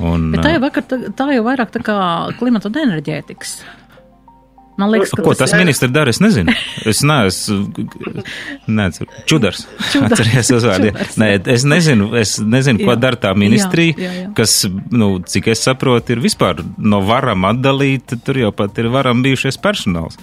un 0.00 0.30
Bet 0.34 0.42
tā 0.42 0.56
jau, 0.56 0.64
vakar, 0.64 0.86
tā 0.88 1.28
jau 1.36 1.44
vairāk 1.46 1.70
tā 1.74 1.84
kā 1.86 1.96
klimata 2.40 2.72
un 2.72 2.80
enerģētikas. 2.86 3.54
Man 4.82 4.90
liekas, 4.90 5.12
ka 5.14 5.22
Ko 5.22 5.34
tas, 5.38 5.52
ministrs 5.54 5.92
dara, 5.94 6.10
es 6.10 6.18
nezinu. 6.22 6.52
Es 6.88 7.02
neesmu, 7.06 8.96
čudars. 9.30 9.62
Atceries 10.02 10.50
uzvārdu. 10.56 10.90
Nē, 11.20 11.28
es 11.54 11.66
nezinu, 11.68 12.08
es 12.18 12.34
nezinu, 12.42 12.82
ko 12.82 12.96
dara 12.98 13.20
tā 13.22 13.30
ministrija, 13.38 13.94
jā, 13.94 14.08
jā, 14.08 14.24
jā. 14.24 14.30
kas, 14.38 14.56
nu, 14.90 15.12
cik 15.28 15.52
es 15.54 15.62
saprotu, 15.68 16.16
ir 16.16 16.24
vispār 16.24 16.64
no 16.82 17.02
varam 17.06 17.46
atdalīt, 17.52 18.16
tur 18.26 18.42
jau 18.42 18.50
pat 18.56 18.82
ir 18.82 18.90
varam 18.92 19.22
bijušies 19.22 19.60
personāls. 19.62 20.18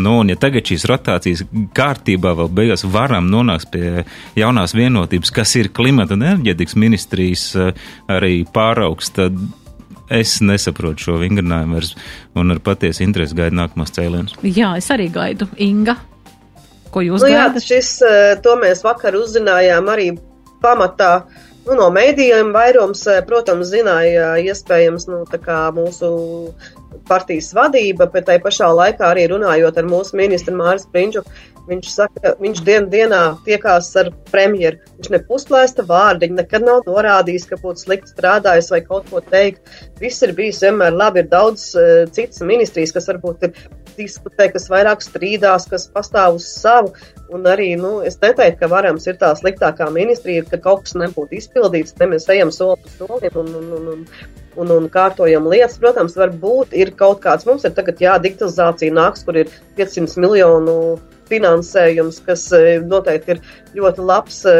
Nu, 0.00 0.16
un 0.22 0.32
ja 0.32 0.38
tagad 0.40 0.66
šīs 0.66 0.88
rotācijas 0.90 1.44
kārtībā 1.76 2.34
vēl 2.38 2.50
beigās 2.56 2.86
varam 2.88 3.28
nonāks 3.30 3.68
pie 3.70 4.04
jaunās 4.38 4.74
vienotības, 4.74 5.30
kas 5.34 5.54
ir 5.60 5.70
klimata 5.76 6.16
un 6.16 6.26
enerģetikas 6.26 6.78
ministrijas 6.80 7.46
eh, 7.54 7.72
arī 8.10 8.40
pāraugs, 8.54 9.12
tad 9.14 9.38
es 10.10 10.38
nesaprotu 10.44 11.06
šo 11.06 11.18
vingrinājumu 11.22 11.78
vairs 11.78 11.94
un 12.38 12.54
ar 12.54 12.62
patiesu 12.64 13.04
interesi 13.06 13.36
gaidu 13.38 13.58
nākamos 13.60 13.94
cēlienus. 13.94 14.36
Jā, 14.42 14.74
es 14.80 14.90
arī 14.92 15.08
gaidu. 15.14 15.48
Inga, 15.62 15.96
ko 16.90 17.04
jūs 17.06 17.22
nu, 17.22 17.30
gaidat? 17.30 17.60
Jā, 17.60 17.66
šis, 17.68 17.92
eh, 18.06 18.34
to 18.42 18.56
mēs 18.60 18.82
vakar 18.86 19.18
uzzinājām 19.20 19.90
arī 19.92 20.10
pamatā. 20.62 21.12
Nu, 21.70 21.76
no 21.78 21.84
mēdījiem 21.94 22.48
vairums, 22.50 23.04
eh, 23.06 23.20
protams, 23.22 23.68
zināja 23.70 24.32
iespējams 24.42 25.04
nu, 25.06 25.20
mūsu 25.76 26.08
partijas 27.06 27.52
vadība, 27.54 28.08
bet 28.10 28.26
tai 28.26 28.40
pašā 28.42 28.66
laikā 28.74 29.06
arī 29.06 29.28
runājot 29.30 29.78
ar 29.78 29.86
mūsu 29.86 30.18
ministru 30.18 30.56
Māris 30.58 30.88
Prinču, 30.90 31.22
viņš 31.68 31.92
saka, 31.92 32.22
ka 32.24 32.32
viņš 32.42 32.62
dien, 32.66 32.88
dienā 32.90 33.20
tiekās 33.46 33.92
ar 34.02 34.10
premjeru. 34.32 34.80
Viņš 34.98 35.12
ne 35.14 35.20
pusplēsta 35.28 35.86
vārdiņu, 35.86 36.40
nekad 36.40 36.66
nav 36.66 36.82
norādījis, 36.90 37.46
ka 37.52 37.60
būtu 37.62 37.84
slikti 37.84 38.16
strādājis 38.16 38.72
vai 38.74 38.82
kaut 38.88 39.06
ko 39.12 39.22
teikt. 39.30 39.62
Viss 40.02 40.26
ir 40.26 40.34
bijis 40.34 40.64
vienmēr 40.66 40.98
labi. 40.98 41.22
Ir 41.22 41.30
daudz 41.30 41.68
uh, 41.78 42.02
citas 42.10 42.42
ministrijas, 42.42 42.96
kas 42.96 43.06
varbūt 43.12 43.46
ir 43.46 43.54
diskutē, 44.00 44.48
kas 44.52 44.68
vairāk 44.72 45.04
strīdās, 45.04 45.68
kas 45.70 45.86
pastāv 45.94 46.40
uz 46.40 46.48
savu. 46.48 46.94
Un 47.30 47.46
arī, 47.46 47.76
nu, 47.78 48.00
es 48.02 48.18
neteiktu, 48.18 48.58
ka 48.64 48.70
varams 48.72 49.06
ir 49.06 49.18
tā 49.20 49.30
sliktākā 49.38 49.86
ministrija, 49.94 50.42
ka 50.50 50.58
kaut 50.64 50.86
kas 50.86 50.96
nebūtu 50.98 51.38
izpildīts, 51.38 51.94
te 51.94 52.08
mēs 52.10 52.26
ejam 52.32 52.50
soli 52.54 52.80
pa 52.82 52.94
solim 52.96 53.36
un, 53.38 53.52
un, 53.60 53.68
un, 53.76 53.84
un, 53.92 54.00
un, 54.56 54.72
un 54.74 54.88
kārtojam 54.90 55.46
lietas. 55.50 55.78
Protams, 55.82 56.16
varbūt 56.18 56.74
ir 56.74 56.90
kaut 56.98 57.22
kāds, 57.22 57.46
mums 57.46 57.68
ir 57.68 57.76
tagad 57.76 58.02
jā, 58.02 58.16
digitalizācija 58.24 58.96
nāks, 58.96 59.22
kur 59.26 59.38
ir 59.44 59.52
500 59.78 60.18
miljonu 60.24 60.76
finansējums, 61.30 62.18
kas 62.26 62.48
e, 62.56 62.80
noteikti 62.82 63.36
ir 63.36 63.44
ļoti 63.78 64.06
labs, 64.10 64.42
e, 64.50 64.56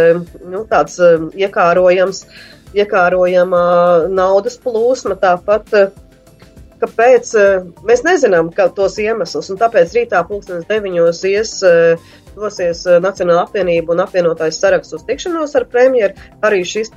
nu, 0.47 0.63
tāds 0.71 1.01
e, 1.03 1.11
iekārojams, 1.43 2.23
iekārojama 2.79 3.65
naudas 4.15 4.61
plūsma. 4.63 5.19
Tāpat 5.19 5.75
kāpēc 6.81 7.33
mēs 7.87 8.05
nezinām 8.07 8.51
ka 8.55 8.69
tos 8.77 8.99
iemeslus, 9.03 9.53
tāpēc 9.61 9.95
rītā 9.97 10.23
pulkstenes 10.29 10.69
deviņos 10.71 11.23
ies 11.31 11.55
dosies 12.37 12.83
Nacionāla 13.03 13.45
apvienība 13.47 13.95
un 13.95 14.03
apvienotājs 14.05 14.61
saraksts 14.63 14.95
uz 14.97 15.05
tikšanos 15.09 15.55
ar 15.59 15.67
premjeru. 15.71 16.15
Arī 16.47 16.63
šis 16.67 16.93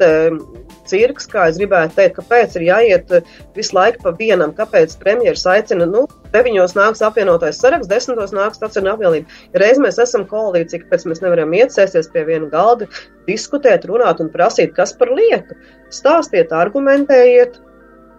cirks, 0.90 1.28
kā 1.32 1.48
es 1.50 1.60
gribētu 1.62 1.98
teikt, 1.98 2.18
kāpēc 2.20 2.58
ir 2.60 2.68
jāiet 2.68 3.14
visu 3.58 3.78
laiku 3.78 4.04
pa 4.06 4.14
vienam, 4.20 4.54
kāpēc 4.56 4.96
premjeras 5.02 5.46
aicina, 5.50 5.88
nu, 5.90 6.06
deviņos 6.36 6.76
nāks 6.78 7.04
apvienotais 7.06 7.60
saraksts, 7.62 7.92
desmitos 7.92 8.36
nāks 8.36 8.62
Nacionāla 8.64 8.98
apvienība. 8.98 9.42
Reiz 9.64 9.82
mēs 9.82 10.00
esam 10.02 10.26
koalīcija, 10.30 10.86
kāpēc 10.86 11.08
mēs 11.10 11.24
nevaram 11.26 11.54
iecēsties 11.58 12.12
pie 12.14 12.26
viena 12.30 12.50
galda, 12.54 12.90
diskutēt, 13.30 13.88
runāt 13.90 14.24
un 14.24 14.32
prasīt, 14.34 14.76
kas 14.78 14.96
par 14.98 15.14
lietu. 15.14 15.58
Stāstiet, 15.94 16.54
argumentējiet, 16.56 17.62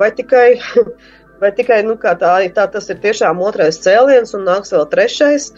vai 0.00 0.14
tikai. 0.14 0.48
Vai 1.40 1.50
tikai 1.54 1.82
nu, 1.86 1.96
tā, 2.00 2.14
tā 2.18 2.66
tas 2.70 2.90
ir 2.92 3.00
tiešām 3.02 3.40
otrais 3.42 3.80
cēliens, 3.82 4.36
un 4.38 4.46
nāks 4.46 4.74
vēl 4.74 4.86
trešais, 4.92 5.50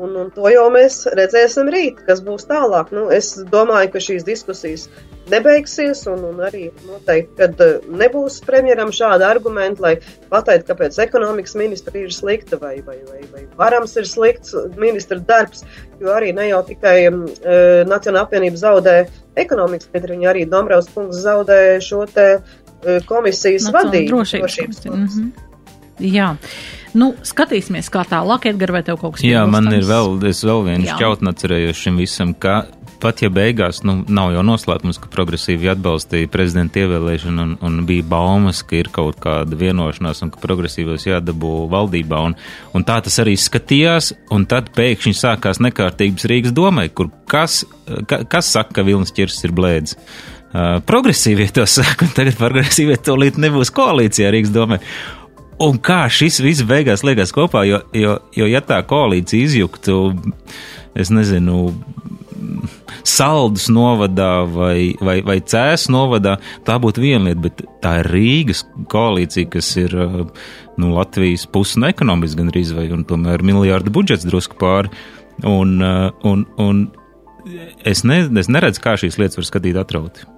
Un, 0.00 0.14
un 0.16 0.30
to 0.32 0.48
jau 0.48 0.64
mēs 0.72 1.02
redzēsim 1.18 1.68
rīt, 1.68 1.98
kas 2.06 2.22
būs 2.24 2.46
tālāk. 2.48 2.88
Nu, 2.96 3.08
es 3.12 3.34
domāju, 3.52 3.90
ka 3.92 4.00
šīs 4.00 4.24
diskusijas 4.24 4.86
nebeigsies, 5.30 6.06
un, 6.08 6.22
un 6.30 6.40
arī 6.46 6.70
noteikti, 6.88 7.34
kad 7.36 7.60
eh, 7.60 7.84
nebūs 8.00 8.38
premjeram 8.46 8.94
šāda 8.96 9.28
argumenta, 9.28 9.84
lai 9.84 9.92
pateiktu, 10.32 10.70
kāpēc 10.70 10.96
ekonomikas 11.04 11.52
ministra 11.60 12.00
ir 12.00 12.14
slikta 12.16 12.56
vai, 12.62 12.78
vai, 12.86 12.96
vai, 13.10 13.20
vai 13.34 13.44
varams 13.60 13.92
ir 14.00 14.08
slikts 14.08 14.56
ministra 14.80 15.20
darbs, 15.28 15.66
jo 16.00 16.14
arī 16.16 16.32
ne 16.32 16.48
jau 16.48 16.62
tikai 16.70 16.96
um, 17.10 17.26
Nacionāla 17.90 18.24
apvienība 18.24 18.56
zaudē 18.62 18.96
ekonomikas 19.38 19.92
ministru, 19.92 20.16
viņi 20.16 20.32
arī 20.32 20.48
Dombrovs 20.48 20.88
kungs 20.94 21.20
zaudē 21.26 21.60
šo 21.84 22.06
te 22.10 22.28
uh, 22.38 22.58
komisijas 23.08 23.70
vadību. 23.72 24.08
Drošības. 24.08 24.40
drošības 24.40 24.84
mm 24.84 25.06
-hmm. 25.06 25.30
Jā. 26.00 26.34
Nu, 26.96 27.12
skatīsimies, 27.22 27.90
kā 27.92 28.02
tālāk, 28.08 28.48
Edgars, 28.50 28.72
vai 28.72 28.82
tev 28.82 28.96
kaut 28.98 29.14
kas 29.14 29.22
tāds- 29.22 29.30
Jā, 29.34 29.46
man 29.46 29.72
ir 29.72 29.84
vēl, 29.86 30.16
es 30.26 30.42
vēl 30.42 30.64
vienu 30.64 30.86
šķautni 30.88 31.30
atcerējos 31.30 31.76
šim 31.76 32.00
visam, 32.00 32.34
ka 32.34 32.64
pat 33.00 33.22
ja 33.22 33.30
beigās, 33.32 33.80
nu, 33.86 34.00
nav 34.08 34.32
jau 34.34 34.42
noslēpums, 34.44 34.98
ka 35.00 35.08
progresīvi 35.12 35.70
atbalstīja 35.72 36.28
prezidenta 36.32 36.82
ievēlēšanu 36.82 37.44
un, 37.46 37.54
un 37.64 37.78
bija 37.88 38.04
baumas, 38.10 38.62
ka 38.66 38.76
ir 38.80 38.90
kaut 38.92 39.20
kāda 39.22 39.56
vienošanās 39.56 40.22
un 40.24 40.32
ka 40.34 40.42
progresīvos 40.42 41.06
jādabū 41.08 41.68
valdībā. 41.72 42.20
Un, 42.28 42.36
un 42.76 42.86
tā 42.88 43.00
tas 43.04 43.16
arī 43.22 43.36
skatījās, 43.40 44.12
un 44.34 44.44
tad 44.50 44.72
pēkšņi 44.76 45.14
sākās 45.16 45.62
nekārtības 45.64 46.28
Rīgas 46.30 46.56
domai, 46.56 46.88
kur 46.92 47.10
kas, 47.30 47.62
ka, 48.10 48.24
kas 48.28 48.52
saka, 48.52 48.80
ka 48.80 48.86
Vilnis 48.86 49.14
ķirs 49.16 49.40
ir 49.48 49.56
blēdz. 49.56 49.96
Uh, 50.50 50.80
progresīvie 50.82 51.46
to 51.54 51.62
saka, 51.70 52.08
un 52.08 52.14
tagad 52.16 52.38
progresīvie 52.40 52.96
to 52.98 53.14
līdz 53.20 53.38
nebūs 53.44 53.70
koalīcijā 53.74 54.32
Rīgas 54.34 54.54
domē. 54.54 54.80
Un 55.62 55.76
kā 55.84 56.06
šis 56.10 56.40
viss 56.40 56.64
beigās 56.66 57.04
liekas 57.04 57.34
kopā, 57.36 57.66
jo, 57.68 57.82
jo, 57.94 58.16
jo 58.34 58.46
ja 58.48 58.62
tā 58.64 58.80
koalīcija 58.88 59.46
izjuktu, 59.46 59.98
es 60.98 61.12
nezinu, 61.12 61.68
saldus 63.06 63.68
novadā 63.72 64.32
vai, 64.48 64.94
vai, 65.04 65.20
vai 65.26 65.38
cēs 65.44 65.88
novadā, 65.92 66.38
tā 66.66 66.78
būtu 66.82 67.04
viena 67.04 67.28
lieta, 67.28 67.44
bet 67.44 67.62
tā 67.84 67.98
ir 68.00 68.10
Rīgas 68.14 68.64
koalīcija, 68.90 69.50
kas 69.52 69.70
ir 69.80 69.94
nu, 69.94 70.90
Latvijas 70.96 71.46
pusi 71.52 71.80
no 71.82 71.90
ekonomiski 71.92 72.40
gandrīz, 72.40 72.74
vai 72.76 72.88
un 72.94 73.04
tomēr 73.08 73.44
miljārdu 73.46 73.92
budžets 73.94 74.26
drusku 74.28 74.58
pāri. 74.60 74.90
Un, 75.46 75.78
un, 76.26 76.44
un 76.60 76.82
es, 77.84 78.04
ne, 78.04 78.22
es 78.40 78.50
neredzu, 78.52 78.82
kā 78.84 78.96
šīs 79.00 79.20
lietas 79.20 79.40
var 79.40 79.48
skatīt 79.52 79.80
atrauti. 79.80 80.28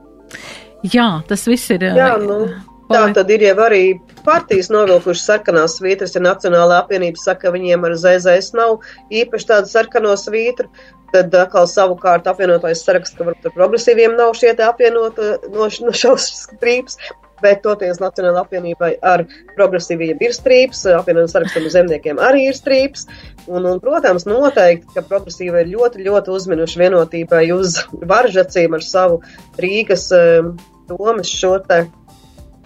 Jā, 0.92 1.08
tas 1.28 1.46
viss 1.46 1.70
ir. 1.74 1.86
Jā, 1.94 2.14
nu. 2.20 2.44
Tā 2.92 3.06
tad 3.16 3.30
ir 3.32 3.40
jau 3.46 3.54
arī 3.64 3.82
partijas 4.26 4.68
novilkušas 4.72 5.24
sarkanās 5.24 5.78
svītras, 5.78 6.12
ja 6.16 6.20
Nacionālā 6.24 6.82
apvienība 6.82 7.20
saka, 7.20 7.46
ka 7.46 7.54
viņiem 7.54 7.86
ar 7.88 7.94
ZZS 7.96 8.52
nav 8.58 8.82
īpaši 9.22 9.48
tādu 9.48 9.70
sarkano 9.70 10.12
svītru, 10.18 10.68
tad 11.14 11.34
atkal 11.36 11.68
savukārt 11.70 12.28
apvienotais 12.28 12.82
saraksts, 12.84 13.16
ka 13.16 13.26
varbūt 13.28 13.48
ar 13.48 13.56
progresīviem 13.56 14.16
nav 14.18 14.34
šie 14.36 14.52
te 14.58 14.66
apvienota 14.66 15.36
no, 15.54 15.68
no 15.68 15.96
šaus 15.96 16.28
strīps, 16.44 16.98
bet 17.42 17.62
toties 17.66 18.00
Nacionāla 18.02 18.44
apvienībai 18.44 18.94
ar 19.02 19.24
progresīviem 19.56 20.22
ir 20.22 20.34
strīps, 20.36 20.84
apvienotiem 20.98 21.30
sarakstam 21.32 21.68
zemniekiem 21.74 22.20
arī 22.22 22.48
ir 22.50 22.58
strīps, 22.58 23.06
un, 23.48 23.66
un, 23.66 23.80
protams, 23.82 24.26
noteikti, 24.28 24.90
ka 24.96 25.06
progresīva 25.08 25.62
ir 25.62 25.72
ļoti, 25.74 26.04
ļoti 26.06 26.36
uzminuši 26.36 26.84
vienotībai 26.84 27.46
uz 27.54 27.80
varžacīm 28.08 28.78
ar 28.78 28.86
savu 28.86 29.20
Rīgas 29.62 30.08
um, 30.16 30.54
domas 30.90 31.30
šo 31.30 31.56
te 31.68 31.84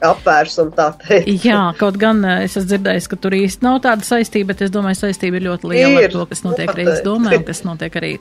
apvērsumu, 0.04 0.72
tā 0.76 0.90
teikt. 1.00 1.44
Jā, 1.46 1.60
kaut 1.78 1.96
gan 2.00 2.20
eh, 2.26 2.44
es 2.46 2.56
esmu 2.58 2.68
dzirdējis, 2.72 3.08
ka 3.12 3.18
tur 3.20 3.36
īsti 3.36 3.64
nav 3.64 3.78
tāda 3.86 4.04
saistība, 4.06 4.52
bet 4.52 4.66
es 4.66 4.72
domāju, 4.74 4.98
saistība 5.00 5.40
ir 5.40 5.46
ļoti 5.46 5.70
liela 5.72 6.02
ir, 6.02 6.08
ar 6.10 6.16
to, 6.16 6.26
kas 6.30 6.44
notiek 6.44 6.72
Rīgas 6.76 7.00
domē 7.06 7.38
un 7.38 7.46
kas 7.46 7.62
notiek 7.66 7.96
arī, 8.00 8.12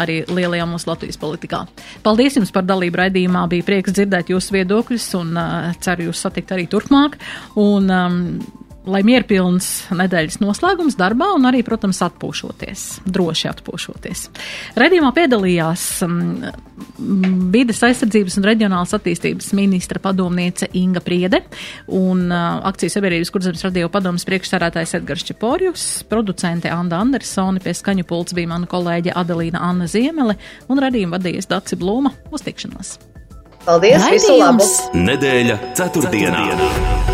arī 0.00 0.18
lielajā 0.28 0.66
mūsu 0.68 0.90
Latvijas 0.90 1.20
politikā. 1.20 1.64
Paldies 2.04 2.36
jums 2.38 2.52
par 2.54 2.66
dalību 2.68 3.00
raidījumā, 3.00 3.46
bija 3.52 3.66
prieks 3.66 3.96
dzirdēt 3.96 4.34
jūsu 4.34 4.58
viedokļus 4.58 5.08
un 5.20 5.32
uh, 5.40 5.70
ceru 5.84 6.10
jūs 6.10 6.26
satikt 6.26 6.52
arī 6.56 6.68
turpmāk. 6.70 7.16
Un, 7.60 7.88
um, 7.88 8.20
lai 8.88 9.00
mierpilns 9.06 9.68
nedēļas 9.94 10.40
noslēgums 10.42 10.96
darbā 10.98 11.30
un 11.36 11.48
arī, 11.48 11.62
protams, 11.66 12.02
atpūšoties, 12.04 12.84
droši 13.08 13.48
atpūšoties. 13.50 14.24
Redījumā 14.80 15.10
piedalījās 15.16 15.84
um, 16.04 16.18
vides 17.54 17.80
aizsardzības 17.86 18.38
un 18.40 18.48
reģionālas 18.48 18.94
attīstības 18.98 19.52
ministra 19.56 20.02
padomniece 20.04 20.68
Inga 20.76 21.02
Priede 21.04 21.42
un 21.94 22.28
akcijas 22.34 22.98
sabiedrības 22.98 23.32
kurzemes 23.34 23.64
radio 23.66 23.88
padomas 23.92 24.26
priekšsarātājs 24.28 24.96
Edgars 25.00 25.24
Čeporjus, 25.28 25.86
producente 26.10 26.72
Anda 26.72 27.00
Andersoni, 27.04 27.62
pie 27.64 27.76
skaņu 27.76 28.06
pults 28.08 28.36
bija 28.36 28.52
mana 28.52 28.68
kolēģe 28.70 29.16
Adelīna 29.16 29.64
Anna 29.64 29.88
Ziemele 29.90 30.36
un 30.68 30.84
redījumu 30.84 31.16
vadījies 31.16 31.50
Daci 31.50 31.80
Blūma. 31.80 32.14
Uz 32.34 32.44
tikšanos! 32.44 32.96
Paldies! 33.64 33.96
Raidījums. 34.02 34.20
Visu 34.20 34.38
labu! 34.38 34.70
Nedēļa 35.08 35.60
ceturtdienā. 35.72 36.46
ceturtdienā. 36.52 37.13